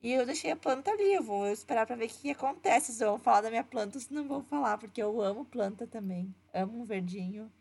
E 0.00 0.12
eu 0.12 0.24
deixei 0.24 0.52
a 0.52 0.56
planta 0.56 0.92
ali. 0.92 1.12
Eu 1.12 1.22
vou 1.24 1.48
esperar 1.48 1.84
para 1.84 1.96
ver 1.96 2.06
o 2.06 2.08
que 2.08 2.30
acontece. 2.30 2.92
Se 2.92 3.04
vão 3.04 3.18
falar 3.18 3.40
da 3.40 3.50
minha 3.50 3.64
planta, 3.64 3.98
se 3.98 4.14
não 4.14 4.28
vão 4.28 4.44
falar, 4.44 4.78
porque 4.78 5.02
eu 5.02 5.20
amo 5.20 5.44
planta 5.44 5.88
também. 5.88 6.32
Amo 6.52 6.82
um 6.82 6.84
verdinho. 6.84 7.52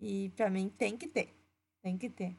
E 0.00 0.30
para 0.30 0.48
mim 0.48 0.70
tem 0.70 0.96
que 0.96 1.06
ter. 1.06 1.34
Tem 1.82 1.98
que 1.98 2.08
ter. 2.08 2.34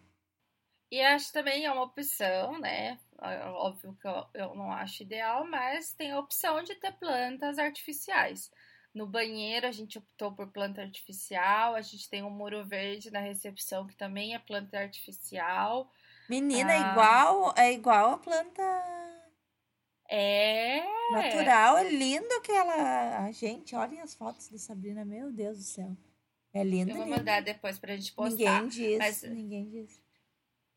E 0.91 0.99
acho 1.03 1.31
também 1.31 1.65
é 1.65 1.71
uma 1.71 1.83
opção, 1.83 2.59
né? 2.59 2.97
É 3.21 3.45
Óbvio 3.45 3.97
que 3.99 4.07
eu, 4.07 4.25
eu 4.33 4.55
não 4.55 4.71
acho 4.71 5.03
ideal, 5.03 5.45
mas 5.47 5.93
tem 5.93 6.11
a 6.11 6.19
opção 6.19 6.63
de 6.63 6.75
ter 6.75 6.91
plantas 6.93 7.57
artificiais. 7.59 8.49
No 8.93 9.05
banheiro 9.05 9.67
a 9.67 9.71
gente 9.71 9.97
optou 9.97 10.31
por 10.33 10.47
planta 10.51 10.81
artificial, 10.81 11.75
a 11.75 11.81
gente 11.81 12.09
tem 12.09 12.23
um 12.23 12.29
muro 12.29 12.65
verde 12.65 13.11
na 13.11 13.19
recepção 13.19 13.85
que 13.85 13.95
também 13.95 14.33
é 14.33 14.39
planta 14.39 14.79
artificial. 14.79 15.91
Menina, 16.29 16.71
é 16.73 16.77
Ah. 16.77 16.91
igual, 16.91 17.53
é 17.57 17.71
igual 17.73 18.11
a 18.11 18.17
planta 18.17 18.61
É. 20.09 20.81
natural. 21.11 21.77
É 21.77 21.89
lindo 21.89 22.27
aquela. 22.35 23.19
Ah, 23.25 23.31
gente, 23.31 23.75
olhem 23.75 24.01
as 24.01 24.15
fotos 24.15 24.47
da 24.49 24.57
Sabrina. 24.57 25.05
Meu 25.05 25.31
Deus 25.31 25.57
do 25.57 25.63
céu. 25.63 25.95
É 26.53 26.63
lindo, 26.63 26.91
Eu 26.91 26.95
vou 26.95 27.05
lindo. 27.05 27.17
mandar 27.17 27.41
depois 27.41 27.77
pra 27.77 27.95
gente 27.95 28.11
postar. 28.13 28.63
Ninguém 28.63 28.67
diz. 28.69 28.97
mas- 28.97 29.23
Ninguém 29.23 29.69
diz. 29.69 29.98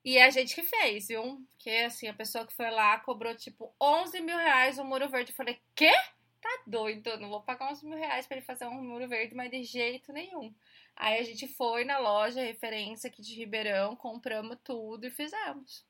E 0.04 0.18
a 0.18 0.30
gente 0.30 0.54
que 0.54 0.62
fez, 0.62 1.08
viu? 1.08 1.46
Porque 1.52 1.70
assim, 1.70 2.08
a 2.08 2.14
pessoa 2.14 2.46
que 2.46 2.52
foi 2.52 2.70
lá 2.70 2.98
cobrou 3.00 3.34
tipo 3.36 3.74
11 3.80 4.20
mil 4.20 4.36
reais 4.36 4.78
um 4.78 4.84
muro 4.84 5.08
verde. 5.08 5.30
Eu 5.30 5.36
falei, 5.36 5.60
quê? 5.74 5.92
Tá 6.40 6.62
doido, 6.66 7.16
não 7.18 7.28
vou 7.28 7.40
pagar 7.40 7.70
11 7.70 7.86
mil 7.86 7.96
reais 7.96 8.26
pra 8.26 8.36
ele 8.36 8.44
fazer 8.44 8.66
um 8.66 8.82
muro 8.82 9.08
verde, 9.08 9.34
mas 9.34 9.50
de 9.50 9.62
jeito 9.62 10.12
nenhum. 10.12 10.52
Aí 10.96 11.18
a 11.18 11.22
gente 11.22 11.46
foi 11.46 11.84
na 11.84 11.98
loja, 11.98 12.42
referência 12.42 13.08
aqui 13.08 13.22
de 13.22 13.34
Ribeirão, 13.34 13.94
compramos 13.94 14.58
tudo 14.64 15.06
e 15.06 15.10
fizemos. 15.10 15.86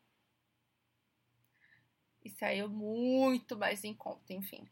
E 2.25 2.31
saiu 2.31 2.69
muito 2.69 3.57
mais 3.57 3.83
em 3.83 3.95
conta, 3.95 4.33
enfim. 4.33 4.69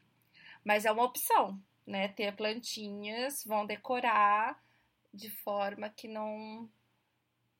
Mas 0.62 0.84
é 0.84 0.92
uma 0.92 1.04
opção, 1.04 1.60
né? 1.86 2.08
Ter 2.08 2.36
plantinhas, 2.36 3.44
vão 3.44 3.66
decorar 3.66 4.62
de 5.12 5.30
forma 5.30 5.88
que 5.88 6.06
não 6.06 6.70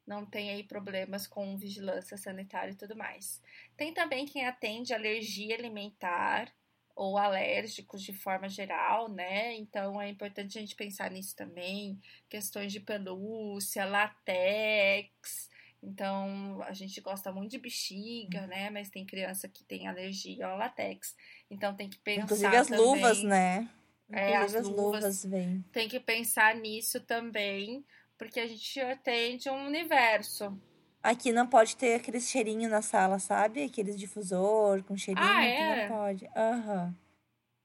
não 0.07 0.25
tem 0.27 0.51
aí 0.51 0.63
problemas 0.65 1.27
com 1.27 1.57
vigilância 1.57 2.17
sanitária 2.17 2.73
e 2.73 2.77
tudo 2.77 2.97
mais. 2.97 3.41
Tem 3.77 3.93
também 3.95 4.27
quem 4.27 4.47
atende 4.47 4.93
alergia 4.93 5.55
alimentar 5.55 6.53
ou 6.97 7.17
alérgicos 7.17 8.03
de 8.03 8.13
forma 8.13 8.49
geral, 8.49 9.09
né? 9.09 9.55
Então 9.57 10.01
é 10.01 10.09
importante 10.09 10.59
a 10.59 10.61
gente 10.61 10.75
pensar 10.75 11.11
nisso 11.11 11.35
também. 11.35 11.99
Questões 12.29 12.73
de 12.73 12.81
pelúcia, 12.81 13.85
latex. 13.85 15.49
Então 15.83 16.61
a 16.63 16.73
gente 16.75 17.01
gosta 17.01 17.33
muito 17.33 17.53
de 17.53 17.59
bexiga, 17.59 18.47
né? 18.47 18.69
Mas 18.69 18.91
tem 18.91 19.07
criança 19.07 19.49
que 19.49 19.65
tem 19.65 19.89
alergia 19.89 20.47
ao 20.47 20.59
latex. 20.59 21.17
Então 21.51 21.75
tem 21.75 21.89
que 21.89 21.99
pensar 21.99 22.25
Inclusive 22.25 22.57
as 22.57 22.67
também. 22.69 22.85
luvas, 22.85 23.23
né? 23.23 23.71
É, 24.13 24.35
Inclusive 24.35 24.59
as 24.59 24.67
as 24.67 24.69
luvas. 24.69 25.03
luvas 25.03 25.25
vêm. 25.25 25.65
Tem 25.73 25.89
que 25.89 26.01
pensar 26.01 26.55
nisso 26.57 27.01
também, 27.01 27.85
porque 28.21 28.39
a 28.39 28.47
gente 28.47 28.79
atende 28.83 29.49
um 29.49 29.67
universo. 29.67 30.55
Aqui 31.03 31.33
não 31.33 31.47
pode 31.47 31.75
ter 31.75 31.95
aqueles 31.95 32.29
cheirinhos 32.29 32.71
na 32.71 32.83
sala, 32.83 33.19
sabe? 33.19 33.65
Aqueles 33.65 33.99
difusor 33.99 34.83
com 34.85 34.95
cheirinho, 34.95 35.27
Ah, 35.27 35.43
é? 35.43 35.89
não 35.89 35.97
pode. 35.97 36.29
Aham. 36.37 36.95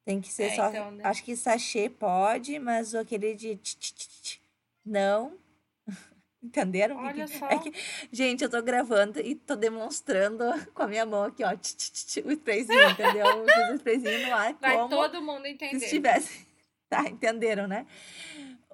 Tem 0.05 0.21
que 0.21 0.31
ser 0.31 0.43
É, 0.43 0.55
só. 0.55 0.69
então, 0.69 0.91
né? 0.91 1.03
Acho 1.03 1.21
que 1.25 1.35
sachê 1.35 1.89
pode, 1.89 2.57
mas 2.57 2.95
aquele 2.95 3.35
de. 3.35 3.57
tch, 3.57 3.75
tch, 3.75 3.91
tch, 3.91 4.39
Não. 4.85 5.37
Entenderam? 6.41 6.95
Olha 7.03 7.27
só. 7.27 7.47
É 7.49 7.59
que, 7.59 7.73
gente, 8.09 8.41
eu 8.45 8.49
tô 8.49 8.61
gravando 8.61 9.19
e 9.19 9.35
tô 9.35 9.57
demonstrando 9.57 10.45
com 10.73 10.83
a 10.83 10.87
minha 10.87 11.05
mão 11.05 11.23
aqui, 11.25 11.43
ó, 11.43 11.53
tch, 11.57 11.73
tch, 11.75 11.91
tch, 11.91 12.17
o 12.25 12.31
sprayzinho, 12.31 12.89
entendeu? 12.91 13.25
O 13.71 13.75
sprayzinho 13.75 14.27
no 14.27 14.33
ar, 14.33 14.53
Vai 14.61 14.87
todo 14.87 15.21
mundo 15.21 15.43
se 15.43 15.49
entender. 15.49 15.83
estivesse. 15.85 16.45
Tá, 16.87 17.01
entenderam, 17.09 17.67
né? 17.67 17.87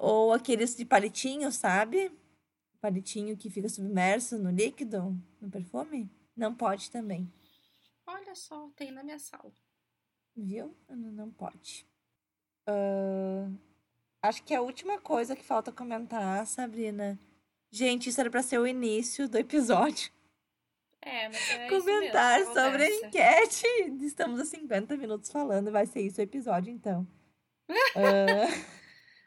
Ou 0.04 0.34
aqueles 0.34 0.76
de 0.76 0.84
palitinho, 0.84 1.52
sabe? 1.52 2.12
Palitinho 2.82 3.38
que 3.38 3.52
fica 3.52 3.70
submerso 3.70 4.36
no 4.40 4.50
líquido, 4.50 5.16
no 5.40 5.48
perfume. 5.48 6.10
Não 6.36 6.56
pode 6.56 6.90
também, 6.90 7.32
Olha 8.08 8.34
só, 8.34 8.68
tem 8.76 8.90
na 8.92 9.04
minha 9.04 9.20
sala. 9.20 9.54
viu? 10.36 10.76
Não, 10.90 11.30
pode. 11.30 11.86
Ah, 12.66 13.48
acho 14.24 14.44
que 14.44 14.56
a 14.56 14.62
última 14.62 15.00
coisa 15.00 15.36
que 15.36 15.44
falta 15.44 15.72
comentar, 15.72 16.48
Sabrina. 16.48 17.20
Gente, 17.70 18.10
isso 18.10 18.20
era 18.20 18.30
pra 18.30 18.42
ser 18.42 18.58
o 18.58 18.66
início 18.66 19.30
do 19.30 19.38
episódio. 19.38 20.12
É, 21.00 21.30
mas 21.30 21.50
é 21.52 21.70
comentar 21.70 22.42
isso 22.42 22.54
mesmo, 22.54 22.64
sobre 22.64 22.84
a 22.84 22.90
enquete. 22.90 23.68
Estamos 24.02 24.40
a 24.40 24.46
50 24.46 24.98
minutos 24.98 25.32
falando, 25.32 25.72
vai 25.72 25.86
ser 25.86 26.02
isso 26.02 26.20
o 26.20 26.24
episódio, 26.24 26.74
então. 26.74 27.08
Ah, 27.96 28.81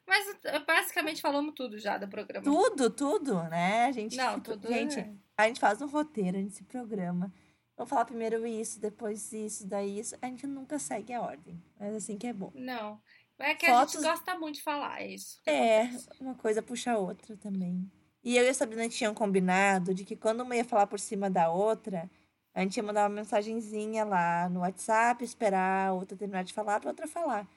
Mas 0.07 0.26
eh, 0.44 0.59
basicamente 0.61 1.20
falamos 1.22 1.55
tudo 1.55 1.78
já 1.78 1.96
do 1.98 2.09
programa. 2.09 2.44
tudo, 2.44 2.90
tudo, 2.90 3.42
né? 3.44 3.86
A 3.86 3.92
gente, 3.92 4.16
Não, 4.16 4.38
tudo 4.40 4.68
gente, 4.68 4.98
é- 5.00 5.12
a 5.36 5.46
gente 5.46 5.61
faz 5.61 5.80
um 5.80 5.86
roteiro, 5.86 6.36
a 6.36 6.40
gente 6.40 6.55
se 6.55 6.64
programa. 6.64 7.32
Vou 7.76 7.86
falar 7.86 8.05
primeiro 8.05 8.46
isso, 8.46 8.80
depois 8.80 9.32
isso, 9.32 9.66
daí 9.66 9.98
isso. 9.98 10.14
A 10.22 10.26
gente 10.26 10.46
nunca 10.46 10.78
segue 10.78 11.12
a 11.12 11.20
ordem. 11.20 11.61
Mas 11.78 11.94
assim 11.94 12.16
que 12.16 12.26
é 12.26 12.32
bom. 12.32 12.52
Não. 12.55 13.00
É 13.38 13.52
que 13.55 13.66
a 13.66 13.78
Fotos- 13.80 13.94
gente 13.94 14.05
gosta 14.05 14.38
muito 14.38 14.57
de 14.57 14.62
falar, 14.62 15.00
é 15.02 15.09
isso. 15.09 15.40
É, 15.44 15.82
acontece. 15.82 16.09
uma 16.20 16.34
coisa 16.36 16.62
puxa 16.62 16.92
a 16.92 16.98
outra 16.98 17.36
também. 17.36 17.90
E 18.22 18.36
eu 18.36 18.44
e 18.44 18.48
a 18.48 18.55
Sabrina 18.55 18.88
tinham 18.88 19.12
combinado 19.12 19.92
de 19.92 20.05
que 20.05 20.14
quando 20.14 20.42
uma 20.42 20.55
ia 20.55 20.64
falar 20.64 20.86
por 20.86 21.00
cima 21.00 21.28
da 21.28 21.50
outra, 21.50 22.09
a 22.55 22.61
gente 22.61 22.76
ia 22.76 22.82
mandar 22.82 23.02
uma 23.02 23.16
mensagenzinha 23.16 24.05
lá 24.05 24.48
no 24.48 24.61
WhatsApp, 24.61 25.24
esperar 25.24 25.88
a 25.88 25.92
outra 25.92 26.16
terminar 26.16 26.44
de 26.44 26.52
falar 26.52 26.78
pra 26.78 26.90
outra 26.90 27.09
falar. 27.09 27.48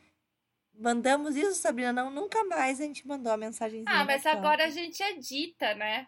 Mandamos 0.77 1.35
isso, 1.35 1.55
Sabrina? 1.55 1.91
Não, 1.91 2.09
nunca 2.11 2.43
mais 2.45 2.79
a 2.79 2.83
gente 2.83 3.07
mandou 3.07 3.31
a 3.33 3.37
mensagenzinha. 3.37 3.85
Ah, 3.87 4.05
mas 4.05 4.25
agora 4.25 4.65
a 4.65 4.69
gente 4.69 5.01
edita, 5.01 5.73
né? 5.73 6.07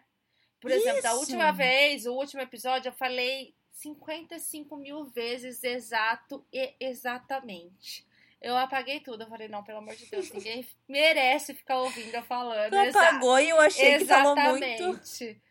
Por 0.60 0.70
exemplo, 0.70 1.02
da 1.02 1.08
Isso. 1.10 1.18
última 1.20 1.50
vez, 1.52 2.06
o 2.06 2.12
último 2.12 2.42
episódio, 2.42 2.88
eu 2.90 2.92
falei 2.92 3.54
55 3.72 4.76
mil 4.76 5.04
vezes 5.06 5.64
exato 5.64 6.44
e 6.52 6.74
exatamente. 6.78 8.06
Eu 8.40 8.56
apaguei 8.56 9.00
tudo. 9.00 9.24
Eu 9.24 9.28
falei, 9.28 9.48
não, 9.48 9.64
pelo 9.64 9.78
amor 9.78 9.94
de 9.96 10.06
Deus, 10.06 10.30
ninguém 10.32 10.66
merece 10.88 11.54
ficar 11.54 11.78
ouvindo 11.78 12.14
eu 12.14 12.22
falando. 12.22 12.70
Tu 12.70 12.76
exa- 12.76 13.00
apagou 13.08 13.38
e 13.40 13.48
eu 13.48 13.60
achei 13.60 13.98
que 13.98 14.04
falou 14.04 14.36
muito. 14.36 14.64
Exatamente. 14.64 15.42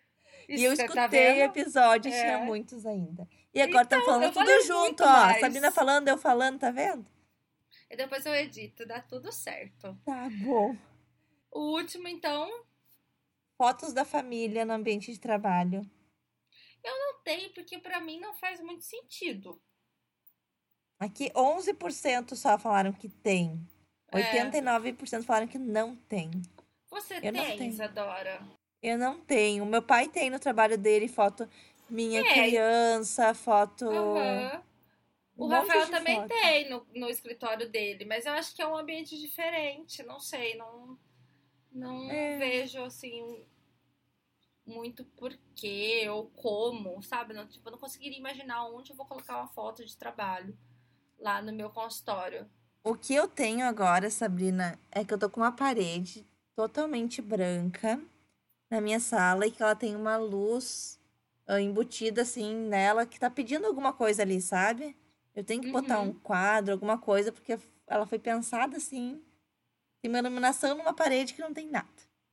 E 0.47 0.63
eu 0.63 0.73
Isso, 0.73 0.81
escutei 0.81 1.27
tá 1.27 1.33
o 1.35 1.43
episódio, 1.43 2.11
É. 2.11 2.21
tinha 2.21 2.37
muitos 2.39 2.85
ainda. 2.85 3.27
E 3.53 3.61
agora 3.61 3.83
Então, 3.85 4.03
falando 4.05 4.23
eu 4.23 4.31
tudo 4.31 4.61
junto, 4.65 5.03
ó. 5.03 5.07
mais. 5.07 5.39
Sabrina 5.39 5.71
falando, 5.71 6.07
eu 6.07 6.17
falando, 6.17 6.59
tá 6.59 6.71
vendo? 6.71 7.05
E 7.89 7.95
depois 7.97 8.25
eu 8.25 8.33
edito, 8.35 8.85
dá 8.85 9.01
tudo 9.01 9.31
certo. 9.31 9.97
Tá 10.05 10.29
bom. 10.43 10.75
O 11.51 11.75
último, 11.75 12.07
então, 12.07 12.47
Fotos 13.57 13.91
da 13.91 14.05
família 14.05 14.63
no 14.63 14.73
ambiente 14.73 15.11
de 15.11 15.19
trabalho. 15.19 15.81
não 16.83 17.21
tem, 17.23 17.51
porque 17.53 17.77
pra 17.79 17.99
mim 17.99 18.19
não 18.19 18.33
faz 18.35 18.61
muito 18.61 18.83
sentido. 18.83 19.61
Aqui, 20.99 21.31
11% 21.35 22.35
só 22.35 22.57
falaram 22.57 22.91
que 22.93 23.09
tem. 23.09 23.59
É. 24.11 24.21
89% 24.21 25.23
falaram 25.25 25.47
que 25.47 25.57
não 25.57 25.95
tem. 25.95 26.29
Você 26.89 27.19
Eu 27.21 27.31
não 27.33 27.43
tem, 27.45 27.57
tenho. 27.57 27.69
Isadora? 27.71 28.47
Eu 28.81 28.97
não 28.97 29.19
tenho. 29.19 29.65
Meu 29.65 29.81
pai 29.81 30.07
tem 30.07 30.29
no 30.29 30.39
trabalho 30.39 30.77
dele 30.77 31.07
foto 31.07 31.47
minha 31.89 32.21
É. 32.21 32.33
criança, 32.33 33.33
foto. 33.33 33.85
Aham. 33.89 34.63
Um 35.39 35.45
O 35.45 35.47
monte 35.47 35.67
Rafael 35.67 35.89
também 35.89 36.15
foto. 36.17 36.29
tem 36.29 36.69
no, 36.69 36.85
no 36.95 37.09
escritório 37.09 37.69
dele, 37.69 38.05
mas 38.05 38.25
eu 38.25 38.33
acho 38.33 38.55
que 38.55 38.61
é 38.61 38.67
um 38.67 38.77
ambiente 38.77 39.17
diferente, 39.17 40.03
não 40.03 40.19
sei, 40.19 40.55
não, 40.55 40.99
não 41.71 42.09
É. 42.11 42.37
vejo 42.37 42.81
assim 42.83 43.45
muito 44.65 45.03
porquê 45.03 46.07
ou 46.09 46.29
como, 46.29 47.01
sabe? 47.01 47.33
Não, 47.33 47.47
tipo, 47.47 47.67
eu 47.67 47.71
não 47.71 47.79
conseguiria 47.79 48.17
imaginar 48.19 48.67
onde 48.69 48.91
eu 48.91 48.95
vou 48.95 49.05
colocar 49.05 49.37
uma 49.37 49.47
foto 49.47 49.83
de 49.85 49.97
trabalho 49.97 50.57
lá 51.19 51.41
no 51.41 51.51
meu 51.51 51.69
consultório. 51.69 52.49
O 52.83 52.95
que 52.95 53.13
eu 53.13 53.27
tenho 53.27 53.65
agora, 53.65 54.09
Sabrina, 54.09 54.79
é 54.91 55.03
que 55.03 55.13
eu 55.13 55.17
tô 55.17 55.29
com 55.29 55.41
uma 55.41 55.51
parede 55.51 56.25
totalmente 56.55 57.21
branca 57.21 58.01
na 58.69 58.81
minha 58.81 58.99
sala 58.99 59.47
e 59.47 59.51
que 59.51 59.61
ela 59.63 59.75
tem 59.75 59.95
uma 59.95 60.17
luz 60.17 60.99
ah, 61.47 61.59
embutida 61.61 62.21
assim 62.21 62.55
nela 62.55 63.05
que 63.05 63.19
tá 63.19 63.29
pedindo 63.29 63.65
alguma 63.67 63.93
coisa 63.93 64.21
ali, 64.21 64.41
sabe? 64.41 64.95
Eu 65.35 65.43
tenho 65.43 65.61
que 65.61 65.71
botar 65.71 65.99
Uhum. 65.99 66.09
um 66.09 66.13
quadro, 66.13 66.73
alguma 66.73 66.97
coisa, 66.97 67.31
porque 67.31 67.57
ela 67.87 68.05
foi 68.05 68.19
pensada 68.19 68.77
assim. 68.77 69.21
Tem 70.01 70.09
uma 70.09 70.19
iluminação 70.19 70.75
numa 70.77 70.93
parede 70.93 71.33
que 71.33 71.41
não 71.41 71.53
tem 71.53 71.67
nada. 71.69 71.87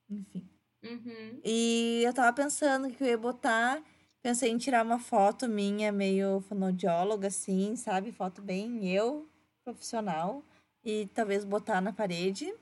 Enfim. 0.09 0.49
Uhum. 0.83 1.41
E 1.45 2.03
eu 2.05 2.13
tava 2.15 2.33
pensando 2.33 2.91
que 2.91 3.03
eu 3.03 3.09
ia 3.09 3.19
botar. 3.19 3.83
Pensei 4.23 4.51
em 4.51 4.59
tirar 4.59 4.85
uma 4.85 4.99
foto 4.99 5.49
minha, 5.49 5.93
meio 5.93 6.41
fonoaudióloga, 6.43 7.29
assim, 7.29 7.77
sabe? 7.77 8.13
Foto 8.13 8.43
bem 8.43 8.89
eu, 8.89 9.29
profissional. 9.65 10.43
E 10.85 11.07
talvez 11.15 11.45
botar 11.45 11.81
na 11.81 11.93
parede. 11.93 12.53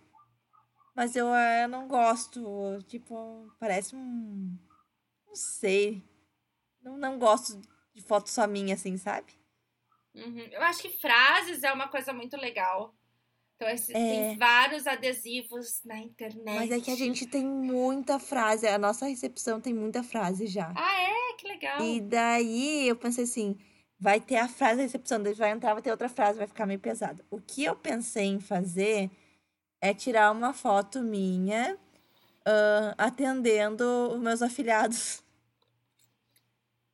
Mas 0.95 1.17
eu, 1.17 1.27
eh, 1.35 1.67
não 1.67 1.89
gosto. 1.89 2.79
Tipo, 2.87 3.51
parece 3.59 3.95
um. 3.97 4.57
Não 5.27 5.35
sei. 5.35 6.03
Não, 6.83 6.97
não 6.97 7.19
gosto 7.19 7.61
de 7.95 8.03
foto 8.03 8.29
só 8.31 8.47
minha, 8.47 8.75
assim, 8.75 8.97
sabe? 8.97 9.33
Uhum. 10.15 10.49
Eu 10.53 10.63
acho 10.63 10.81
que 10.83 10.91
frases 10.91 11.63
é 11.63 11.73
uma 11.73 11.89
coisa 11.89 12.13
muito 12.13 12.37
legal. 12.37 12.95
Então, 13.57 13.69
esse- 13.69 13.93
tem 13.93 14.33
É. 14.33 14.37
vários 14.37 14.87
adesivos 14.87 15.81
na 15.85 15.99
internet. 15.99 16.45
Mas 16.45 16.71
é 16.71 16.81
que 16.81 16.91
a 16.91 16.97
gente 16.97 17.27
tem 17.27 17.45
muita 17.45 18.19
frase. 18.19 18.67
A 18.67 18.79
nossa 18.79 19.07
recepção 19.07 19.61
tem 19.61 19.73
muita 19.73 20.03
frase 20.03 20.47
já. 20.47 20.73
Ah, 20.77 21.01
é? 21.03 21.35
Que 21.37 21.49
legal. 21.49 21.81
E 21.83 22.01
daí 22.01 22.89
eu 22.89 22.97
pensei 22.97 23.25
assim, 23.25 23.57
vai 23.99 24.21
ter 24.21 24.37
a 24.37 24.49
frase 24.49 24.77
da 24.77 24.83
recepção, 24.83 25.23
daí 25.23 25.35
vai 25.35 25.51
entrar, 25.51 25.73
vai 25.73 25.83
ter 25.83 25.91
outra 25.91 26.09
frase, 26.09 26.39
vai 26.39 26.47
ficar 26.47 26.67
meio 26.67 26.81
pesado. 26.81 27.25
O 27.31 27.41
que 27.41 27.65
eu 27.65 27.75
pensei 27.77 28.27
em 28.27 28.41
fazer 28.41 29.11
é 29.81 29.93
tirar 29.95 30.31
uma 30.33 30.53
foto 30.53 31.01
minha 31.03 31.77
ah, 32.47 32.95
atendendo 32.99 33.85
os 34.13 34.21
meus 34.21 34.43
afiliados. 34.43 35.23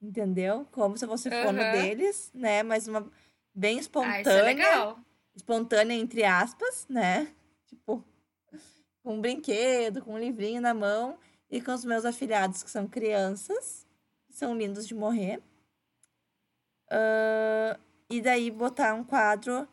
Entendeu? 0.02 0.66
Como 0.72 0.96
se 0.96 1.04
eu 1.04 1.08
fosse 1.08 1.30
fono 1.30 1.60
Aham. 1.60 1.72
deles, 1.72 2.30
né? 2.34 2.62
Mas 2.62 2.88
uma 2.88 3.10
bem 3.54 3.76
Ah, 3.76 3.78
é 3.78 3.80
espontânea 3.80 4.42
legal. 4.42 5.00
espontânea, 5.34 5.94
entre 5.94 6.24
aspas, 6.24 6.86
né? 6.88 7.32
Tipo, 7.66 8.04
com 9.02 9.14
um 9.14 9.20
brinquedo, 9.20 10.02
com 10.02 10.14
um 10.14 10.18
livrinho 10.18 10.60
na 10.60 10.74
mão, 10.74 11.18
e 11.50 11.60
com 11.60 11.72
os 11.72 11.84
meus 11.84 12.04
afilhados, 12.04 12.62
que 12.62 12.70
são 12.70 12.86
crianças, 12.88 13.86
que 14.26 14.32
são 14.36 14.56
lindos 14.56 14.86
de 14.88 14.94
morrer. 14.94 15.40
Ah, 16.90 17.78
e 18.10 18.20
daí 18.20 18.50
botar 18.50 18.94
um 18.94 19.04
quadro 19.04 19.68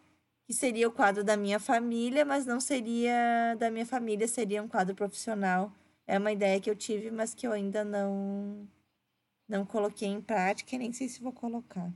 que 0.46 0.54
seria 0.54 0.88
o 0.88 0.92
quadro 0.92 1.24
da 1.24 1.36
minha 1.36 1.60
família, 1.60 2.24
mas 2.24 2.46
não 2.46 2.60
seria 2.60 3.56
da 3.58 3.70
minha 3.70 3.86
família, 3.86 4.28
seria 4.28 4.62
um 4.64 4.68
quadro 4.68 4.96
profissional. 4.96 5.72
É 6.06 6.18
uma 6.18 6.32
ideia 6.32 6.62
que 6.62 6.70
eu 6.70 6.76
tive, 6.76 7.12
mas 7.12 7.34
que 7.34 7.46
eu 7.48 7.52
ainda 7.52 7.84
não 7.84 8.68
não 9.48 9.66
coloquei 9.66 10.08
em 10.08 10.22
prática 10.22 10.76
e 10.76 10.80
nem 10.80 10.94
sei 10.94 11.10
se 11.10 11.22
vou 11.22 11.34
colocar. 11.34 11.92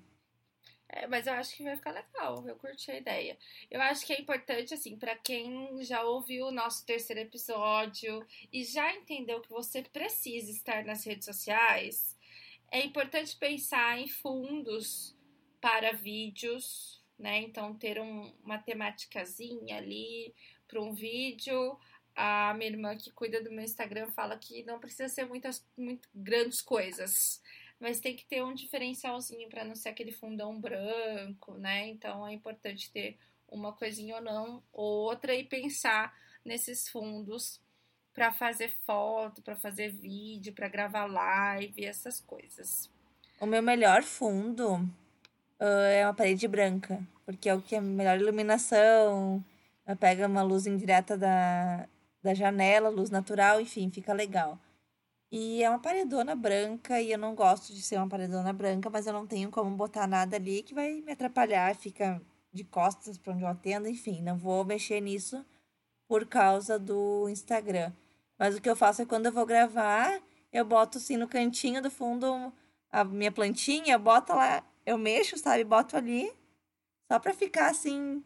É, 0.90 1.08
mas 1.08 1.26
eu 1.26 1.34
acho 1.34 1.56
que 1.56 1.64
vai 1.64 1.76
ficar 1.76 1.92
legal. 1.92 2.46
Eu 2.48 2.56
curti 2.58 2.92
a 2.92 2.98
ideia. 2.98 3.38
Eu 3.70 3.82
acho 3.82 4.06
que 4.06 4.12
é 4.14 4.20
importante, 4.20 4.74
assim, 4.74 4.98
pra 4.98 5.16
quem 5.16 5.82
já 5.84 6.04
ouviu 6.04 6.48
o 6.48 6.52
nosso 6.52 6.86
terceiro 6.86 7.22
episódio 7.22 8.26
e 8.52 8.64
já 8.66 8.94
entendeu 8.94 9.40
que 9.42 9.50
você 9.50 9.82
precisa 9.84 10.52
estar 10.52 10.84
nas 10.84 11.06
redes 11.06 11.26
sociais, 11.26 12.18
é 12.70 12.84
importante 12.86 13.38
pensar 13.38 14.00
em 14.00 14.08
fundos 14.08 15.16
para 15.62 15.94
vídeos, 15.94 17.02
né? 17.18 17.40
Então, 17.42 17.74
ter 17.74 18.00
um- 18.00 18.34
uma 18.44 18.58
temáticazinha 18.58 19.78
ali 19.78 20.34
para 20.68 20.82
um 20.82 20.94
vídeo. 20.94 21.78
A 22.16 22.54
minha 22.56 22.70
irmã 22.70 22.96
que 22.98 23.12
cuida 23.12 23.42
do 23.42 23.52
meu 23.52 23.64
Instagram 23.64 24.08
fala 24.12 24.38
que 24.38 24.64
não 24.64 24.80
precisa 24.80 25.08
ser 25.08 25.26
muitas, 25.26 25.66
muito 25.78 26.08
grandes 26.14 26.62
coisas 26.62 27.42
mas 27.82 28.00
tem 28.00 28.16
que 28.16 28.24
ter 28.26 28.44
um 28.44 28.54
diferencialzinho 28.54 29.50
para 29.50 29.66
não 29.66 29.76
ser 29.76 29.90
aquele 29.90 30.12
fundão 30.12 30.62
branco, 30.62 31.56
né? 31.56 31.88
Então 31.88 32.28
é 32.28 32.32
importante 32.32 32.92
ter 32.92 33.18
uma 33.50 33.74
coisinha 33.74 34.18
ou 34.18 34.22
não, 34.22 34.64
ou 34.72 35.06
outra 35.06 35.34
e 35.34 35.44
pensar 35.44 36.16
nesses 36.46 36.88
fundos 36.88 37.60
para 38.14 38.32
fazer 38.32 38.72
foto, 38.86 39.42
para 39.42 39.56
fazer 39.56 39.92
vídeo, 39.92 40.54
para 40.54 40.70
gravar 40.70 41.06
live, 41.06 41.84
essas 41.84 42.22
coisas. 42.22 42.88
O 43.40 43.48
meu 43.48 43.64
melhor 43.64 44.04
fundo 44.04 44.88
ah, 45.60 45.88
é 45.88 46.06
uma 46.06 46.14
parede 46.14 46.48
branca, 46.48 47.02
porque 47.26 47.50
é 47.50 47.56
o 47.56 47.62
que 47.62 47.76
é 47.76 47.82
melhor 47.82 48.20
iluminação, 48.20 49.44
pega 50.00 50.28
uma 50.28 50.44
luz 50.44 50.68
indireta 50.68 51.18
da, 51.18 51.90
da 52.22 52.34
janela, 52.34 52.90
luz 52.90 53.10
natural, 53.10 53.60
enfim, 53.62 53.90
fica 53.90 54.14
legal. 54.14 54.60
E 55.32 55.64
é 55.64 55.70
uma 55.70 55.80
paredona 55.80 56.36
branca, 56.36 57.02
e 57.02 57.12
eu 57.12 57.18
não 57.18 57.34
gosto 57.34 57.74
de 57.74 57.82
ser 57.82 57.98
uma 57.98 58.10
paredona 58.10 58.52
branca, 58.52 58.90
mas 58.90 59.08
eu 59.08 59.14
não 59.14 59.26
tenho 59.26 59.50
como 59.50 59.76
botar 59.76 60.08
nada 60.08 60.36
ali 60.36 60.62
que 60.62 60.74
vai 60.74 61.02
me 61.02 61.14
atrapalhar, 61.14 61.76
fica 61.76 62.22
de 62.52 62.64
costas 62.66 63.18
para 63.18 63.34
onde 63.34 63.44
eu 63.44 63.48
atendo, 63.48 63.88
enfim, 63.88 64.22
não 64.22 64.38
vou 64.38 64.66
mexer 64.66 65.00
nisso 65.00 65.46
por 66.08 66.26
causa 66.26 66.78
do 66.78 67.30
Instagram. 67.30 67.94
Mas 68.38 68.56
o 68.58 68.62
que 68.62 68.70
eu 68.70 68.76
faço 68.76 69.02
é 69.02 69.06
quando 69.06 69.28
eu 69.28 69.32
vou 69.32 69.46
gravar, 69.46 70.22
eu 70.52 70.66
boto 70.66 70.98
assim 70.98 71.16
no 71.16 71.28
cantinho 71.28 71.82
do 71.82 71.90
fundo 71.90 72.52
a 72.92 73.06
minha 73.06 73.32
plantinha, 73.32 73.94
eu 73.94 74.00
boto 74.00 74.34
lá, 74.34 74.64
eu 74.86 74.98
mexo, 74.98 75.38
sabe? 75.38 75.64
Boto 75.64 75.96
ali, 75.96 76.30
só 77.10 77.20
pra 77.20 77.34
ficar 77.34 77.70
assim, 77.70 78.22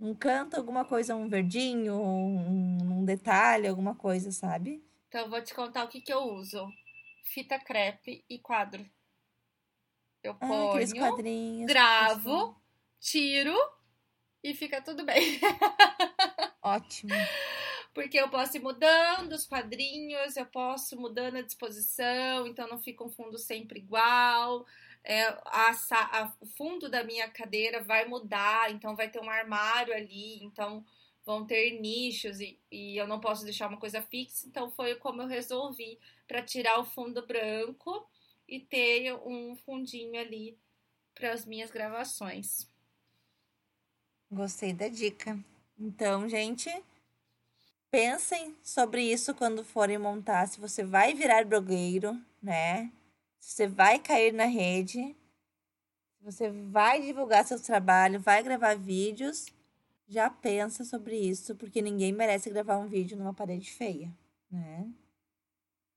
um 0.00 0.14
canto, 0.14 0.56
alguma 0.56 0.84
coisa, 0.84 1.14
um 1.16 1.28
verdinho, 1.28 1.94
um, 1.94 2.98
um 3.00 3.04
detalhe, 3.04 3.66
alguma 3.68 3.94
coisa, 3.94 4.30
sabe? 4.32 4.82
Então 5.08 5.22
eu 5.22 5.30
vou 5.30 5.42
te 5.42 5.54
contar 5.54 5.84
o 5.84 5.88
que, 5.88 6.00
que 6.00 6.12
eu 6.12 6.20
uso: 6.20 6.68
fita 7.24 7.58
crepe 7.58 8.24
e 8.28 8.38
quadro. 8.38 8.88
Eu 10.22 10.34
Ah, 10.40 10.48
ponho, 10.48 11.24
gravo, 11.64 12.60
tiro 13.00 13.54
e 14.42 14.54
fica 14.54 14.82
tudo 14.82 15.04
bem. 15.04 15.40
Ótimo. 16.62 17.30
Porque 17.94 18.18
eu 18.18 18.28
posso 18.28 18.56
ir 18.56 18.60
mudando 18.60 19.32
os 19.32 19.46
quadrinhos, 19.46 20.36
eu 20.36 20.46
posso 20.46 20.94
ir 20.94 20.98
mudando 20.98 21.36
a 21.36 21.42
disposição, 21.42 22.46
então 22.46 22.68
não 22.68 22.78
fica 22.78 23.02
um 23.04 23.08
fundo 23.10 23.38
sempre 23.38 23.78
igual. 23.78 24.66
É, 25.06 25.22
a, 25.46 25.70
a- 25.90 26.34
o 26.40 26.46
fundo 26.46 26.88
da 26.90 27.04
minha 27.04 27.28
cadeira 27.30 27.82
vai 27.82 28.06
mudar, 28.06 28.72
então 28.72 28.96
vai 28.96 29.08
ter 29.10 29.20
um 29.20 29.30
armário 29.30 29.94
ali, 29.94 30.42
então 30.44 30.84
vão 31.24 31.46
ter 31.46 31.80
nichos 31.80 32.40
e, 32.40 32.58
e 32.70 32.96
eu 33.00 33.06
não 33.06 33.20
posso 33.20 33.44
deixar 33.44 33.68
uma 33.68 33.78
coisa 33.80 34.02
fixa. 34.02 34.46
Então 34.48 34.70
foi 34.70 34.96
como 34.96 35.22
eu 35.22 35.28
resolvi 35.28 35.98
para 36.28 36.42
tirar 36.42 36.80
o 36.80 36.84
fundo 36.84 37.26
branco 37.26 38.08
e 38.48 38.60
ter 38.60 39.14
um 39.14 39.56
fundinho 39.56 40.20
ali 40.20 40.58
para 41.14 41.32
as 41.32 41.46
minhas 41.46 41.70
gravações. 41.70 42.68
Gostei 44.30 44.72
da 44.72 44.86
dica. 44.88 45.36
Então, 45.78 46.28
gente, 46.28 46.70
pensem 47.90 48.56
sobre 48.62 49.02
isso 49.02 49.34
quando 49.34 49.64
forem 49.64 49.98
montar. 49.98 50.46
Se 50.46 50.60
você 50.60 50.84
vai 50.84 51.14
virar 51.14 51.44
blogueiro, 51.44 52.16
né? 52.42 52.92
Você 53.46 53.68
vai 53.68 54.00
cair 54.00 54.32
na 54.32 54.46
rede, 54.46 55.16
você 56.20 56.50
vai 56.50 57.00
divulgar 57.00 57.44
seu 57.44 57.62
trabalho, 57.62 58.18
vai 58.18 58.42
gravar 58.42 58.76
vídeos, 58.76 59.46
já 60.08 60.28
pensa 60.28 60.84
sobre 60.84 61.16
isso, 61.16 61.54
porque 61.54 61.80
ninguém 61.80 62.12
merece 62.12 62.50
gravar 62.50 62.76
um 62.76 62.88
vídeo 62.88 63.16
numa 63.16 63.32
parede 63.32 63.70
feia, 63.70 64.12
né? 64.50 64.92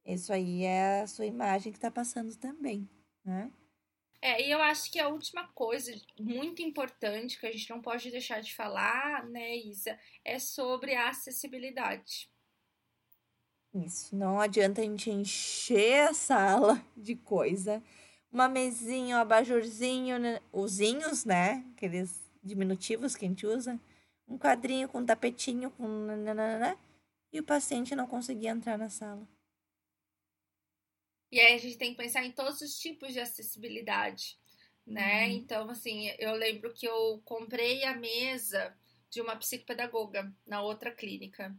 Isso 0.06 0.32
aí 0.32 0.64
é 0.64 1.02
a 1.02 1.08
sua 1.08 1.26
imagem 1.26 1.74
que 1.74 1.80
tá 1.80 1.89
passando 1.89 2.36
também, 2.38 2.88
né? 3.26 3.52
É, 4.22 4.45
e 4.45 4.52
eu 4.52 4.62
acho 4.62 4.91
que 4.91 5.00
a 5.00 5.08
última 5.08 5.47
coisa 5.47 5.91
muito 6.20 6.62
importante 6.62 7.39
que 7.39 7.47
a 7.47 7.52
gente 7.52 7.70
não 7.72 7.82
pode 7.82 8.12
deixar 8.12 8.41
de 8.41 8.54
falar, 8.54 9.28
né, 9.28 9.58
Isa, 9.58 10.00
é 10.24 10.38
sobre 10.38 10.93
a 10.93 11.10
acessibilidade. 11.10 12.29
Isso, 13.74 14.15
não 14.15 14.39
adianta 14.39 14.82
a 14.82 14.84
gente 14.84 15.11
encher 15.11 16.09
a 16.09 16.13
sala 16.13 16.84
de 16.97 17.15
coisa. 17.15 17.84
Uma 18.32 18.47
mesinha, 18.47 19.17
um 19.17 19.20
abajurzinho, 19.20 20.20
né? 20.20 20.39
Usinhos, 20.51 21.26
né? 21.26 21.65
Aqueles 21.76 22.30
diminutivos 22.43 23.15
que 23.15 23.26
a 23.26 23.28
gente 23.28 23.45
usa. 23.45 23.80
Um 24.28 24.38
quadrinho 24.38 24.88
com 24.88 24.99
um 24.99 25.05
tapetinho, 25.05 25.72
com 25.72 25.88
nananana, 25.88 26.78
e 27.32 27.39
o 27.39 27.43
paciente 27.43 27.95
não 27.95 28.07
conseguia 28.07 28.51
entrar 28.51 28.78
na 28.78 28.89
sala. 28.89 29.28
E 31.32 31.39
aí 31.39 31.53
a 31.53 31.57
gente 31.57 31.78
tem 31.78 31.91
que 31.91 31.97
pensar 31.97 32.24
em 32.24 32.32
todos 32.32 32.61
os 32.61 32.78
tipos 32.80 33.13
de 33.13 33.20
acessibilidade, 33.20 34.38
né? 34.86 35.26
Uhum. 35.26 35.32
Então, 35.32 35.70
assim, 35.70 36.07
eu 36.17 36.34
lembro 36.34 36.74
que 36.74 36.88
eu 36.88 37.22
comprei 37.24 37.84
a 37.84 37.95
mesa 37.95 38.76
de 39.09 39.22
uma 39.22 39.36
psicopedagoga 39.36 40.32
na 40.45 40.61
outra 40.61 40.91
clínica. 40.91 41.55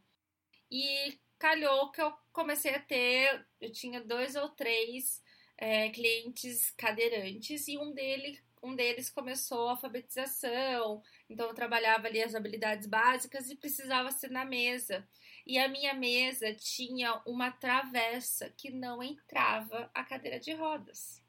E 0.71 1.19
calhou 1.41 1.91
que 1.91 2.03
eu 2.03 2.13
comecei 2.33 2.75
a 2.75 2.79
ter, 2.79 3.45
eu 3.61 3.73
tinha 3.73 3.99
dois 3.99 4.37
ou 4.37 4.51
três 4.51 5.23
é, 5.57 5.89
clientes 5.89 6.71
cadeirantes 6.77 7.67
e 7.67 7.79
um, 7.79 7.93
dele, 7.93 8.39
um 8.63 8.77
deles 8.77 9.09
começou 9.09 9.69
a 9.69 9.71
alfabetização, 9.73 11.03
então 11.31 11.49
eu 11.49 11.55
trabalhava 11.55 12.07
ali 12.07 12.23
as 12.23 12.35
habilidades 12.35 12.87
básicas 12.87 13.51
e 13.51 13.57
precisava 13.57 14.11
ser 14.11 14.31
na 14.31 14.45
mesa. 14.45 15.09
E 15.47 15.59
a 15.59 15.67
minha 15.67 15.95
mesa 15.95 16.55
tinha 16.55 17.21
uma 17.25 17.51
travessa 17.51 18.51
que 18.51 18.71
não 18.71 19.03
entrava 19.03 19.91
a 19.95 20.05
cadeira 20.05 20.39
de 20.39 20.53
rodas. 20.53 21.23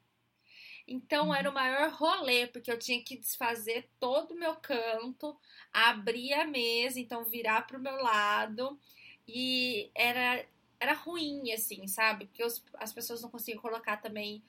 Então 0.86 1.34
era 1.34 1.48
o 1.48 1.54
maior 1.54 1.90
rolê, 1.90 2.46
porque 2.46 2.70
eu 2.70 2.78
tinha 2.78 3.02
que 3.02 3.16
desfazer 3.16 3.88
todo 3.98 4.32
o 4.32 4.38
meu 4.38 4.56
canto, 4.56 5.34
abrir 5.72 6.34
a 6.34 6.44
mesa, 6.44 7.00
então 7.00 7.24
virar 7.24 7.66
para 7.66 7.78
o 7.78 7.82
meu 7.82 7.96
lado. 7.96 8.78
E 9.26 9.90
era, 9.94 10.44
era 10.80 10.92
ruim, 10.94 11.52
assim, 11.52 11.86
sabe? 11.86 12.26
Porque 12.26 12.44
os, 12.44 12.64
as 12.74 12.92
pessoas 12.92 13.22
não 13.22 13.30
conseguiam 13.30 13.62
colocar 13.62 13.98
também 13.98 14.42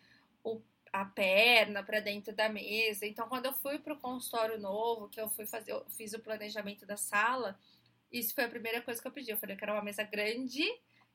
o, 0.44 0.62
a 0.92 1.06
perna 1.06 1.84
para 1.84 2.00
dentro 2.00 2.36
da 2.36 2.50
mesa. 2.50 3.06
Então, 3.06 3.28
quando 3.28 3.46
eu 3.46 3.54
fui 3.54 3.80
para 3.80 3.94
o 3.94 4.00
consultório 4.00 4.60
novo, 4.60 5.10
que 5.10 5.20
eu 5.20 5.30
fui 5.30 5.46
fazer, 5.46 5.72
eu 5.72 5.86
fiz 5.92 6.14
o 6.14 6.20
planejamento 6.20 6.86
da 6.86 6.98
sala, 6.98 7.60
isso 8.12 8.36
foi 8.36 8.44
a 8.46 8.50
primeira 8.50 8.82
coisa 8.82 9.02
que 9.02 9.08
eu 9.08 9.12
pedi. 9.12 9.32
Eu 9.32 9.38
falei 9.38 9.56
que 9.56 9.64
era 9.64 9.74
uma 9.74 9.84
mesa 9.84 10.04
grande 10.04 10.64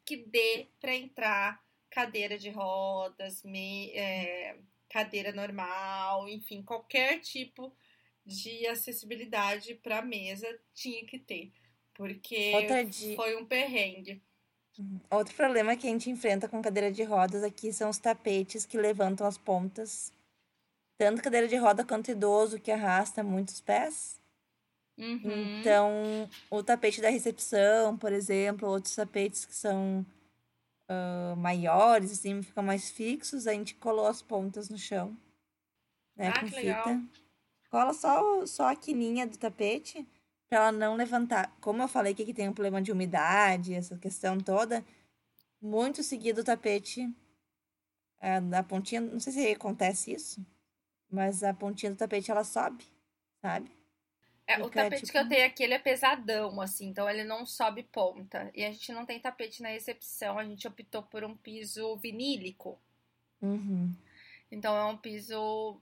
que 0.05 0.17
dê 0.17 0.69
para 0.81 0.95
entrar 0.95 1.63
cadeira 1.91 2.39
de 2.39 2.51
rodas, 2.51 3.43
me, 3.43 3.91
é, 3.93 4.59
cadeira 4.89 5.33
normal, 5.33 6.29
enfim, 6.29 6.63
qualquer 6.63 7.21
tipo 7.21 7.73
de 8.25 8.67
acessibilidade 8.67 9.75
para 9.77 10.03
mesa 10.03 10.47
tinha 10.75 11.05
que 11.07 11.19
ter. 11.19 11.53
Porque 11.99 12.53
foi 13.17 13.37
um 13.37 13.45
perrengue. 13.45 14.23
Outro 15.11 15.35
problema 15.35 15.77
que 15.77 15.89
a 15.89 15.91
gente 15.91 16.09
enfrenta 16.09 16.49
com 16.49 16.63
cadeira 16.63 16.93
de 16.93 17.03
rodas 17.03 17.43
aqui 17.43 17.73
são 17.73 17.91
os 17.91 17.99
tapetes 17.99 18.65
que 18.65 18.79
levantam 18.79 19.27
as 19.27 19.37
pontas. 19.37 20.13
Tanto 20.97 21.21
cadeira 21.21 21.49
de 21.49 21.57
roda 21.57 21.85
quanto 21.85 22.13
idoso 22.13 22.61
que 22.61 22.71
arrasta 22.71 23.25
muitos 23.25 23.61
pés. 23.61 24.21
Uhum. 24.97 25.61
Então, 25.61 26.31
o 26.49 26.63
tapete 26.63 27.01
da 27.01 27.09
recepção, 27.09 27.97
por 27.97 28.13
exemplo, 28.13 28.69
outros 28.69 28.95
tapetes 28.95 29.45
que 29.45 29.55
são 29.55 30.07
ah, 30.89 31.35
maiores, 31.37 32.13
assim, 32.13 32.41
ficam 32.43 32.63
mais 32.63 32.91
fixos, 32.91 33.49
a 33.49 33.53
gente 33.53 33.75
colou 33.75 34.07
as 34.07 34.23
pontas 34.23 34.71
no 34.71 34.79
chão, 34.79 35.17
né, 36.17 36.29
Ah, 36.29 36.41
com 36.41 36.47
que 36.47 36.55
legal. 36.55 36.85
fita. 36.85 37.03
Cola 37.71 37.93
só, 37.93 38.47
só 38.47 38.69
a 38.69 38.77
quininha 38.77 39.27
do 39.27 39.37
tapete 39.37 40.07
para 40.49 40.59
ela 40.59 40.73
não 40.73 40.95
levantar. 40.95 41.55
Como 41.61 41.83
eu 41.83 41.89
falei 41.89 42.15
que 42.15 42.23
aqui 42.23 42.35
tem 42.35 42.49
um 42.49 42.55
problema 42.55 42.81
de 42.81 42.91
umidade, 42.91 43.75
essa 43.75 43.97
questão 43.99 44.39
toda, 44.39 44.85
muito 45.61 46.03
seguido 46.03 46.41
o 46.41 46.45
tapete, 46.45 47.13
ah, 48.21 48.41
da 48.41 48.63
pontinha, 48.63 49.01
não 49.01 49.21
sei 49.21 49.33
se 49.33 49.53
acontece 49.53 50.13
isso, 50.13 50.45
mas 51.11 51.43
a 51.43 51.53
pontinha 51.53 51.93
do 51.93 51.99
tapete 51.99 52.31
ela 52.31 52.45
sobe, 52.45 52.85
sabe? 53.41 53.71
É, 54.47 54.63
o 54.63 54.71
tapete 54.71 55.03
tipo- 55.03 55.13
que 55.13 55.19
eu 55.19 55.29
tenho 55.29 55.47
aqui, 55.47 55.63
ele 55.63 55.75
é 55.75 55.79
pesadão, 55.79 56.59
assim, 56.61 56.89
então 56.89 57.09
ele 57.09 57.23
não 57.23 57.45
sobe 57.45 57.83
ponta. 57.83 58.51
E 58.55 58.65
a 58.65 58.73
gente 58.73 58.91
não 58.93 59.05
tem 59.05 59.21
tapete 59.21 59.63
na 59.63 59.69
recepção, 59.69 60.39
a 60.39 60.45
gente 60.45 60.67
optou 60.67 61.03
por 61.03 61.23
um 61.23 61.37
piso 61.37 61.97
vinílico. 61.99 62.81
Uhum. 63.43 63.95
Então 64.51 64.75
é 64.75 64.85
um 64.87 64.97
piso 64.97 65.79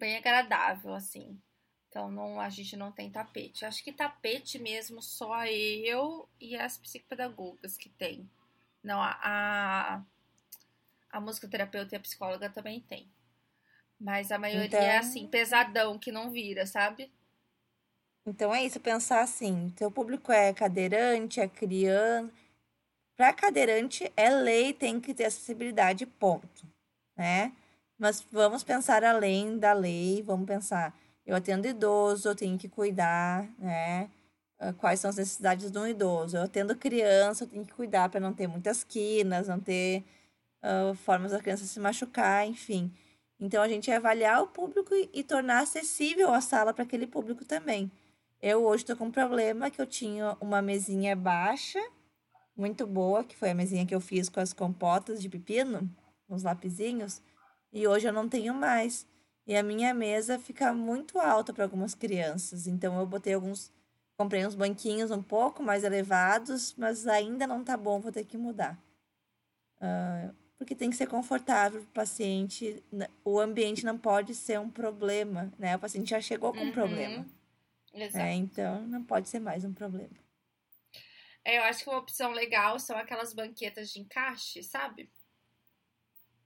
bem 0.00 0.16
agradável, 0.16 0.92
assim. 0.94 1.40
Então 1.88 2.10
não, 2.10 2.40
a 2.40 2.48
gente 2.50 2.76
não 2.76 2.92
tem 2.92 3.10
tapete. 3.10 3.64
Acho 3.64 3.82
que 3.82 3.92
tapete 3.92 4.58
mesmo 4.58 5.02
só 5.02 5.44
eu 5.46 6.28
e 6.40 6.56
as 6.56 6.76
psicopedagogas 6.76 7.76
que 7.76 7.88
tem. 7.88 8.28
Não, 8.82 9.00
a, 9.02 9.18
a, 9.22 10.02
a 11.10 11.20
musicoterapeuta 11.20 11.94
e 11.94 11.98
a 11.98 12.00
psicóloga 12.00 12.50
também 12.50 12.80
tem. 12.80 13.08
Mas 13.98 14.30
a 14.30 14.38
maioria 14.38 14.78
é 14.78 14.96
Então- 14.98 14.98
assim, 15.08 15.26
pesadão, 15.26 15.98
que 15.98 16.12
não 16.12 16.30
vira, 16.30 16.66
sabe? 16.66 17.10
Então 18.26 18.54
é 18.54 18.62
isso, 18.62 18.78
pensar 18.78 19.22
assim, 19.22 19.70
teu 19.74 19.90
público 19.90 20.30
é 20.30 20.52
cadeirante, 20.52 21.40
é 21.40 21.48
criança. 21.48 22.30
Para 23.16 23.32
cadeirante 23.32 24.12
é 24.16 24.28
lei, 24.28 24.72
tem 24.74 25.00
que 25.00 25.14
ter 25.14 25.24
acessibilidade, 25.24 26.04
ponto, 26.04 26.66
né? 27.16 27.52
Mas 27.98 28.20
vamos 28.30 28.62
pensar 28.62 29.02
além 29.02 29.58
da 29.58 29.72
lei, 29.72 30.22
vamos 30.22 30.46
pensar, 30.46 30.94
eu 31.28 31.36
atendo 31.36 31.68
idoso, 31.68 32.26
eu 32.26 32.34
tenho 32.34 32.56
que 32.56 32.70
cuidar, 32.70 33.46
né? 33.58 34.08
Ah, 34.58 34.72
Quais 34.72 34.98
são 34.98 35.10
as 35.10 35.16
necessidades 35.16 35.70
de 35.70 35.78
um 35.78 35.86
idoso? 35.86 36.38
Eu 36.38 36.44
atendo 36.44 36.74
criança, 36.74 37.44
eu 37.44 37.48
tenho 37.48 37.66
que 37.66 37.74
cuidar 37.74 38.08
para 38.08 38.18
não 38.18 38.32
ter 38.32 38.46
muitas 38.46 38.82
quinas, 38.82 39.46
não 39.46 39.60
ter 39.60 40.04
ah, 40.62 40.94
formas 41.04 41.32
da 41.32 41.38
criança 41.38 41.66
se 41.66 41.78
machucar, 41.78 42.46
enfim. 42.46 42.90
Então 43.38 43.62
a 43.62 43.68
gente 43.68 43.90
é 43.90 43.96
avaliar 43.96 44.42
o 44.42 44.46
público 44.46 44.94
e, 44.94 45.10
e 45.12 45.22
tornar 45.22 45.60
acessível 45.60 46.32
a 46.32 46.40
sala 46.40 46.72
para 46.72 46.84
aquele 46.84 47.06
público 47.06 47.44
também. 47.44 47.92
Eu 48.40 48.64
hoje 48.64 48.86
tô 48.86 48.96
com 48.96 49.04
um 49.06 49.10
problema 49.10 49.70
que 49.70 49.82
eu 49.82 49.86
tinha 49.86 50.34
uma 50.40 50.62
mesinha 50.62 51.14
baixa, 51.14 51.80
muito 52.56 52.86
boa, 52.86 53.22
que 53.22 53.36
foi 53.36 53.50
a 53.50 53.54
mesinha 53.54 53.84
que 53.84 53.94
eu 53.94 54.00
fiz 54.00 54.30
com 54.30 54.40
as 54.40 54.54
compotas 54.54 55.20
de 55.20 55.28
pepino, 55.28 55.90
os 56.26 56.42
lapisinhos, 56.42 57.20
e 57.70 57.86
hoje 57.86 58.08
eu 58.08 58.14
não 58.14 58.28
tenho 58.30 58.54
mais. 58.54 59.06
E 59.48 59.56
a 59.56 59.62
minha 59.64 59.92
mesa 59.94 60.38
fica 60.38 60.72
muito 60.72 61.18
alta 61.18 61.52
para 61.52 61.64
algumas 61.64 61.94
crianças, 61.94 62.66
então 62.68 62.98
eu 63.00 63.06
botei 63.06 63.34
alguns, 63.34 63.72
comprei 64.16 64.46
uns 64.46 64.54
banquinhos 64.54 65.10
um 65.10 65.22
pouco 65.22 65.62
mais 65.62 65.82
elevados, 65.84 66.74
mas 66.76 67.08
ainda 67.08 67.46
não 67.48 67.64
tá 67.64 67.76
bom, 67.76 67.98
vou 67.98 68.12
ter 68.12 68.24
que 68.24 68.36
mudar. 68.38 68.78
Ah, 69.80 70.32
porque 70.56 70.74
tem 70.74 70.90
que 70.90 70.96
ser 70.96 71.06
confortável 71.06 71.80
para 71.82 71.88
o 71.88 71.92
paciente, 71.92 72.82
n- 72.92 73.08
o 73.24 73.38
ambiente 73.40 73.84
não 73.86 73.96
pode 73.96 74.34
ser 74.34 74.58
um 74.58 74.68
problema, 74.70 75.52
né? 75.58 75.76
O 75.76 75.78
paciente 75.78 76.10
já 76.10 76.20
chegou 76.20 76.52
com 76.52 76.60
um 76.60 76.66
Uhum. 76.66 76.72
problema. 76.72 77.26
Exato. 77.94 78.18
É, 78.18 78.34
então 78.34 78.82
não 78.86 79.02
pode 79.04 79.28
ser 79.28 79.40
mais 79.40 79.64
um 79.64 79.72
problema. 79.72 80.10
É, 81.44 81.58
eu 81.58 81.62
acho 81.62 81.82
que 81.84 81.90
uma 81.90 81.98
opção 81.98 82.32
legal 82.32 82.78
são 82.78 82.96
aquelas 82.98 83.32
banquetas 83.32 83.90
de 83.90 84.00
encaixe, 84.00 84.62
sabe? 84.62 85.10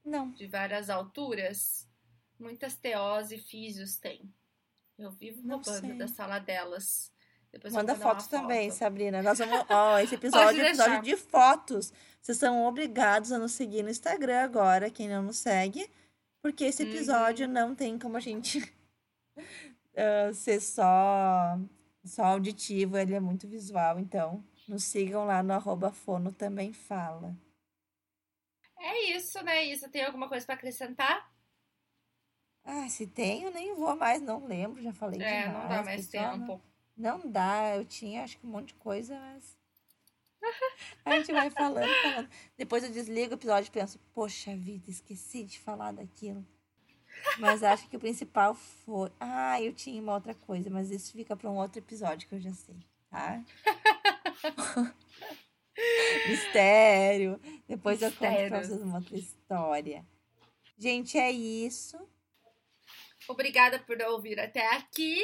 Não. 0.05 0.31
De 0.33 0.47
várias 0.47 0.91
alturas. 0.91 1.89
Muitas 2.43 2.75
TOs 2.75 3.31
e 3.31 3.39
físios 3.39 3.97
tem. 3.97 4.33
Eu 4.99 5.11
vivo 5.11 5.41
Não 5.47 5.61
roubando 5.61 5.97
da 5.97 6.09
sala 6.09 6.39
delas. 6.39 7.13
Depois 7.51 7.73
Manda 7.73 7.95
uma 7.95 8.03
foto 8.03 8.29
também, 8.29 8.71
foto. 8.71 8.79
Sabrina. 8.79 9.23
Nós 9.23 9.39
vamos. 9.39 9.65
Ó, 9.71 9.99
esse 9.99 10.15
episódio 10.15 10.61
é 10.61 10.65
um 10.65 10.67
episódio 10.69 11.03
de 11.03 11.17
fotos. 11.17 11.93
Vocês 12.21 12.39
são 12.39 12.67
obrigados 12.67 13.31
a 13.31 13.39
nos 13.39 13.53
seguir 13.53 13.83
no 13.83 13.91
Instagram 13.91 14.43
agora, 14.43 14.91
quem 14.91 15.09
não 15.09 15.23
nos 15.23 15.39
segue. 15.39 15.89
Porque 16.41 16.65
esse 16.65 16.83
episódio 16.83 17.47
Uhum. 17.47 17.53
não 17.53 17.75
tem 17.75 17.99
como 17.99 18.17
a 18.17 18.21
gente 18.21 18.59
ah, 19.97 20.33
ser 20.35 20.61
só, 20.61 21.59
só 22.05 22.25
auditivo, 22.25 22.97
ele 22.99 23.15
é 23.15 23.21
muito 23.21 23.47
visual. 23.47 23.99
Então, 24.01 24.45
nos 24.67 24.83
sigam 24.85 25.25
lá 25.25 25.43
no 25.43 25.53
arroba 25.53 25.93
fono 25.93 26.33
também 26.33 26.73
fala. 26.73 27.37
É 28.79 29.17
isso, 29.17 29.43
né, 29.45 29.65
Isa? 29.67 29.89
Tem 29.89 30.05
alguma 30.05 30.29
coisa 30.29 30.45
pra 30.45 30.55
acrescentar? 30.57 31.32
Ah, 32.65 32.89
se 32.89 33.11
eu 33.17 33.51
nem 33.51 33.75
vou 33.75 33.97
mais, 33.97 34.21
não 34.23 34.47
lembro, 34.47 34.83
já 34.83 34.93
falei 34.93 35.21
É, 35.21 35.43
demais. 35.47 35.63
não 35.63 35.69
dá 35.69 35.83
mais 35.83 36.07
pessoal, 36.07 36.37
não- 36.37 36.47
tempo. 36.47 36.63
Não 36.97 37.31
dá, 37.31 37.77
eu 37.77 37.85
tinha 37.85 38.23
acho 38.23 38.39
que 38.39 38.47
um 38.47 38.51
monte 38.51 38.69
de 38.69 38.75
coisa, 38.75 39.19
mas. 39.19 39.57
A 41.05 41.17
gente 41.17 41.33
vai 41.33 41.51
falando, 41.51 41.91
falando. 42.03 42.29
Depois 42.57 42.85
eu 42.85 42.91
desligo 42.91 43.33
o 43.33 43.35
episódio 43.37 43.69
e 43.69 43.73
penso, 43.73 43.99
poxa 44.15 44.55
vida, 44.57 44.91
esqueci 44.91 45.45
de 45.45 45.59
falar 45.59 45.93
daquilo. 45.93 46.45
Mas 47.39 47.63
acho 47.63 47.89
que 47.89 47.97
o 47.97 48.01
principal 48.01 48.55
foi. 48.55 49.11
Ah, 49.19 49.61
eu 49.61 49.73
tinha 49.73 50.01
uma 50.03 50.15
outra 50.15 50.35
coisa, 50.35 50.71
mas 50.71 50.91
isso 50.91 51.13
fica 51.13 51.37
para 51.37 51.51
um 51.51 51.57
outro 51.57 51.79
episódio 51.79 52.29
que 52.29 52.35
eu 52.35 52.41
já 52.41 52.53
sei, 52.53 52.77
tá? 53.11 53.43
Mistério. 56.29 57.41
Depois 57.69 58.01
eu 58.03 58.11
conto 58.11 58.19
pra 58.19 58.31
Mistérios. 58.31 58.69
vocês 58.69 58.83
uma 58.83 58.99
outra 58.99 59.17
história. 59.17 60.07
Gente, 60.79 61.19
é 61.19 61.31
isso. 61.31 61.99
Obrigada 63.29 63.79
por 63.79 64.01
ouvir 64.03 64.39
até 64.41 64.67
aqui. 64.75 65.23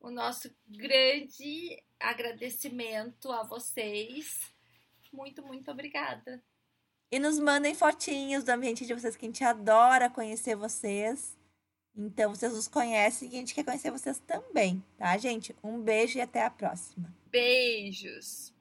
O 0.00 0.10
nosso 0.10 0.54
grande 0.66 1.82
agradecimento 1.98 3.30
a 3.32 3.42
vocês. 3.42 4.40
Muito, 5.12 5.42
muito 5.42 5.70
obrigada. 5.70 6.42
E 7.10 7.18
nos 7.18 7.38
mandem 7.38 7.74
fotinhos 7.74 8.44
do 8.44 8.50
ambiente 8.50 8.84
de 8.84 8.92
vocês, 8.92 9.16
que 9.16 9.24
a 9.24 9.28
gente 9.28 9.44
adora 9.44 10.10
conhecer 10.10 10.56
vocês. 10.56 11.36
Então, 11.96 12.34
vocês 12.34 12.52
nos 12.52 12.68
conhecem 12.68 13.30
e 13.30 13.36
a 13.36 13.38
gente 13.38 13.54
quer 13.54 13.64
conhecer 13.64 13.90
vocês 13.90 14.18
também, 14.18 14.84
tá, 14.98 15.16
gente? 15.16 15.56
Um 15.64 15.80
beijo 15.80 16.18
e 16.18 16.20
até 16.20 16.44
a 16.44 16.50
próxima. 16.50 17.14
Beijos. 17.30 18.52